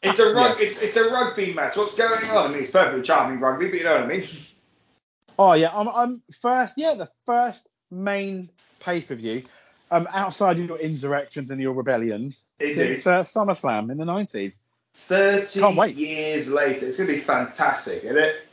It's 0.00 0.20
a 0.20 0.32
rug. 0.32 0.58
Yeah. 0.60 0.66
It's 0.66 0.80
it's 0.80 0.96
a 0.96 1.10
rugby 1.10 1.52
match. 1.52 1.76
What's 1.76 1.94
going 1.94 2.30
on? 2.30 2.46
I 2.46 2.48
mean, 2.52 2.60
it's 2.62 2.70
perfectly 2.70 3.02
charming 3.02 3.40
rugby, 3.40 3.66
but 3.68 3.74
you 3.78 3.84
know 3.84 3.94
what 3.96 4.04
I 4.04 4.06
mean. 4.06 4.28
Oh 5.38 5.52
yeah, 5.54 5.70
I'm, 5.74 5.88
I'm 5.88 6.22
first. 6.40 6.74
Yeah, 6.76 6.94
the 6.94 7.08
first 7.26 7.66
main 7.90 8.48
pay 8.80 9.00
per 9.00 9.16
view, 9.16 9.42
um, 9.90 10.06
outside 10.12 10.60
of 10.60 10.66
your 10.66 10.78
insurrections 10.78 11.50
and 11.50 11.60
your 11.60 11.72
rebellions, 11.72 12.44
Indeed. 12.60 12.74
since 12.74 13.06
uh, 13.08 13.20
SummerSlam 13.22 13.90
in 13.90 13.98
the 13.98 14.04
nineties. 14.04 14.60
30 14.98 15.60
Can't 15.60 15.76
wait. 15.76 15.96
years 15.96 16.48
later. 16.50 16.86
It's 16.86 16.96
going 16.96 17.08
to 17.08 17.14
be 17.14 17.20
fantastic, 17.20 18.04
isn't 18.04 18.18
it? 18.18 18.44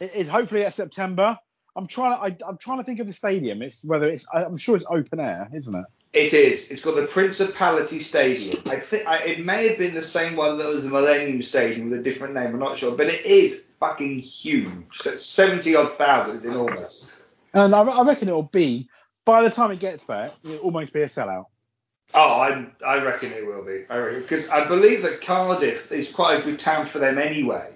It 0.00 0.14
is 0.14 0.28
hopefully 0.28 0.64
at 0.64 0.74
September. 0.74 1.38
I'm 1.76 1.86
trying. 1.86 2.12
I, 2.12 2.36
I'm 2.46 2.58
trying 2.58 2.78
to 2.78 2.84
think 2.84 3.00
of 3.00 3.06
the 3.06 3.12
stadium. 3.12 3.62
It's 3.62 3.84
whether 3.84 4.08
it's. 4.08 4.26
I'm 4.34 4.56
sure 4.56 4.76
it's 4.76 4.84
open 4.88 5.20
air, 5.20 5.48
isn't 5.54 5.74
it? 5.74 5.84
It 6.12 6.34
is. 6.34 6.70
It's 6.70 6.82
called 6.82 6.98
the 6.98 7.06
Principality 7.06 7.98
Stadium. 7.98 8.62
I 8.66 8.76
think 8.80 9.06
I, 9.06 9.18
it 9.24 9.44
may 9.44 9.68
have 9.68 9.78
been 9.78 9.94
the 9.94 10.02
same 10.02 10.36
one 10.36 10.58
that 10.58 10.68
was 10.68 10.84
the 10.84 10.90
Millennium 10.90 11.40
Stadium 11.42 11.88
with 11.88 12.00
a 12.00 12.02
different 12.02 12.34
name. 12.34 12.48
I'm 12.48 12.58
not 12.58 12.76
sure, 12.76 12.94
but 12.94 13.06
it 13.06 13.24
is 13.24 13.68
fucking 13.80 14.18
huge. 14.18 14.98
70 14.98 15.74
odd 15.76 15.92
thousand. 15.92 16.36
It's 16.36 16.44
enormous. 16.44 17.24
And 17.54 17.74
I, 17.74 17.80
I 17.80 18.04
reckon 18.04 18.28
it'll 18.28 18.42
be 18.42 18.90
by 19.24 19.42
the 19.42 19.50
time 19.50 19.70
it 19.70 19.78
gets 19.78 20.04
there, 20.04 20.32
it'll 20.44 20.58
almost 20.58 20.92
be 20.92 21.02
a 21.02 21.06
sellout. 21.06 21.46
Oh, 22.14 22.40
I 22.40 22.66
I 22.86 23.02
reckon 23.02 23.32
it 23.32 23.46
will 23.46 23.62
be. 23.64 23.84
I 23.88 23.96
reckon 23.96 24.22
because 24.22 24.48
I 24.50 24.66
believe 24.66 25.02
that 25.02 25.20
Cardiff 25.22 25.90
is 25.92 26.10
quite 26.10 26.40
a 26.40 26.42
good 26.42 26.58
town 26.58 26.86
for 26.86 26.98
them 26.98 27.18
anyway. 27.18 27.70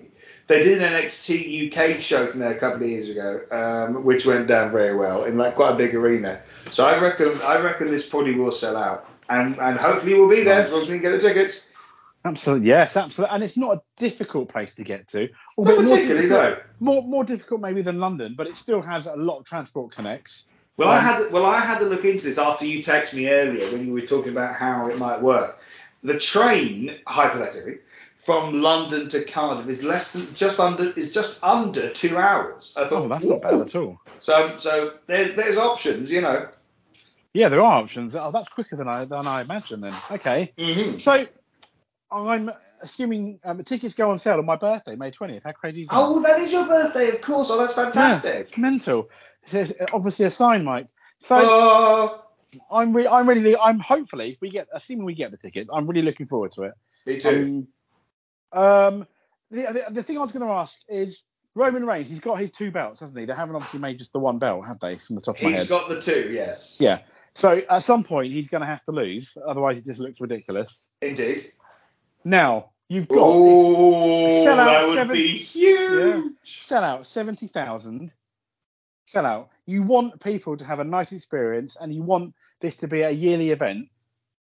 They 0.48 0.62
did 0.62 0.80
an 0.80 0.92
NXT 0.92 1.72
UK 1.72 2.00
show 2.00 2.26
from 2.26 2.38
there 2.40 2.52
a 2.52 2.58
couple 2.58 2.82
of 2.84 2.88
years 2.88 3.08
ago, 3.08 3.40
um, 3.50 4.04
which 4.04 4.26
went 4.26 4.46
down 4.46 4.70
very 4.70 4.94
well 4.94 5.24
in 5.24 5.36
like 5.36 5.56
quite 5.56 5.72
a 5.72 5.76
big 5.76 5.94
arena. 5.94 6.40
So 6.70 6.86
I 6.86 7.00
reckon 7.00 7.32
I 7.42 7.60
reckon 7.60 7.90
this 7.90 8.06
probably 8.06 8.34
will 8.34 8.52
sell 8.52 8.76
out, 8.76 9.08
and 9.28 9.58
and 9.58 9.78
hopefully 9.78 10.14
we'll 10.14 10.28
be 10.28 10.44
there 10.44 10.60
as 10.60 10.72
long 10.72 10.82
as 10.82 10.88
we 10.88 10.94
can 11.00 11.02
get 11.10 11.20
the 11.20 11.28
tickets. 11.28 11.70
Absolutely, 12.24 12.66
yes, 12.68 12.96
absolutely. 12.96 13.34
And 13.34 13.44
it's 13.44 13.56
not 13.56 13.76
a 13.76 13.82
difficult 13.96 14.48
place 14.48 14.74
to 14.74 14.82
get 14.82 15.06
to. 15.08 15.28
Not 15.56 15.66
more 15.66 15.76
particularly, 15.76 16.28
difficult- 16.28 16.58
no. 16.58 16.58
More 16.80 17.02
more 17.02 17.24
difficult 17.24 17.60
maybe 17.60 17.82
than 17.82 18.00
London, 18.00 18.34
but 18.36 18.46
it 18.46 18.56
still 18.56 18.82
has 18.82 19.06
a 19.06 19.16
lot 19.16 19.38
of 19.38 19.46
transport 19.46 19.92
connects. 19.92 20.48
Well, 20.76 20.88
I 20.88 20.98
Um, 20.98 21.04
had 21.04 21.32
well, 21.32 21.46
I 21.46 21.58
had 21.60 21.78
to 21.78 21.86
look 21.86 22.04
into 22.04 22.24
this 22.24 22.38
after 22.38 22.66
you 22.66 22.82
texted 22.82 23.14
me 23.14 23.28
earlier 23.30 23.64
when 23.72 23.86
you 23.86 23.92
were 23.92 24.02
talking 24.02 24.32
about 24.32 24.54
how 24.54 24.88
it 24.88 24.98
might 24.98 25.22
work. 25.22 25.58
The 26.02 26.18
train, 26.18 26.98
hypothetically, 27.06 27.78
from 28.18 28.60
London 28.62 29.08
to 29.10 29.24
Cardiff 29.24 29.68
is 29.68 29.82
less 29.82 30.12
than 30.12 30.34
just 30.34 30.60
under 30.60 30.90
is 30.90 31.10
just 31.10 31.42
under 31.42 31.88
two 31.90 32.16
hours. 32.18 32.74
I 32.76 32.86
thought, 32.86 33.04
Oh, 33.04 33.08
that's 33.08 33.24
not 33.24 33.42
bad 33.42 33.54
at 33.54 33.74
all. 33.74 33.98
So 34.20 34.56
so 34.58 34.94
there, 35.06 35.30
there's 35.32 35.56
options, 35.56 36.10
you 36.10 36.20
know. 36.20 36.48
Yeah, 37.32 37.48
there 37.48 37.60
are 37.60 37.82
options. 37.82 38.14
Oh, 38.16 38.30
that's 38.30 38.48
quicker 38.48 38.76
than 38.76 38.88
I 38.88 39.04
than 39.06 39.26
I 39.26 39.42
imagined. 39.42 39.82
Then 39.82 39.94
okay. 40.10 40.52
Mm-hmm. 40.58 40.98
So 40.98 41.26
I'm 42.10 42.50
assuming 42.82 43.40
um, 43.44 43.62
tickets 43.64 43.94
go 43.94 44.10
on 44.10 44.18
sale 44.18 44.38
on 44.38 44.46
my 44.46 44.56
birthday, 44.56 44.94
May 44.94 45.10
20th. 45.10 45.42
How 45.42 45.52
crazy 45.52 45.82
is 45.82 45.88
that? 45.88 45.96
Oh, 45.96 46.22
that 46.22 46.38
is 46.40 46.52
your 46.52 46.66
birthday, 46.66 47.08
of 47.08 47.20
course. 47.20 47.48
Oh, 47.50 47.58
that's 47.58 47.74
fantastic. 47.74 48.48
it's 48.48 48.56
mental. 48.58 49.10
It's 49.52 49.72
obviously 49.92 50.26
a 50.26 50.30
sign, 50.30 50.64
Mike. 50.64 50.88
So 51.20 51.38
Oh, 51.40 52.22
I'm 52.70 52.92
re- 52.94 53.06
I'm 53.06 53.28
really 53.28 53.56
I'm 53.56 53.78
hopefully 53.78 54.32
if 54.32 54.40
we 54.40 54.50
get 54.50 54.68
assuming 54.72 55.04
we 55.04 55.14
get 55.14 55.30
the 55.30 55.36
ticket, 55.36 55.68
I'm 55.72 55.86
really 55.86 56.02
looking 56.02 56.26
forward 56.26 56.52
to 56.52 56.62
it. 56.64 56.74
me 57.06 57.18
too. 57.20 57.66
Um, 58.52 58.62
um 58.62 59.06
the, 59.50 59.62
the 59.62 59.84
the 59.90 60.02
thing 60.02 60.18
I 60.18 60.20
was 60.20 60.32
going 60.32 60.46
to 60.46 60.52
ask 60.52 60.80
is 60.88 61.24
Roman 61.54 61.86
Reigns. 61.86 62.08
He's 62.08 62.20
got 62.20 62.34
his 62.38 62.50
two 62.50 62.70
belts, 62.70 63.00
hasn't 63.00 63.18
he? 63.18 63.24
They 63.24 63.34
haven't 63.34 63.54
obviously 63.54 63.80
made 63.80 63.98
just 63.98 64.12
the 64.12 64.18
one 64.18 64.38
belt, 64.38 64.66
have 64.66 64.78
they? 64.80 64.96
From 64.98 65.16
the 65.16 65.22
top 65.22 65.36
of 65.36 65.42
my 65.44 65.50
He's 65.50 65.58
head. 65.60 65.68
got 65.68 65.88
the 65.88 66.02
two, 66.02 66.30
yes. 66.32 66.76
Yeah. 66.80 66.98
So 67.34 67.62
at 67.70 67.78
some 67.82 68.02
point 68.04 68.32
he's 68.32 68.48
going 68.48 68.62
to 68.62 68.66
have 68.66 68.82
to 68.84 68.92
lose, 68.92 69.36
otherwise 69.46 69.78
it 69.78 69.84
just 69.84 70.00
looks 70.00 70.20
ridiculous. 70.20 70.90
Indeed. 71.00 71.52
Now 72.24 72.70
you've 72.88 73.08
got 73.08 73.18
Oh, 73.20 74.44
Sell 74.44 74.58
out 74.60 74.66
that 74.66 74.86
would 74.88 74.94
seven- 74.96 75.12
be 75.16 75.28
huge. 75.38 76.32
sell 76.44 76.82
out 76.84 77.06
seventy 77.06 77.46
thousand. 77.46 78.14
Sell 79.06 79.24
out. 79.24 79.50
You 79.64 79.82
want 79.82 80.20
people 80.20 80.56
to 80.56 80.64
have 80.64 80.80
a 80.80 80.84
nice 80.84 81.12
experience, 81.12 81.76
and 81.80 81.94
you 81.94 82.02
want 82.02 82.34
this 82.60 82.76
to 82.78 82.88
be 82.88 83.02
a 83.02 83.10
yearly 83.10 83.50
event. 83.50 83.88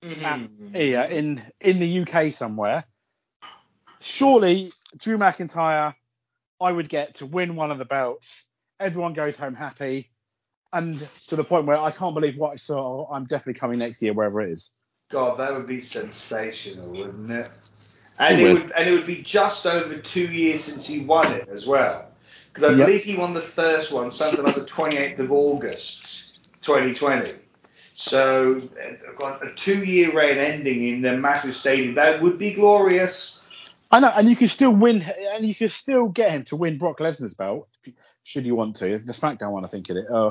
Mhm. 0.03 0.75
here 0.75 1.03
in 1.03 1.43
in 1.61 1.81
the 1.81 2.01
UK 2.01 2.31
somewhere. 2.33 2.85
Surely 4.01 4.73
Drew 4.97 5.19
McIntyre, 5.19 5.95
I 6.61 6.73
would 6.73 6.89
get 6.89 7.17
to 7.17 7.27
win 7.27 7.57
one 7.57 7.71
of 7.73 7.79
the 7.79 7.85
belts. 7.85 8.45
Everyone 8.79 9.13
goes 9.13 9.37
home 9.37 9.55
happy, 9.55 10.11
and 10.73 11.07
to 11.27 11.37
the 11.37 11.43
point 11.45 11.67
where 11.67 11.77
I 11.77 11.91
can't 11.91 12.15
believe 12.15 12.37
what 12.37 12.53
I 12.53 12.57
saw. 12.57 13.13
I'm 13.13 13.25
definitely 13.25 13.59
coming 13.59 13.81
next 13.81 14.01
year, 14.01 14.13
wherever 14.13 14.41
it 14.41 14.53
is. 14.53 14.71
God, 15.11 15.39
that 15.39 15.53
would 15.53 15.67
be 15.67 15.81
sensational, 15.81 16.91
wouldn't 16.91 17.31
it? 17.33 17.51
And 18.19 18.41
It 18.41 18.45
it 18.45 18.53
would. 18.53 18.63
would, 18.63 18.73
and 18.73 18.89
it 18.89 18.93
would 18.93 19.07
be 19.07 19.23
just 19.23 19.67
over 19.67 19.99
two 19.99 20.31
years 20.33 20.63
since 20.63 20.87
he 20.87 21.05
won 21.05 21.33
it 21.33 21.49
as 21.49 21.67
well, 21.67 22.08
because 22.59 22.75
I 22.75 22.77
Yep. 22.77 22.87
believe 22.87 23.05
he 23.05 23.17
won 23.17 23.35
the 23.35 23.41
first 23.41 23.93
one 23.93 24.11
something 24.11 24.45
like 24.45 24.55
the 24.55 24.61
28th 24.65 25.19
of 25.21 25.33
August, 25.33 26.41
2020. 26.63 27.33
So, 27.95 28.63
a 29.43 29.51
two-year 29.57 30.13
reign 30.13 30.39
ending 30.39 30.87
in 30.87 31.05
a 31.05 31.17
massive 31.17 31.57
stadium 31.57 31.95
that 31.97 32.23
would 32.23 32.39
be 32.39 32.53
glorious. 32.55 33.39
I 33.91 34.01
know, 34.01 34.13
and 34.15 34.29
you 34.29 34.37
can 34.37 34.49
still 34.49 34.71
win, 34.71 35.03
and 35.03 35.47
you 35.47 35.55
can 35.55 35.69
still 35.69 36.09
get 36.09 36.31
him 36.31 36.45
to 36.45 36.57
win 36.57 36.79
Brock 36.79 36.99
Lesnar's 36.99 37.35
belt, 37.35 37.69
should 38.23 38.47
you 38.47 38.55
want 38.55 38.77
to. 38.77 38.99
The 38.99 39.13
SmackDown 39.13 39.53
one, 39.53 39.65
I 39.65 39.69
think 39.69 39.89
it 39.91 39.97
is. 39.97 40.11
Uh, 40.11 40.31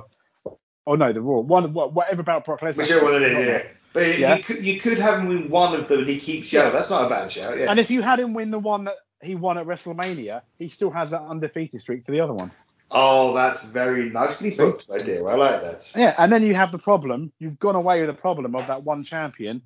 oh 0.86 0.95
no, 0.95 1.11
the 1.11 1.21
Raw 1.21 1.39
one, 1.39 1.73
whatever 1.73 2.21
about 2.21 2.45
Brock 2.45 2.61
Lesnar. 2.61 2.78
Whichever 2.78 3.05
one 3.05 3.15
it 3.15 3.32
is, 3.32 3.47
yeah. 3.47 3.63
But 3.93 4.19
Yeah. 4.19 4.36
you 4.36 4.43
could 4.43 4.63
you 4.63 4.80
could 4.80 4.99
have 4.99 5.19
him 5.19 5.28
win 5.28 5.49
one 5.49 5.75
of 5.75 5.88
them 5.88 5.99
and 5.99 6.07
he 6.07 6.19
keeps 6.19 6.53
yelling. 6.53 6.71
That's 6.73 6.89
not 6.89 7.05
a 7.05 7.09
bad 7.09 7.32
shout, 7.32 7.57
yeah. 7.57 7.69
And 7.69 7.80
if 7.80 7.89
you 7.89 8.01
had 8.01 8.19
him 8.19 8.34
win 8.34 8.51
the 8.51 8.59
one 8.59 8.86
that 8.86 8.95
he 9.22 9.36
won 9.36 9.57
at 9.57 9.65
WrestleMania, 9.65 10.41
he 10.59 10.68
still 10.70 10.91
has 10.91 11.11
that 11.11 11.22
undefeated 11.22 11.82
streak 11.82 12.05
for 12.05 12.11
the 12.11 12.20
other 12.20 12.34
one. 12.34 12.49
oh, 12.91 13.34
that's 13.34 13.63
very 13.63 14.09
nicely 14.09 14.51
booked, 14.51 14.89
my 14.89 14.97
dear. 14.97 15.28
I 15.28 15.36
like 15.36 15.61
that. 15.61 15.91
Yeah, 15.95 16.15
and 16.18 16.32
then 16.32 16.43
you 16.43 16.53
have 16.55 16.72
the 16.72 16.78
problem. 16.80 17.32
You've 17.39 17.59
gone 17.59 17.76
away 17.76 17.99
with 17.99 18.07
the 18.07 18.13
problem 18.22 18.55
of 18.55 18.65
that 18.68 18.84
one 18.84 19.03
champion 19.03 19.61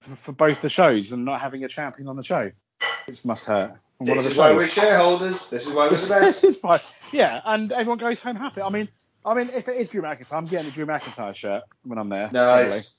for, 0.00 0.16
for 0.16 0.32
both 0.32 0.60
the 0.62 0.68
shows 0.70 1.12
and 1.12 1.24
not 1.24 1.40
having 1.40 1.64
a 1.64 1.68
champion 1.68 2.08
on 2.08 2.16
the 2.16 2.22
show, 2.24 2.50
which 3.06 3.24
must 3.24 3.44
hurt. 3.44 3.70
on 4.00 4.06
one 4.06 4.10
of 4.18 4.24
This 4.24 4.24
the 4.24 4.30
is 4.32 4.36
why 4.38 4.52
we're 4.52 4.68
shareholders. 4.68 5.48
This 5.50 5.66
is 5.66 5.72
why 5.72 5.84
we're 5.86 5.90
This, 5.90 6.08
the 6.08 6.14
best. 6.14 6.42
this 6.42 6.44
is 6.44 6.56
fine. 6.56 6.80
Yeah, 7.12 7.40
and 7.44 7.70
everyone 7.72 7.98
goes 7.98 8.18
home 8.20 8.36
happy. 8.36 8.60
I 8.62 8.70
mean, 8.70 8.88
I 9.24 9.34
mean, 9.34 9.50
if 9.50 9.68
it 9.68 9.76
is 9.76 9.88
Drew 9.90 10.02
McIntyre, 10.02 10.32
I'm 10.32 10.46
getting 10.46 10.68
a 10.68 10.72
Drew 10.72 10.86
McIntyre 10.86 11.34
shirt 11.34 11.62
when 11.84 11.98
I'm 11.98 12.08
there. 12.08 12.28
probably. 12.28 12.64
Nice. 12.64 12.94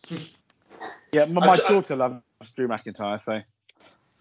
Yeah, 1.12 1.26
my, 1.26 1.46
my 1.46 1.56
daughter 1.58 1.96
loves 1.96 2.22
Drew 2.56 2.68
McIntyre, 2.68 3.20
so 3.20 3.42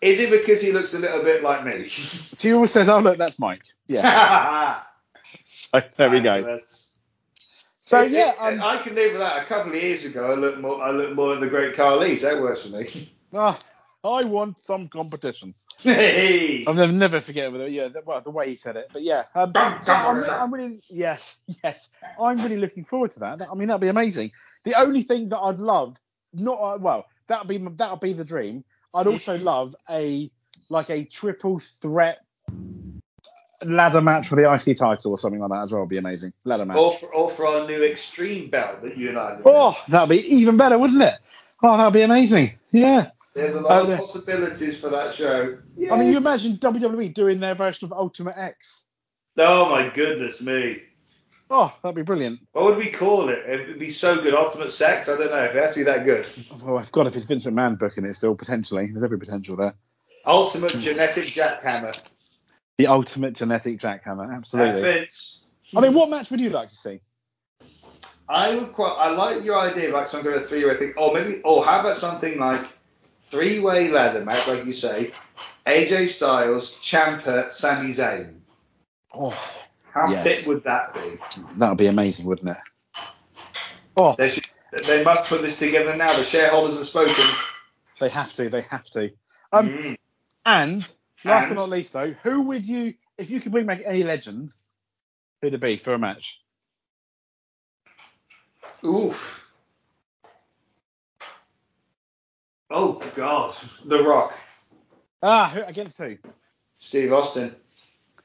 Is 0.01 0.21
it 0.21 0.31
because 0.31 0.61
he 0.61 0.73
looks 0.73 0.95
a 0.95 0.99
little 0.99 1.23
bit 1.23 1.43
like 1.43 1.65
me? 1.65 1.89
she 1.89 2.53
always 2.53 2.71
says, 2.71 2.89
"Oh 2.89 3.01
look, 3.01 3.19
that's 3.19 3.39
Mike." 3.39 3.63
Yes. 3.89 4.83
so 5.45 5.81
there 5.97 6.11
we 6.11 6.21
go. 6.21 6.59
So 7.81 8.03
It- 8.03 8.13
yeah, 8.13 8.33
it- 8.49 8.55
um, 8.55 8.63
I 8.63 8.79
can 8.83 8.95
live 8.95 9.13
with 9.13 9.21
that. 9.21 9.43
A 9.43 9.47
couple 9.47 9.73
of 9.75 9.83
years 9.83 10.05
ago, 10.05 10.31
I 10.31 10.35
looked 10.35 10.59
more. 10.61 10.83
I 10.83 10.91
looked 10.91 11.15
more 11.15 11.31
like 11.33 11.41
the 11.41 11.49
Great 11.49 11.75
Carlise. 11.75 12.21
That 12.23 12.41
works 12.41 12.63
for 12.63 12.77
me. 12.77 13.13
ah, 13.35 13.59
I 14.05 14.25
want 14.25 14.59
some 14.59 14.89
competition. 14.89 15.55
hey. 15.79 16.65
I'll 16.67 16.75
never, 16.75 16.93
never 16.93 17.21
forget 17.21 17.51
with 17.53 17.61
it. 17.63 17.71
Yeah, 17.73 17.89
the, 17.89 18.03
well, 18.05 18.21
the 18.21 18.31
way 18.31 18.49
he 18.49 18.57
said 18.57 18.77
it. 18.77 18.89
But 18.93 19.03
yeah, 19.03 19.25
um, 19.35 19.53
so 19.83 19.93
I'm. 19.93 20.23
I'm 20.25 20.53
really, 20.55 20.81
yes, 20.89 21.39
yes, 21.65 21.89
I'm 22.21 22.37
really 22.39 22.57
looking 22.59 22.85
forward 22.85 23.11
to 23.13 23.21
that. 23.21 23.39
That- 23.39 23.49
I 23.51 23.55
mean, 23.55 23.69
that'd 23.69 23.81
be 23.81 23.89
amazing. 23.89 24.33
The 24.65 24.75
only 24.79 25.03
thing 25.03 25.29
that 25.31 25.39
I'd 25.39 25.59
love, 25.59 25.97
not 26.33 26.59
uh, 26.61 26.79
well, 26.79 27.07
that'd 27.27 27.49
be 27.49 27.59
that'll 27.59 27.97
be 27.97 28.13
the 28.13 28.25
dream. 28.25 28.65
I'd 28.95 29.07
also 29.07 29.39
love 29.39 29.75
a 29.91 30.31
like 30.71 30.91
a 30.91 31.05
triple 31.05 31.59
threat 31.59 32.19
ladder 33.65 34.01
match 34.01 34.29
for 34.29 34.37
the 34.37 34.53
IC 34.53 34.77
title 34.77 35.11
or 35.13 35.19
something 35.19 35.41
like 35.41 35.51
that 35.51 35.63
as 35.63 35.73
well. 35.73 35.81
Would 35.83 35.89
be 35.89 35.99
amazing. 35.99 36.33
Ladder 36.45 36.65
match. 36.65 36.77
Or 36.77 36.95
for, 36.95 37.13
or 37.15 37.31
for 37.31 37.47
our 37.47 37.67
new 37.67 37.83
Extreme 37.85 38.51
belt 38.51 38.83
that 38.83 38.97
you 38.97 39.09
and 39.11 39.19
I. 39.19 39.39
Oh, 39.45 39.77
that'd 39.89 40.09
be 40.09 40.19
even 40.35 40.57
better, 40.57 40.79
wouldn't 40.79 41.03
it? 41.03 41.15
Oh, 41.63 41.77
that'd 41.77 41.93
be 41.93 42.03
amazing. 42.03 42.53
Yeah. 42.71 43.11
There's 43.35 43.55
a 43.55 43.61
lot 43.61 43.87
Oh, 43.89 43.93
of 43.93 43.99
possibilities 43.99 44.79
for 44.79 44.89
that 44.91 45.15
show. 45.15 45.59
I 45.91 45.97
mean, 45.97 46.11
you 46.11 46.17
imagine 46.17 46.57
WWE 46.59 47.13
doing 47.15 47.41
their 47.41 47.55
version 47.55 47.87
of 47.87 47.93
Ultimate 47.93 48.37
X. 48.37 48.85
Oh 49.37 49.69
my 49.71 49.89
goodness 49.91 50.41
me. 50.41 50.83
Oh, 51.51 51.75
that'd 51.83 51.97
be 51.97 52.03
brilliant. 52.03 52.41
What 52.53 52.65
would 52.65 52.77
we 52.77 52.91
call 52.91 53.31
it? 53.31 53.39
It 53.47 53.69
would 53.69 53.79
be 53.79 53.91
so 53.91 54.21
good. 54.21 54.35
Ultimate 54.35 54.71
Sex? 54.71 55.09
I 55.09 55.17
don't 55.17 55.31
know. 55.31 55.45
It 55.45 55.55
has 55.55 55.75
to 55.75 55.81
be 55.81 55.85
that 55.85 56.05
good. 56.05 56.27
Oh, 56.65 56.77
I've 56.77 56.93
got 56.93 57.07
if 57.07 57.17
it's 57.17 57.25
Vince 57.25 57.47
McMahon 57.47 57.79
booking 57.79 58.05
it 58.05 58.15
still 58.15 58.35
potentially. 58.35 58.87
There's 58.87 59.05
every 59.05 59.19
potential 59.19 59.57
there. 59.57 59.75
Ultimate 60.27 60.79
Genetic 60.79 61.25
Jackhammer. 61.25 61.99
The 62.79 62.87
ultimate 62.87 63.35
genetic 63.35 63.81
jackhammer, 63.81 64.29
That's 64.29 64.55
absolutely. 64.55 64.83
Vince. 64.83 65.41
I 65.77 65.81
mean, 65.81 65.95
what 65.95 66.09
match 66.11 66.31
would 66.31 66.39
you 66.39 66.51
like 66.51 66.69
to 66.69 66.77
see? 66.77 67.01
I 68.29 68.55
would 68.55 68.73
quite. 68.73 68.93
I 68.93 69.11
like 69.11 69.43
your 69.43 69.59
idea 69.59 69.89
of 69.89 69.95
like 69.95 70.07
some 70.07 70.23
kind 70.23 70.37
of 70.37 70.47
three-way 70.47 70.77
thing. 70.77 70.95
Or 70.97 71.13
maybe. 71.13 71.41
Oh, 71.45 71.61
how 71.61 71.81
about 71.81 71.97
something 71.97 72.39
like 72.39 72.65
three-way 73.23 73.89
ladder 73.89 74.25
match, 74.25 74.47
like 74.47 74.65
you 74.65 74.73
say? 74.73 75.11
AJ 75.67 76.11
Styles, 76.11 76.77
Ciampa, 76.77 77.51
Sami 77.51 77.93
Zayn. 77.93 78.37
Oh, 79.13 79.67
How 79.99 80.13
Yes. 80.13 80.45
fit 80.45 80.47
would 80.55 80.65
that 80.65 80.95
be? 80.95 81.19
that 81.57 81.69
would 81.71 81.79
be 81.79 81.87
amazing, 81.89 82.27
wouldn't 82.27 82.51
it? 82.51 82.57
Oh, 83.97 84.15
They 84.17 84.31
should. 84.31 84.45
They 84.87 85.03
must 85.03 85.25
put 85.25 85.43
this 85.43 85.59
together 85.59 85.97
now. 85.97 86.13
The 86.17 86.25
shareholders 86.25 86.77
have 86.77 86.87
spoken. 86.87 87.25
they 88.01 88.09
have 88.11 88.33
to. 88.35 88.49
They 88.51 88.61
have 88.63 88.85
to. 88.91 89.11
Um, 89.53 89.69
Mm. 89.71 89.97
and 90.47 90.93
last 91.25 91.49
And? 91.49 91.49
but 91.49 91.55
not 91.57 91.71
least, 91.71 91.93
though, 91.93 92.13
who 92.23 92.43
would 92.43 92.65
you, 92.65 92.95
if 93.19 93.31
you 93.31 93.41
could 93.41 93.53
bring 93.53 93.67
back 93.67 93.83
any 93.85 94.05
legend, 94.05 94.53
Who'd 95.41 95.55
it 95.55 95.61
be 95.61 95.77
for 95.77 95.95
a 95.95 95.99
match? 95.99 96.41
Oof. 98.85 99.47
Oh 102.71 103.03
God, 103.15 103.55
The 103.85 104.03
Rock, 104.03 104.35
Ah, 105.23 105.49
who, 105.49 105.63
against 105.63 105.99
who? 105.99 106.19
Steve 106.81 107.13
Austin. 107.13 107.55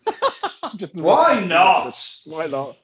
Just- 0.77 0.95
Why 0.95 1.39
not? 1.43 1.93
Why 2.25 2.47
not? 2.47 2.77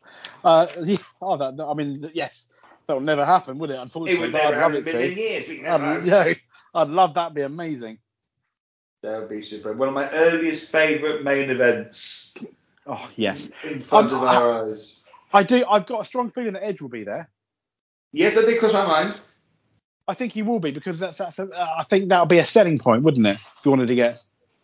Uh, 0.43 0.67
yeah, 0.83 0.97
oh, 1.21 1.37
that, 1.37 1.63
I 1.63 1.73
mean, 1.73 2.09
yes, 2.13 2.47
that 2.87 2.93
will 2.93 3.01
never 3.01 3.25
happen, 3.25 3.57
would 3.59 3.69
it? 3.69 3.77
Unfortunately, 3.79 4.25
It 4.25 4.25
Unfortunately, 4.25 4.27
would 4.27 4.31
but 4.31 4.37
never 4.43 4.55
I'd 4.55 4.73
love 4.73 4.73
happen 4.73 4.87
it 4.87 4.87
in 4.87 4.95
a 4.95 4.99
million 4.99 5.15
to. 5.15 5.21
years. 5.21 5.45
but 5.45 5.55
you 5.57 5.67
I'd, 5.67 5.81
know. 5.81 5.99
yeah, 6.27 6.33
I'd 6.75 6.87
love 6.87 7.13
that. 7.15 7.33
Be 7.33 7.41
amazing. 7.41 7.99
That 9.01 9.19
would 9.21 9.29
be 9.29 9.41
super. 9.41 9.73
One 9.73 9.87
of 9.87 9.93
my 9.93 10.09
earliest 10.09 10.69
favourite 10.69 11.23
main 11.23 11.49
events 11.49 12.35
Oh 12.85 13.09
yes, 13.15 13.49
in 13.63 13.79
front 13.81 14.11
Um, 14.11 14.17
of 14.17 14.23
our 14.23 14.63
eyes. 14.65 14.99
I 15.31 15.43
do. 15.43 15.63
I've 15.65 15.85
got 15.85 16.01
a 16.01 16.05
strong 16.05 16.31
feeling 16.31 16.53
that 16.53 16.65
Edge 16.65 16.81
will 16.81 16.89
be 16.89 17.03
there. 17.03 17.29
Yes, 18.11 18.33
that 18.35 18.45
did 18.47 18.59
cross 18.59 18.73
my 18.73 18.85
mind. 18.87 19.15
I 20.07 20.15
think 20.15 20.33
he 20.33 20.41
will 20.41 20.59
be 20.59 20.71
because 20.71 20.97
that's 20.97 21.17
that's. 21.17 21.37
A, 21.37 21.43
uh, 21.49 21.75
I 21.77 21.83
think 21.83 22.09
that'll 22.09 22.25
be 22.25 22.39
a 22.39 22.45
selling 22.45 22.79
point, 22.79 23.03
wouldn't 23.03 23.25
it? 23.27 23.35
If 23.35 23.65
you 23.65 23.69
wanted 23.71 23.87
to 23.89 23.95
get, 23.95 24.19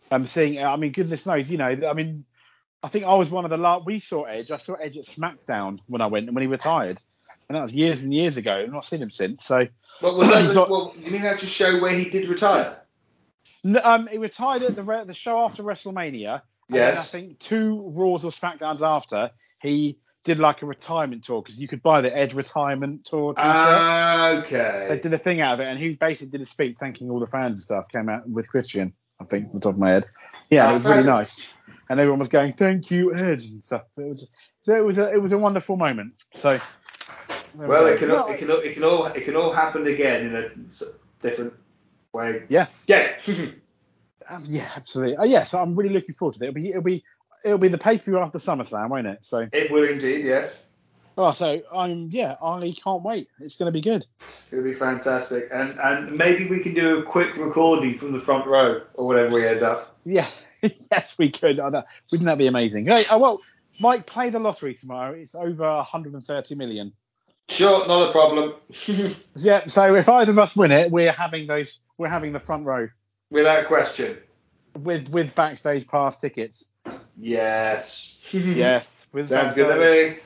um, 0.10 0.26
seeing. 0.26 0.58
I 0.62 0.76
mean, 0.76 0.92
goodness 0.92 1.26
knows, 1.28 1.50
you 1.52 1.58
know. 1.60 1.66
I 1.68 1.94
mean, 1.94 2.26
I 2.84 2.88
think 2.88 3.06
I 3.06 3.14
was 3.16 3.30
one 3.30 3.46
of 3.46 3.52
the 3.52 3.58
last. 3.58 3.86
We 3.86 4.00
saw 4.00 4.24
Edge. 4.24 4.52
I 4.52 4.58
saw 4.58 4.74
Edge 4.76 4.98
at 4.98 5.06
SmackDown 5.06 5.80
when 5.88 6.02
I 6.02 6.06
went 6.08 6.28
and 6.28 6.36
when 6.36 6.44
he 6.44 6.48
retired, 6.48 6.98
and 7.50 7.56
that 7.56 7.62
was 7.62 7.74
years 7.74 8.02
and 8.02 8.14
years 8.14 8.38
ago. 8.38 8.56
I've 8.58 8.72
not 8.72 8.86
seen 8.86 9.02
him 9.02 9.10
since. 9.12 9.44
So, 9.46 9.68
What 10.02 10.18
was 10.18 10.30
that? 10.30 10.44
Not- 10.56 10.70
well, 10.70 10.94
you 10.98 11.12
mean 11.12 11.24
that 11.24 11.40
to 11.40 11.46
show 11.48 11.80
where 11.80 11.92
he 11.92 12.10
did 12.10 12.28
retire? 12.28 12.78
Um, 13.84 14.08
he 14.08 14.20
retired 14.20 14.62
at 14.62 14.76
the 14.76 14.84
re- 14.84 15.06
the 15.06 15.16
show 15.16 15.44
after 15.46 15.64
WrestleMania. 15.64 16.42
And 16.70 16.78
I 16.80 16.92
think 16.94 17.40
two 17.40 17.92
Raws 17.96 18.24
or 18.26 18.32
SmackDowns 18.32 18.82
after, 18.82 19.32
he 19.62 19.98
did 20.24 20.40
like 20.40 20.64
a 20.64 20.66
retirement 20.66 21.24
tour 21.24 21.42
because 21.44 21.60
you 21.60 21.68
could 21.68 21.84
buy 21.84 22.02
the 22.02 22.16
Edge 22.16 22.34
retirement 22.34 23.06
tour 23.06 23.34
T-shirt. 23.36 23.46
Ah, 23.48 24.30
Okay. 24.40 24.86
they 24.90 25.00
did 25.00 25.14
a 25.14 25.18
thing 25.20 25.42
out 25.42 25.56
of 25.56 25.60
it, 25.60 25.68
and 25.68 25.78
he 25.80 25.94
basically 25.94 26.32
did 26.32 26.42
a 26.42 26.46
speech 26.46 26.78
thanking 26.80 27.10
all 27.12 27.20
the 27.20 27.28
fans 27.28 27.52
and 27.52 27.60
stuff. 27.60 27.88
Came 27.90 28.10
out 28.10 28.28
with 28.28 28.48
Christian, 28.48 28.94
I 29.20 29.26
think, 29.26 29.48
off 29.48 29.54
the 29.54 29.60
top 29.60 29.74
of 29.74 29.80
my 29.80 29.92
head. 29.92 30.06
Yeah, 30.50 30.68
Ah, 30.68 30.72
it 30.72 30.74
was 30.76 30.86
really 30.86 30.96
fair. 30.98 31.04
nice, 31.12 31.48
and 31.90 32.00
everyone 32.00 32.20
was 32.20 32.28
going, 32.30 32.52
"Thank 32.54 32.92
you, 32.92 33.16
Edge," 33.16 33.46
and 33.46 33.64
stuff. 33.64 33.84
It 33.98 34.08
was 34.08 34.28
so 34.62 34.76
it 34.76 34.86
was 34.86 34.98
a 34.98 35.12
it 35.12 35.22
was 35.22 35.32
a 35.32 35.38
wonderful 35.38 35.76
moment. 35.78 36.14
So, 36.36 36.60
there 37.56 37.68
we 37.68 37.68
Well, 37.68 37.88
it 37.88 37.98
can, 38.00 38.12
all, 38.12 38.28
it 38.30 38.38
can 38.38 38.52
all, 38.52 38.58
it 38.60 38.74
can 38.74 38.84
all 38.84 39.06
it 39.08 39.24
can 39.24 39.36
all 39.36 39.52
happen 39.52 39.88
again 39.88 40.26
in 40.28 40.36
a 40.36 40.50
different 41.22 41.54
way. 42.14 42.44
yes, 42.50 42.86
Yeah. 42.88 43.14
um, 44.30 44.44
yeah, 44.48 44.70
absolutely. 44.76 45.18
Uh, 45.18 45.24
yes, 45.26 45.54
I'm 45.54 45.76
really 45.76 45.94
looking 45.94 46.16
forward 46.16 46.36
to 46.36 46.44
it. 46.44 46.48
It'll 46.50 46.56
be 46.56 46.70
it'll 46.70 46.82
be 46.82 47.04
it'll 47.44 47.58
be 47.58 47.68
the 47.68 47.78
pay 47.78 47.98
per 47.98 48.04
view 48.06 48.20
after 48.20 48.38
SummerSlam, 48.40 48.90
won't 48.90 49.08
it? 49.08 49.26
So, 49.26 49.48
it 49.52 49.72
will 49.72 49.84
indeed. 49.90 50.26
Yes. 50.26 50.65
Oh, 51.18 51.32
so 51.32 51.62
I'm 51.74 52.10
yeah, 52.12 52.36
I 52.42 52.74
can't 52.84 53.04
wait. 53.04 53.30
It's 53.40 53.56
going 53.56 53.68
to 53.68 53.74
be 53.74 53.82
good. 53.82 54.06
It's 54.42 54.52
gonna 54.52 54.64
be 54.64 54.74
fantastic, 54.74 55.50
and 55.52 55.72
and 55.80 56.18
maybe 56.18 56.48
we 56.48 56.62
can 56.62 56.74
do 56.74 57.00
a 57.00 57.04
quick 57.04 57.36
recording 57.38 57.94
from 57.94 58.12
the 58.12 58.20
front 58.20 58.46
row 58.48 58.82
or 58.94 59.08
whatever 59.08 59.34
we 59.36 59.48
end 59.48 59.64
up. 59.64 59.98
Yeah, 60.06 60.28
yes, 60.92 61.18
we 61.18 61.32
could. 61.32 61.60
I 61.60 61.70
know. 61.70 61.84
Wouldn't 62.12 62.28
that 62.28 62.38
be 62.38 62.48
amazing? 62.48 62.86
Hey, 62.86 63.04
oh, 63.12 63.18
well, 63.18 63.42
Mike, 63.80 64.06
play 64.06 64.30
the 64.30 64.40
lottery 64.40 64.74
tomorrow. 64.74 65.14
It's 65.14 65.36
over 65.36 65.64
130 65.64 66.56
million. 66.56 66.94
Sure, 67.50 67.88
not 67.88 68.10
a 68.10 68.12
problem. 68.12 68.54
Yeah, 69.38 69.66
so 69.66 69.96
if 69.96 70.08
either 70.08 70.32
of 70.32 70.40
us 70.40 70.56
win 70.56 70.72
it, 70.72 70.92
we're 70.92 71.12
having 71.12 71.48
those. 71.48 71.80
We're 71.98 72.08
having 72.08 72.34
the 72.34 72.40
front 72.40 72.66
row 72.66 72.90
Without 73.30 73.66
question. 73.68 74.18
with 74.78 75.10
with 75.10 75.36
backstage 75.36 75.88
pass 75.88 76.18
tickets. 76.18 76.68
Yes. 77.18 78.18
Yes, 78.32 79.06
with 79.12 79.30
Sounds 79.30 79.56
good 79.56 79.74
to 79.74 79.80
me. 79.80 80.18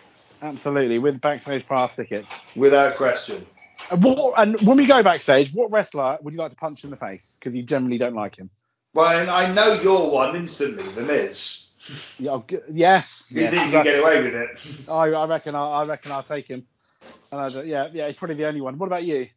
Absolutely, 0.42 1.00
with 1.00 1.20
backstage 1.22 1.66
pass 1.68 1.96
tickets. 1.96 2.46
Without 2.56 2.96
question. 2.96 3.46
And, 3.92 4.04
what, 4.04 4.34
and 4.38 4.60
when 4.62 4.78
we 4.78 4.86
go 4.86 5.02
backstage, 5.04 5.54
what 5.54 5.72
wrestler 5.72 6.18
would 6.22 6.34
you 6.34 6.40
like 6.40 6.52
to 6.52 6.56
punch 6.56 6.84
in 6.84 6.90
the 6.90 6.96
face? 6.96 7.38
Because 7.40 7.56
you 7.56 7.64
generally 7.64 7.98
don't 7.98 8.16
like 8.16 8.36
him. 8.36 8.50
Well, 8.94 9.18
and 9.20 9.30
I 9.30 9.52
know 9.52 9.74
you're 9.74 10.10
one 10.10 10.36
instantly, 10.36 10.84
The 10.92 11.02
Miz. 11.02 11.66
Yeah, 12.20 12.42
yes, 12.72 13.32
You 13.32 13.42
yes. 13.42 13.54
think 13.54 13.66
you 13.66 13.72
can 13.72 13.84
get 13.84 14.00
away 14.00 14.22
with 14.22 14.36
it? 14.36 14.50
I, 14.90 15.06
I 15.08 15.26
reckon. 15.26 15.56
I, 15.56 15.60
I 15.60 15.86
reckon 15.86 16.12
I'll 16.12 16.22
take 16.22 16.48
him. 16.48 16.68
And 17.32 17.42
I, 17.42 17.48
yeah, 17.64 17.88
yeah, 17.92 18.06
he's 18.06 18.16
probably 18.16 18.36
the 18.36 18.46
only 18.48 18.62
one. 18.62 18.78
What 18.78 18.86
about 18.86 19.04
you? 19.06 19.28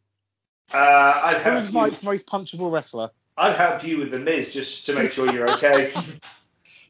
Uh, 0.71 1.21
I'd 1.23 1.41
Who's. 1.41 1.71
Mike's 1.71 2.03
most 2.03 2.27
punchable 2.27 2.71
wrestler? 2.71 3.09
I'd 3.37 3.55
help 3.55 3.83
you 3.83 3.97
with 3.97 4.11
The 4.11 4.19
Miz 4.19 4.53
just 4.53 4.85
to 4.85 4.93
make 4.93 5.11
sure 5.11 5.31
you're 5.33 5.49
okay. 5.53 5.91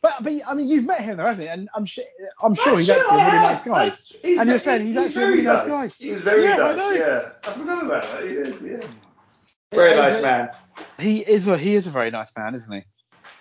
But, 0.04 0.16
but 0.22 0.34
I 0.46 0.54
mean, 0.54 0.68
you've 0.68 0.86
met 0.86 1.00
him 1.00 1.16
though, 1.16 1.26
haven't 1.26 1.46
you? 1.46 1.50
And 1.50 1.70
I'm 1.74 1.86
sure, 1.86 2.04
I'm 2.44 2.56
sure 2.56 2.78
he's 2.78 2.90
actually 2.90 3.22
a 3.22 3.26
really 3.26 3.38
nice 3.38 3.64
guy. 3.64 3.90
He's 3.90 4.38
And 4.38 4.50
you're 4.50 4.60
saying 4.60 4.86
he's 4.86 4.98
actually 4.98 5.24
a 5.24 5.28
really 5.30 5.42
nice 5.44 5.66
guy. 5.66 5.88
He 5.98 6.12
was 6.12 6.22
very 6.22 6.44
Yeah, 6.44 6.56
I 6.56 6.76
nice. 6.76 6.78
know. 6.78 6.92
Yeah, 6.92 7.30
I 7.42 7.52
forgot 7.54 7.86
about 7.86 8.04
that. 8.04 8.24
He 8.26 8.30
is, 8.32 8.62
yeah. 8.62 8.88
Very 9.72 9.92
Yeah, 9.92 9.96
nice 9.96 10.22
man. 10.22 10.50
He 11.00 11.20
is 11.20 11.48
a 11.48 11.58
he 11.58 11.76
is 11.76 11.88
a 11.88 11.90
very 11.90 12.12
nice 12.12 12.34
man, 12.36 12.54
isn't 12.54 12.72
he? 12.74 12.84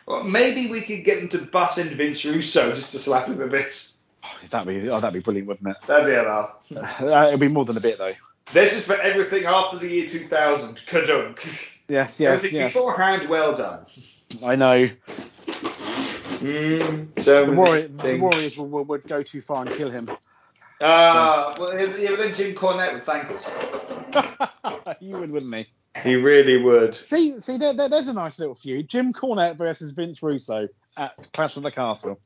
Well, 0.06 0.22
maybe 0.22 0.70
we 0.70 0.82
could 0.82 1.04
get 1.04 1.18
him 1.18 1.28
to 1.30 1.38
bus 1.38 1.78
in 1.78 1.88
Vince 1.88 2.24
Russo 2.24 2.70
just 2.70 2.92
to 2.92 3.00
slap 3.00 3.26
him 3.26 3.40
a 3.40 3.48
bit. 3.48 3.88
Oh, 4.22 4.28
that'd 4.48 4.68
be 4.68 4.88
oh, 4.88 5.00
that'd 5.00 5.14
be 5.14 5.20
brilliant, 5.20 5.48
wouldn't 5.48 5.68
it? 5.68 5.76
That'd 5.88 6.06
be 6.06 6.14
a 6.14 6.22
laugh. 6.22 6.54
it? 6.70 7.28
It'd 7.28 7.40
be 7.40 7.48
more 7.48 7.64
than 7.64 7.76
a 7.76 7.80
bit 7.80 7.98
though. 7.98 8.14
This 8.52 8.72
is 8.72 8.86
for 8.86 8.94
everything 9.00 9.46
after 9.46 9.78
the 9.78 9.88
year 9.88 10.08
2000. 10.08 10.76
Kadunk. 10.76 11.40
Yes, 11.88 12.20
yes, 12.20 12.36
everything 12.36 12.60
yes. 12.60 12.72
beforehand, 12.72 13.28
well 13.28 13.56
done. 13.56 13.84
I 14.44 14.54
know. 14.54 14.88
Mm, 16.42 17.22
so 17.22 17.46
The, 17.46 17.52
Warrior, 17.52 17.88
the. 17.88 18.18
Warriors 18.18 18.56
would, 18.56 18.70
would, 18.70 18.88
would 18.88 19.06
go 19.06 19.22
too 19.22 19.40
far 19.40 19.64
and 19.64 19.74
kill 19.76 19.90
him. 19.90 20.10
Ah, 20.80 21.54
well, 21.58 21.78
yeah, 21.78 22.10
but 22.10 22.18
then 22.18 22.34
Jim 22.34 22.54
Cornette 22.56 22.94
would 22.94 23.04
thank 23.04 23.30
us. 23.30 23.48
you 25.00 25.16
would, 25.16 25.30
wouldn't 25.30 25.54
he? 25.54 25.66
He 26.02 26.16
really 26.16 26.60
would. 26.60 26.94
See, 26.94 27.38
see, 27.38 27.58
there, 27.58 27.74
there, 27.74 27.88
there's 27.88 28.08
a 28.08 28.12
nice 28.12 28.40
little 28.40 28.56
feud: 28.56 28.88
Jim 28.88 29.12
Cornette 29.12 29.56
versus 29.56 29.92
Vince 29.92 30.22
Russo 30.22 30.68
at 30.96 31.32
Clash 31.32 31.56
of 31.56 31.62
the 31.62 31.70
Castle. 31.70 32.18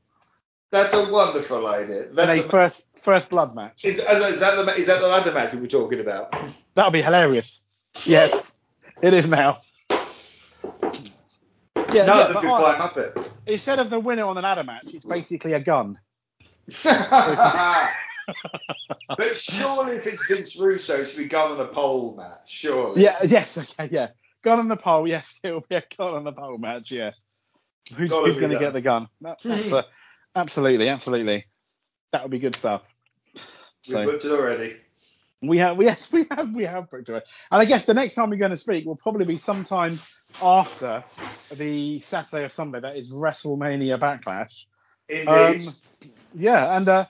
That's 0.71 0.95
a 0.95 1.11
wonderful 1.11 1.67
idea. 1.67 2.05
In 2.05 2.12
a 2.12 2.14
That's 2.14 2.39
a, 2.39 2.43
first 2.43 2.85
first 2.95 3.29
blood 3.29 3.55
match. 3.55 3.85
is, 3.85 4.01
uh, 4.01 4.31
is, 4.33 4.41
that 4.41 4.57
the, 4.57 4.75
is 4.75 4.87
that 4.87 5.01
the 5.01 5.09
ladder 5.09 5.33
match 5.33 5.53
we 5.53 5.61
were 5.61 5.67
talking 5.67 6.01
about? 6.01 6.35
That'll 6.75 6.91
be 6.91 7.03
hilarious. 7.03 7.62
Yes, 8.05 8.57
it 9.03 9.12
is 9.12 9.29
now. 9.29 9.61
Yeah, 11.97 12.07
no, 12.07 12.19
yeah, 12.19 12.27
the 12.29 12.35
but 12.35 12.41
good 12.43 12.51
I- 12.51 12.61
climb 12.61 12.81
up 12.81 12.97
it. 12.97 13.33
instead 13.47 13.79
of 13.79 13.91
the 13.91 13.99
winner 14.01 14.25
on 14.25 14.37
an 14.37 14.43
ladder 14.45 14.65
match, 14.65 14.87
it's 14.93 15.05
basically 15.05 15.53
a 15.55 15.61
gun. 15.61 15.99
but 19.17 19.37
surely 19.37 19.97
if 19.97 20.07
it's 20.07 20.25
Vince 20.27 20.57
Russo, 20.59 21.01
it 21.01 21.07
should 21.09 21.19
be 21.19 21.25
gun 21.27 21.53
on 21.53 21.61
a 21.61 21.67
pole 21.67 22.15
match. 22.17 22.51
Surely. 22.51 23.03
Yeah, 23.03 23.17
yes, 23.25 23.57
okay, 23.59 23.89
yeah. 23.91 24.09
Gun 24.43 24.59
on 24.59 24.69
the 24.69 24.77
pole, 24.77 25.07
yes, 25.09 25.39
it'll 25.43 25.61
be 25.69 25.77
a 25.77 25.83
gun 25.97 26.15
on 26.15 26.25
the 26.25 26.33
pole 26.33 26.59
match, 26.59 26.91
yeah. 26.91 27.13
Who's, 27.97 28.13
who's 28.13 28.37
going 28.37 28.51
to 28.53 28.59
get 28.59 28.73
the 28.73 28.81
gun? 28.81 29.09
That- 29.21 29.39
a- 29.45 29.85
absolutely, 30.35 30.89
absolutely. 30.89 31.47
That 32.13 32.23
would 32.23 32.31
be 32.31 32.39
good 32.39 32.57
stuff. 32.57 32.83
We 33.35 33.41
So 33.93 34.05
booked 34.05 34.25
it 34.25 34.33
already. 34.33 34.77
we 35.43 35.59
have, 35.59 35.81
yes, 35.83 36.11
we 36.13 36.27
have, 36.31 36.55
we 36.55 36.65
have 36.65 36.91
booked 36.91 37.09
it. 37.09 37.29
And 37.53 37.61
I 37.63 37.65
guess 37.65 37.85
the 37.85 37.95
next 37.95 38.15
time 38.15 38.31
we're 38.31 38.37
going 38.37 38.51
to 38.51 38.57
speak 38.57 38.85
will 38.87 38.97
probably 38.97 39.25
be 39.25 39.37
sometime 39.37 39.99
after 40.43 41.05
the 41.55 41.99
Saturday 42.01 42.45
or 42.45 42.49
Sunday. 42.49 42.81
That 42.81 42.97
is 42.97 43.11
WrestleMania 43.11 43.99
Backlash. 43.99 44.65
Indeed. 45.09 45.69
Um, 45.69 45.75
yeah, 46.35 46.77
and 46.77 46.89
uh, 46.89 47.07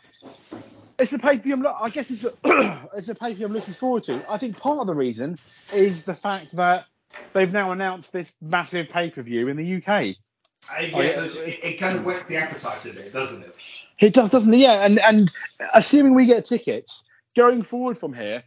it's 0.99 1.13
a 1.13 1.19
pay 1.19 1.37
per 1.39 1.43
view. 1.43 1.67
I 1.67 1.91
guess 1.91 2.11
it's 2.11 2.25
a, 2.25 2.33
it's 2.97 3.09
a 3.09 3.15
pay 3.15 3.31
per 3.31 3.35
view 3.37 3.47
I'm 3.47 3.53
looking 3.53 3.75
forward 3.75 4.05
to. 4.05 4.21
I 4.31 4.39
think 4.39 4.59
part 4.59 4.79
of 4.81 4.87
the 4.87 4.95
reason 4.95 5.39
is 5.75 6.05
the 6.05 6.15
fact 6.15 6.55
that 6.57 6.87
they've 7.33 7.53
now 7.53 7.71
announced 7.71 8.13
this 8.13 8.33
massive 8.41 8.89
pay 8.89 9.11
per 9.11 9.23
view 9.23 9.49
in 9.49 9.57
the 9.57 9.77
UK. 9.77 9.89
I 9.89 10.91
Oh, 10.93 11.01
guess 11.03 11.17
yeah. 11.17 11.43
it, 11.43 11.61
it 11.63 11.81
kind 11.81 11.97
of 11.97 12.05
whets 12.05 12.25
the 12.25 12.37
appetite 12.37 12.85
a 12.87 12.93
bit, 12.95 13.13
doesn't 13.13 13.43
it? 13.43 13.55
It 13.99 14.13
does, 14.15 14.31
doesn't 14.31 14.53
it? 14.53 14.59
Yeah, 14.59 14.85
and 14.85 14.99
and 15.01 15.31
assuming 15.75 16.15
we 16.15 16.27
get 16.27 16.45
tickets 16.45 17.05
going 17.35 17.63
forward 17.63 17.97
from 17.99 18.13
here, 18.13 18.43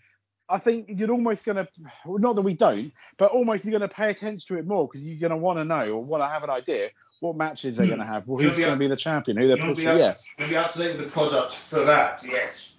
I 0.50 0.58
think 0.58 0.88
you're 0.90 1.12
almost 1.12 1.44
going 1.46 1.58
to, 1.58 1.68
not 2.08 2.36
that 2.36 2.42
we 2.42 2.54
don't, 2.54 2.92
but 3.18 3.32
almost 3.32 3.66
you're 3.66 3.78
going 3.78 3.88
to 3.88 3.96
pay 3.96 4.10
attention 4.10 4.48
to 4.48 4.60
it 4.60 4.66
more 4.66 4.88
because 4.88 5.04
you're 5.04 5.20
going 5.20 5.30
to 5.32 5.38
want 5.38 5.60
to 5.60 5.66
know 5.66 5.92
or 5.92 6.04
want 6.04 6.24
to 6.24 6.28
have 6.28 6.44
an 6.44 6.50
idea 6.50 6.90
what 7.20 7.36
matches 7.36 7.78
they're 7.78 7.86
going 7.88 8.00
to 8.00 8.06
have, 8.06 8.28
well, 8.28 8.42
who's 8.42 8.58
going 8.58 8.72
to 8.72 8.78
be 8.80 8.88
the 8.88 8.96
champion, 8.96 9.38
who 9.38 9.48
they're 9.48 9.58
pushing. 9.58 9.88
up, 9.88 9.98
Yeah, 9.98 10.14
you'll 10.38 10.50
be 10.50 10.56
up 10.58 10.72
to 10.72 10.80
date 10.80 10.96
with 10.98 11.06
the 11.06 11.12
product 11.12 11.54
for 11.56 11.84
that. 11.84 12.24
Yes. 12.26 12.76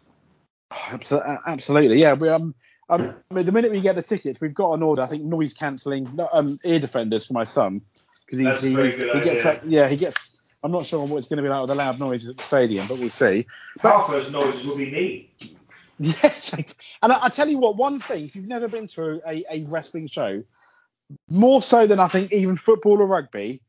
Absolutely. 1.47 1.99
Yeah, 2.01 2.15
we 2.15 2.29
um. 2.29 2.55
Um, 2.89 3.15
I 3.31 3.35
mean, 3.35 3.47
the 3.47 3.53
minute 3.53 3.71
we 3.71 3.81
get 3.81 3.95
the 3.95 4.03
tickets, 4.03 4.41
we've 4.41 4.55
got 4.55 4.73
an 4.73 4.83
order. 4.83 5.03
I 5.03 5.07
think 5.07 5.23
noise 5.23 5.55
cancelling 5.55 6.19
um, 6.33 6.59
ear 6.65 6.81
defenders 6.81 7.25
for 7.25 7.35
my 7.35 7.45
son 7.45 7.83
because 8.27 8.39
he, 8.63 8.69
he, 8.75 8.91
he 8.91 9.21
gets 9.21 9.45
that. 9.45 9.65
Yeah, 9.65 9.89
he 9.89 9.95
gets. 9.95 10.37
I'm 10.65 10.73
not 10.73 10.87
sure 10.87 11.05
what 11.07 11.19
it's 11.19 11.29
going 11.29 11.37
to 11.37 11.43
be 11.45 11.49
like 11.49 11.61
with 11.61 11.69
the 11.69 11.77
loud 11.77 12.01
noises 12.01 12.31
at 12.31 12.37
the 12.37 12.43
stadium, 12.43 12.87
but 12.89 12.99
we'll 12.99 13.09
see. 13.11 13.47
But- 13.81 13.93
Half 13.97 14.11
those 14.11 14.33
noises 14.33 14.67
will 14.67 14.77
be 14.77 14.91
me. 14.91 15.57
Yes, 16.23 16.55
and 17.03 17.13
I, 17.13 17.27
I 17.27 17.29
tell 17.29 17.49
you 17.49 17.59
what, 17.59 17.77
one 17.77 18.01
thing, 18.01 18.25
if 18.25 18.35
you've 18.35 18.49
never 18.49 18.69
been 18.69 18.87
to 18.89 19.21
a, 19.27 19.45
a 19.51 19.65
wrestling 19.65 20.07
show, 20.09 20.43
more 21.29 21.61
so 21.61 21.87
than 21.87 22.01
I 22.01 22.09
think 22.09 22.33
even 22.33 22.57
football 22.57 23.01
or 23.03 23.07
rugby, 23.07 23.61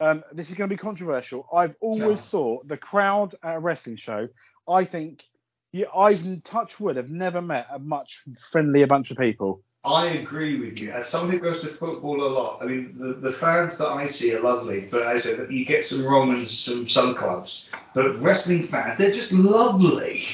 Um, 0.00 0.24
this 0.32 0.48
is 0.50 0.54
going 0.56 0.68
to 0.68 0.74
be 0.76 0.78
controversial. 0.78 1.46
I've 1.52 1.76
always 1.80 2.18
Yeah. 2.20 2.30
thought 2.32 2.68
the 2.68 2.76
crowd 2.76 3.34
at 3.42 3.56
a 3.56 3.60
wrestling 3.60 3.96
show. 3.96 4.28
I 4.68 4.84
think 4.84 5.24
yeah, 5.72 5.86
I've 5.96 6.42
touch 6.42 6.78
wood. 6.80 6.96
Have 6.96 7.10
never 7.10 7.40
met 7.40 7.66
a 7.70 7.78
much 7.78 8.22
friendlier 8.50 8.86
bunch 8.86 9.10
of 9.10 9.16
people. 9.16 9.62
I 9.84 10.06
agree 10.22 10.60
with 10.60 10.78
you. 10.78 10.90
As 10.92 11.08
someone 11.08 11.30
who 11.32 11.38
goes 11.38 11.60
to 11.62 11.66
football 11.68 12.24
a 12.24 12.30
lot, 12.30 12.58
I 12.62 12.66
mean, 12.66 12.94
the, 12.98 13.14
the 13.14 13.32
fans 13.32 13.78
that 13.78 13.88
I 13.88 14.06
see 14.06 14.34
are 14.34 14.40
lovely, 14.40 14.86
but 14.90 15.02
as 15.02 15.26
I 15.26 15.36
said, 15.36 15.50
you 15.50 15.64
get 15.64 15.84
some 15.84 16.04
Romans, 16.04 16.56
some 16.56 16.84
some 16.86 17.14
clubs. 17.14 17.68
But 17.94 18.20
wrestling 18.20 18.62
fans, 18.64 18.98
they're 18.98 19.10
just 19.10 19.32
lovely. 19.32 20.24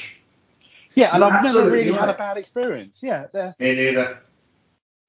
Yeah, 0.99 1.11
and 1.13 1.21
You're 1.23 1.33
I've 1.33 1.45
never 1.45 1.71
really 1.71 1.93
had 1.93 2.09
a 2.09 2.15
bad 2.15 2.37
experience. 2.39 3.03
Yeah, 3.03 3.27
they're 3.33 3.55
Me 3.61 3.75
neither. 3.75 4.19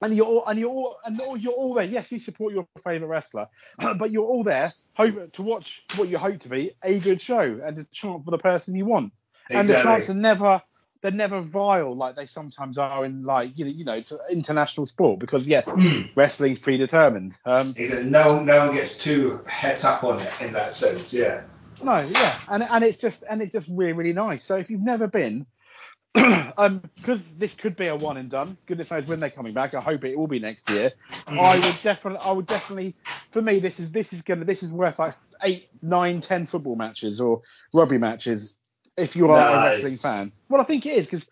and 0.02 0.14
you're 0.14 0.26
all, 0.26 0.46
and 0.46 0.58
you're 0.58 0.70
all, 0.70 0.96
and 1.04 1.20
all, 1.20 1.36
you're 1.36 1.52
all 1.52 1.74
there. 1.74 1.84
Yes, 1.84 2.12
you 2.12 2.20
support 2.20 2.54
your 2.54 2.68
favorite 2.84 3.08
wrestler, 3.08 3.48
but 3.98 4.12
you're 4.12 4.24
all 4.24 4.44
there 4.44 4.72
hope, 4.94 5.32
to 5.32 5.42
watch 5.42 5.82
what 5.96 6.08
you 6.08 6.16
hope 6.16 6.38
to 6.40 6.48
be 6.48 6.72
a 6.84 7.00
good 7.00 7.20
show 7.20 7.60
and 7.64 7.74
to 7.76 7.84
chant 7.90 8.24
for 8.24 8.30
the 8.30 8.38
person 8.38 8.76
you 8.76 8.84
want. 8.84 9.12
Exactly. 9.48 9.58
And 9.58 9.68
the 9.68 9.82
chants 9.82 10.10
are 10.10 10.14
never 10.14 10.62
they're 11.02 11.10
never 11.10 11.40
vile 11.40 11.96
like 11.96 12.14
they 12.14 12.26
sometimes 12.26 12.76
are 12.76 13.04
in 13.04 13.24
like 13.24 13.58
you 13.58 13.64
know 13.64 13.70
you 13.70 13.84
know 13.84 13.94
it's 13.94 14.12
international 14.30 14.86
sport 14.86 15.18
because 15.18 15.44
yes, 15.44 15.68
wrestling's 16.14 16.60
predetermined. 16.60 17.36
Um, 17.44 17.74
Is 17.76 17.90
that 17.90 18.04
no 18.04 18.38
no 18.40 18.66
one 18.66 18.76
gets 18.76 18.96
too 18.96 19.40
het 19.48 19.84
up 19.84 20.04
on 20.04 20.20
it 20.20 20.32
in 20.40 20.52
that 20.52 20.72
sense, 20.72 21.12
yeah. 21.12 21.42
no, 21.82 21.96
yeah, 21.96 22.38
and 22.48 22.62
and 22.62 22.84
it's 22.84 22.98
just 22.98 23.24
and 23.28 23.42
it's 23.42 23.50
just 23.50 23.68
really 23.72 23.92
really 23.92 24.12
nice. 24.12 24.44
So 24.44 24.56
if 24.56 24.70
you've 24.70 24.82
never 24.82 25.08
been. 25.08 25.46
um, 26.56 26.82
because 26.96 27.34
this 27.34 27.54
could 27.54 27.76
be 27.76 27.86
a 27.86 27.94
one 27.94 28.16
and 28.16 28.28
done. 28.28 28.56
Goodness 28.66 28.90
knows 28.90 29.06
when 29.06 29.20
they're 29.20 29.30
coming 29.30 29.52
back. 29.52 29.74
I 29.74 29.80
hope 29.80 30.04
it 30.04 30.18
will 30.18 30.26
be 30.26 30.40
next 30.40 30.68
year. 30.70 30.92
I 31.28 31.54
would 31.54 31.82
definitely, 31.82 32.18
I 32.18 32.32
would 32.32 32.46
definitely, 32.46 32.96
for 33.30 33.40
me, 33.40 33.60
this 33.60 33.78
is 33.78 33.92
this 33.92 34.12
is 34.12 34.22
gonna 34.22 34.44
this 34.44 34.62
is 34.62 34.72
worth 34.72 34.98
like 34.98 35.14
eight, 35.42 35.68
nine, 35.82 36.20
ten 36.20 36.46
football 36.46 36.74
matches 36.76 37.20
or 37.20 37.42
rugby 37.72 37.98
matches 37.98 38.58
if 38.96 39.14
you 39.16 39.30
are 39.30 39.58
a 39.58 39.62
wrestling 39.62 39.94
fan. 39.94 40.32
Well, 40.48 40.60
I 40.60 40.64
think 40.64 40.84
it 40.86 40.96
is 40.96 41.06
because, 41.06 41.26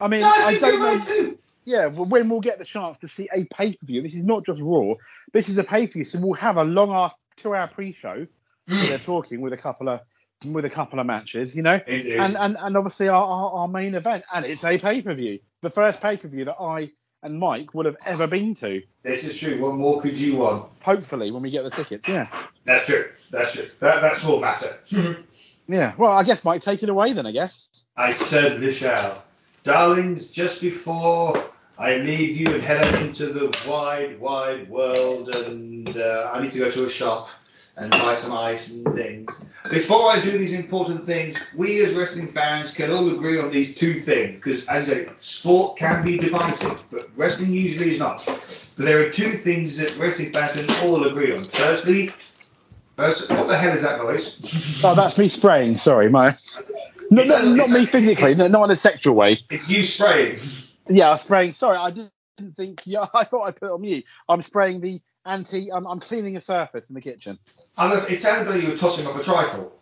I 0.00 0.08
mean, 0.08 0.20
No, 0.22 0.28
I 0.28 0.44
I 0.46 0.58
don't 0.58 0.80
know. 0.80 1.00
too. 1.00 1.38
Yeah, 1.64 1.86
well, 1.86 2.06
when 2.06 2.28
we'll 2.28 2.40
get 2.40 2.58
the 2.58 2.64
chance 2.64 2.96
to 2.98 3.08
see 3.08 3.28
a 3.34 3.44
pay 3.44 3.72
per 3.72 3.86
view, 3.86 4.00
this 4.02 4.14
is 4.14 4.24
not 4.24 4.46
just 4.46 4.60
Raw. 4.60 4.94
This 5.32 5.48
is 5.48 5.58
a 5.58 5.64
pay 5.64 5.86
per 5.86 5.94
view, 5.94 6.04
so 6.04 6.18
we'll 6.20 6.34
have 6.34 6.56
a 6.56 6.64
long 6.64 6.90
ass 6.90 7.12
two 7.36 7.54
hour 7.54 7.66
pre 7.66 7.92
show. 7.92 8.26
Mm. 8.68 8.88
They're 8.88 8.98
talking 8.98 9.40
with 9.40 9.52
a 9.52 9.56
couple 9.56 9.88
of 9.88 10.00
with 10.44 10.64
a 10.64 10.70
couple 10.70 11.00
of 11.00 11.06
matches, 11.06 11.56
you 11.56 11.62
know, 11.62 11.80
and 11.86 12.36
and 12.36 12.56
and 12.58 12.76
obviously 12.76 13.08
our, 13.08 13.24
our, 13.24 13.50
our 13.52 13.68
main 13.68 13.94
event, 13.94 14.24
and 14.34 14.44
it's 14.44 14.64
a 14.64 14.78
pay 14.78 15.02
per 15.02 15.14
view, 15.14 15.38
the 15.62 15.70
first 15.70 16.00
pay 16.00 16.16
per 16.16 16.28
view 16.28 16.44
that 16.44 16.56
I 16.60 16.90
and 17.22 17.38
Mike 17.38 17.74
would 17.74 17.86
have 17.86 17.96
ever 18.04 18.26
been 18.26 18.54
to. 18.54 18.82
This 19.02 19.24
is 19.24 19.38
true. 19.38 19.60
What 19.60 19.74
more 19.74 20.00
could 20.00 20.16
you 20.16 20.36
want? 20.36 20.70
Hopefully, 20.82 21.30
when 21.30 21.42
we 21.42 21.50
get 21.50 21.64
the 21.64 21.70
tickets, 21.70 22.06
yeah, 22.08 22.28
That's 22.64 22.86
true. 22.86 23.10
That's 23.30 23.52
true. 23.52 23.66
That, 23.80 24.00
that's 24.00 24.24
all 24.24 24.40
matter. 24.40 24.76
yeah. 25.68 25.94
Well, 25.96 26.12
I 26.12 26.22
guess 26.22 26.44
Mike, 26.44 26.60
take 26.60 26.82
it 26.82 26.88
away 26.88 27.12
then. 27.12 27.26
I 27.26 27.32
guess. 27.32 27.68
I 27.96 28.12
certainly 28.12 28.70
shall. 28.70 29.24
Darlings, 29.62 30.30
just 30.30 30.60
before 30.60 31.50
I 31.78 31.96
leave 31.96 32.36
you 32.36 32.54
and 32.54 32.62
head 32.62 32.84
out 32.84 33.02
into 33.02 33.26
the 33.26 33.56
wide, 33.68 34.20
wide 34.20 34.68
world, 34.70 35.34
and 35.34 35.96
uh, 35.96 36.30
I 36.32 36.40
need 36.40 36.52
to 36.52 36.58
go 36.60 36.70
to 36.70 36.84
a 36.84 36.88
shop 36.88 37.28
and 37.76 37.90
buy 37.90 38.14
some 38.14 38.32
ice 38.32 38.70
and 38.70 38.94
things. 38.94 39.44
Before 39.70 40.10
I 40.10 40.20
do 40.20 40.36
these 40.38 40.52
important 40.52 41.04
things, 41.04 41.38
we 41.54 41.84
as 41.84 41.92
wrestling 41.92 42.28
fans 42.28 42.72
can 42.72 42.90
all 42.90 43.10
agree 43.12 43.38
on 43.38 43.50
these 43.50 43.74
two 43.74 43.94
things, 43.94 44.36
because 44.36 44.64
as 44.66 44.88
a 44.88 45.14
sport 45.16 45.76
can 45.76 46.02
be 46.04 46.16
divisive, 46.16 46.78
but 46.90 47.08
wrestling 47.16 47.52
usually 47.52 47.90
is 47.90 47.98
not. 47.98 48.24
But 48.24 48.72
there 48.76 49.00
are 49.00 49.10
two 49.10 49.32
things 49.32 49.76
that 49.76 49.96
wrestling 49.98 50.32
fans 50.32 50.52
can 50.54 50.88
all 50.88 51.04
agree 51.06 51.32
on. 51.32 51.38
Firstly, 51.38 52.10
first, 52.96 53.28
what 53.30 53.48
the 53.48 53.56
hell 53.56 53.74
is 53.74 53.82
that 53.82 53.98
noise? 53.98 54.80
Oh, 54.84 54.94
that's 54.94 55.18
me 55.18 55.26
spraying. 55.28 55.76
Sorry, 55.76 56.08
my. 56.10 56.34
No, 57.10 57.22
no, 57.24 57.36
a- 57.52 57.56
not 57.56 57.70
me 57.70 57.86
physically, 57.86 58.34
no, 58.34 58.46
not 58.48 58.64
in 58.64 58.70
a 58.70 58.76
sexual 58.76 59.14
way. 59.14 59.38
it's 59.50 59.68
you 59.68 59.82
spraying. 59.82 60.38
Yeah, 60.88 61.10
I'm 61.10 61.18
spraying. 61.18 61.52
Sorry, 61.52 61.76
I 61.76 61.90
didn't 61.90 62.10
think. 62.56 62.82
Yeah, 62.86 63.06
I 63.14 63.24
thought 63.24 63.44
I 63.48 63.50
put 63.52 63.66
it 63.66 63.72
on 63.72 63.80
mute. 63.80 64.04
I'm 64.28 64.42
spraying 64.42 64.80
the 64.80 65.00
anti. 65.26 65.72
I'm, 65.72 65.86
I'm 65.86 66.00
cleaning 66.00 66.36
a 66.36 66.40
surface 66.40 66.88
in 66.90 66.94
the 66.94 67.00
kitchen. 67.00 67.38
Unless 67.76 68.08
it 68.10 68.20
sounded 68.22 68.52
like 68.52 68.62
you 68.62 68.68
were 68.70 68.76
tossing 68.76 69.06
off 69.06 69.18
a 69.18 69.22
trifle. 69.22 69.72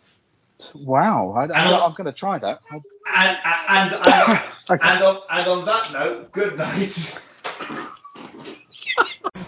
Wow, 0.73 1.33
I, 1.37 1.43
And 1.43 1.53
I- 1.53 1.85
am 1.85 1.91
going 1.93 2.05
to 2.05 2.13
try 2.13 2.39
that. 2.39 2.59
And 2.71 2.81
and 3.15 3.37
and, 3.67 3.93
and, 3.93 4.39
Okay. 4.71 4.79
and, 4.81 5.03
on, 5.03 5.17
and 5.29 5.47
on 5.47 5.65
that 5.65 5.93
note, 5.93 6.31
good 6.31 6.57
night. 6.57 7.21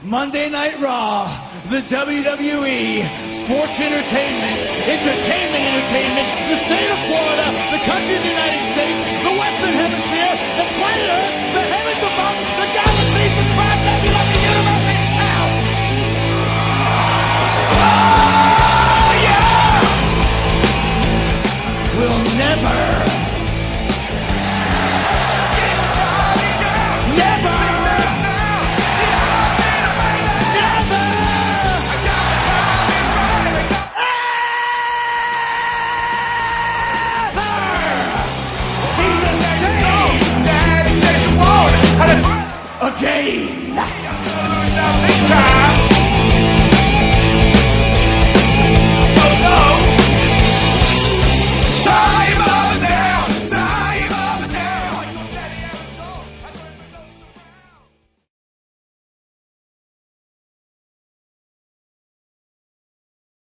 Monday 0.04 0.50
Night 0.50 0.80
Raw, 0.80 1.28
the 1.70 1.82
WWE 1.82 3.34
Sports 3.34 3.80
Entertainment, 3.80 4.60
Entertainment 4.88 5.64
Entertainment, 5.66 6.28
the 6.48 6.58
state 6.64 6.90
of 6.92 7.00
Florida, 7.08 7.52
the 7.72 7.80
country 7.84 8.16
of 8.16 8.22
the 8.24 8.30
United 8.30 8.64
States, 8.72 9.00
never. 22.56 22.88
again. 42.80 43.58